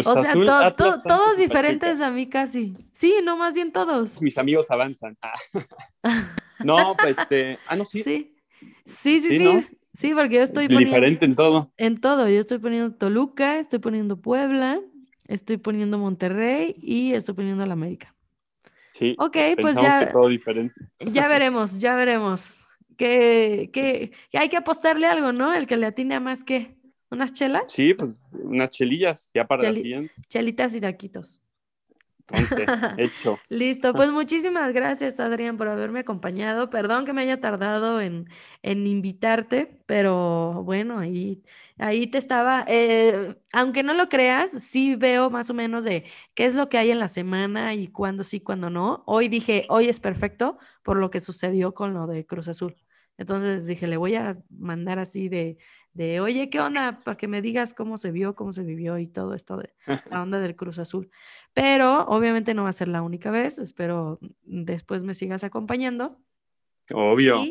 O 0.05 0.23
sea, 0.23 0.75
todos 0.75 1.37
diferentes 1.37 1.99
a 1.99 2.09
mí 2.09 2.27
casi. 2.27 2.75
Sí, 2.91 3.15
no, 3.23 3.35
más 3.37 3.55
bien 3.55 3.71
todos. 3.71 4.21
Mis 4.21 4.37
amigos 4.37 4.71
avanzan. 4.71 5.17
Ah. 5.21 5.33
no, 6.63 6.95
pues 6.97 7.17
este. 7.17 7.59
Ah, 7.67 7.75
no, 7.75 7.85
sí. 7.85 8.01
Sí, 8.03 8.31
sí, 8.85 9.21
sí. 9.21 9.67
Sí, 9.93 10.13
porque 10.13 10.35
yo 10.35 10.43
estoy 10.43 10.67
poniendo. 10.67 10.95
Diferente 10.95 11.25
en 11.25 11.35
todo. 11.35 11.73
En 11.77 11.99
todo. 11.99 12.29
Yo 12.29 12.39
estoy 12.39 12.59
poniendo 12.59 12.95
Toluca, 12.95 13.57
estoy 13.57 13.79
poniendo 13.79 14.21
Puebla, 14.21 14.79
estoy 15.25 15.57
poniendo 15.57 15.97
Monterrey 15.97 16.75
y 16.77 17.13
estoy 17.13 17.33
poniendo 17.33 17.65
la 17.65 17.73
América. 17.73 18.15
Sí. 18.93 19.15
Ok, 19.17 19.37
pues 19.59 19.75
ya. 19.75 20.11
todo 20.11 20.27
diferente. 20.27 20.75
Ya 20.99 21.27
veremos, 21.27 21.79
ya 21.79 21.95
veremos. 21.95 22.67
Que, 22.95 23.69
que, 23.73 24.11
que 24.31 24.37
hay 24.37 24.49
que 24.49 24.57
apostarle 24.57 25.07
algo, 25.07 25.31
¿no? 25.33 25.53
El 25.53 25.67
que 25.67 25.77
le 25.77 25.87
atine 25.87 26.15
a 26.15 26.19
más 26.19 26.43
que. 26.43 26.76
¿Unas 27.09 27.33
chelas? 27.33 27.63
Sí, 27.67 27.93
pues 27.93 28.11
unas 28.31 28.69
chelillas, 28.69 29.31
ya 29.33 29.45
para 29.47 29.63
la 29.63 29.73
siguiente. 29.73 30.13
Chelitas 30.27 30.75
y 30.75 30.81
taquitos. 30.81 31.41
Entonces, 32.29 32.67
hecho. 32.97 33.39
Listo, 33.49 33.93
pues 33.93 34.11
muchísimas 34.11 34.73
gracias, 34.73 35.19
Adrián, 35.19 35.57
por 35.57 35.69
haberme 35.69 36.01
acompañado. 36.01 36.69
Perdón 36.69 37.05
que 37.05 37.13
me 37.13 37.21
haya 37.21 37.39
tardado 37.39 38.01
en, 38.01 38.27
en 38.61 38.85
invitarte, 38.85 39.79
pero 39.85 40.63
bueno, 40.65 40.99
ahí, 40.99 41.41
ahí 41.77 42.07
te 42.07 42.17
estaba. 42.17 42.65
Eh, 42.67 43.35
aunque 43.53 43.83
no 43.83 43.93
lo 43.93 44.09
creas, 44.09 44.51
sí 44.51 44.95
veo 44.95 45.29
más 45.29 45.49
o 45.49 45.53
menos 45.53 45.85
de 45.85 46.05
qué 46.33 46.45
es 46.45 46.55
lo 46.55 46.67
que 46.67 46.77
hay 46.77 46.91
en 46.91 46.99
la 46.99 47.07
semana 47.07 47.73
y 47.73 47.87
cuándo 47.87 48.25
sí, 48.25 48.41
cuándo 48.41 48.69
no. 48.69 49.03
Hoy 49.05 49.29
dije, 49.29 49.65
hoy 49.69 49.87
es 49.87 50.01
perfecto 50.01 50.57
por 50.83 50.97
lo 50.97 51.09
que 51.09 51.21
sucedió 51.21 51.73
con 51.73 51.93
lo 51.93 52.07
de 52.07 52.25
Cruz 52.25 52.49
Azul. 52.49 52.75
Entonces 53.17 53.65
dije, 53.65 53.87
le 53.87 53.97
voy 53.97 54.15
a 54.15 54.37
mandar 54.49 54.99
así 54.99 55.27
de, 55.27 55.57
de, 55.97 56.19
oye, 56.21 56.49
¿qué 56.49 56.59
onda? 56.59 57.01
Para 57.03 57.17
que 57.17 57.27
me 57.27 57.41
digas 57.41 57.73
cómo 57.73 57.97
se 57.97 58.11
vio, 58.11 58.35
cómo 58.35 58.53
se 58.53 58.63
vivió 58.63 58.99
y 58.99 59.07
todo 59.07 59.33
esto 59.33 59.57
de 59.57 59.73
la 60.11 60.21
onda 60.21 60.39
del 60.39 60.55
Cruz 60.55 60.77
Azul. 60.77 61.09
Pero 61.53 62.05
obviamente 62.05 62.53
no 62.53 62.63
va 62.63 62.69
a 62.69 62.73
ser 62.73 62.87
la 62.87 63.01
única 63.01 63.31
vez, 63.31 63.57
espero 63.57 64.19
después 64.43 65.03
me 65.03 65.15
sigas 65.15 65.43
acompañando. 65.43 66.19
Obvio. 66.93 67.43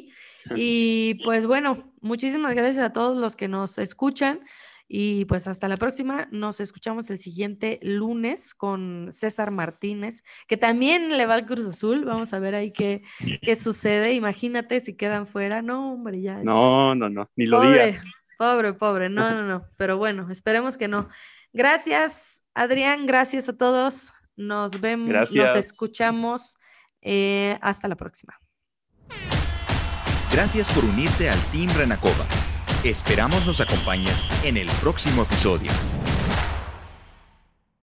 y 0.54 1.20
pues 1.24 1.44
bueno, 1.44 1.92
muchísimas 2.00 2.54
gracias 2.54 2.84
a 2.84 2.92
todos 2.92 3.18
los 3.18 3.34
que 3.34 3.48
nos 3.48 3.78
escuchan. 3.78 4.40
Y 4.88 5.24
pues 5.24 5.48
hasta 5.48 5.66
la 5.66 5.76
próxima. 5.76 6.28
Nos 6.30 6.60
escuchamos 6.60 7.10
el 7.10 7.18
siguiente 7.18 7.80
lunes 7.82 8.54
con 8.54 9.08
César 9.10 9.50
Martínez, 9.50 10.22
que 10.46 10.56
también 10.56 11.16
le 11.16 11.26
va 11.26 11.34
al 11.34 11.46
Cruz 11.46 11.66
Azul. 11.66 12.04
Vamos 12.04 12.32
a 12.32 12.38
ver 12.38 12.54
ahí 12.54 12.70
qué, 12.70 13.02
qué 13.42 13.56
sucede. 13.56 14.14
Imagínate 14.14 14.80
si 14.80 14.96
quedan 14.96 15.26
fuera. 15.26 15.60
No, 15.60 15.94
hombre, 15.94 16.22
ya. 16.22 16.40
No, 16.44 16.94
no, 16.94 17.10
no, 17.10 17.28
ni 17.34 17.46
lo 17.46 17.62
digas. 17.62 18.04
Pobre, 18.38 18.72
pobre. 18.74 19.08
No, 19.08 19.30
no, 19.34 19.42
no. 19.42 19.66
Pero 19.76 19.98
bueno, 19.98 20.28
esperemos 20.30 20.76
que 20.76 20.88
no. 20.88 21.08
Gracias, 21.52 22.42
Adrián. 22.54 23.06
Gracias 23.06 23.48
a 23.48 23.56
todos. 23.56 24.12
Nos 24.36 24.80
vemos, 24.80 25.32
nos 25.32 25.56
escuchamos. 25.56 26.56
Eh, 27.02 27.56
hasta 27.62 27.88
la 27.88 27.94
próxima. 27.94 28.38
Gracias 30.32 30.68
por 30.70 30.84
unirte 30.84 31.30
al 31.30 31.40
Team 31.52 31.70
Renacova. 31.74 32.26
Esperamos 32.84 33.46
nos 33.46 33.60
acompañes 33.60 34.28
en 34.42 34.56
el 34.56 34.68
próximo 34.80 35.22
episodio. 35.22 35.70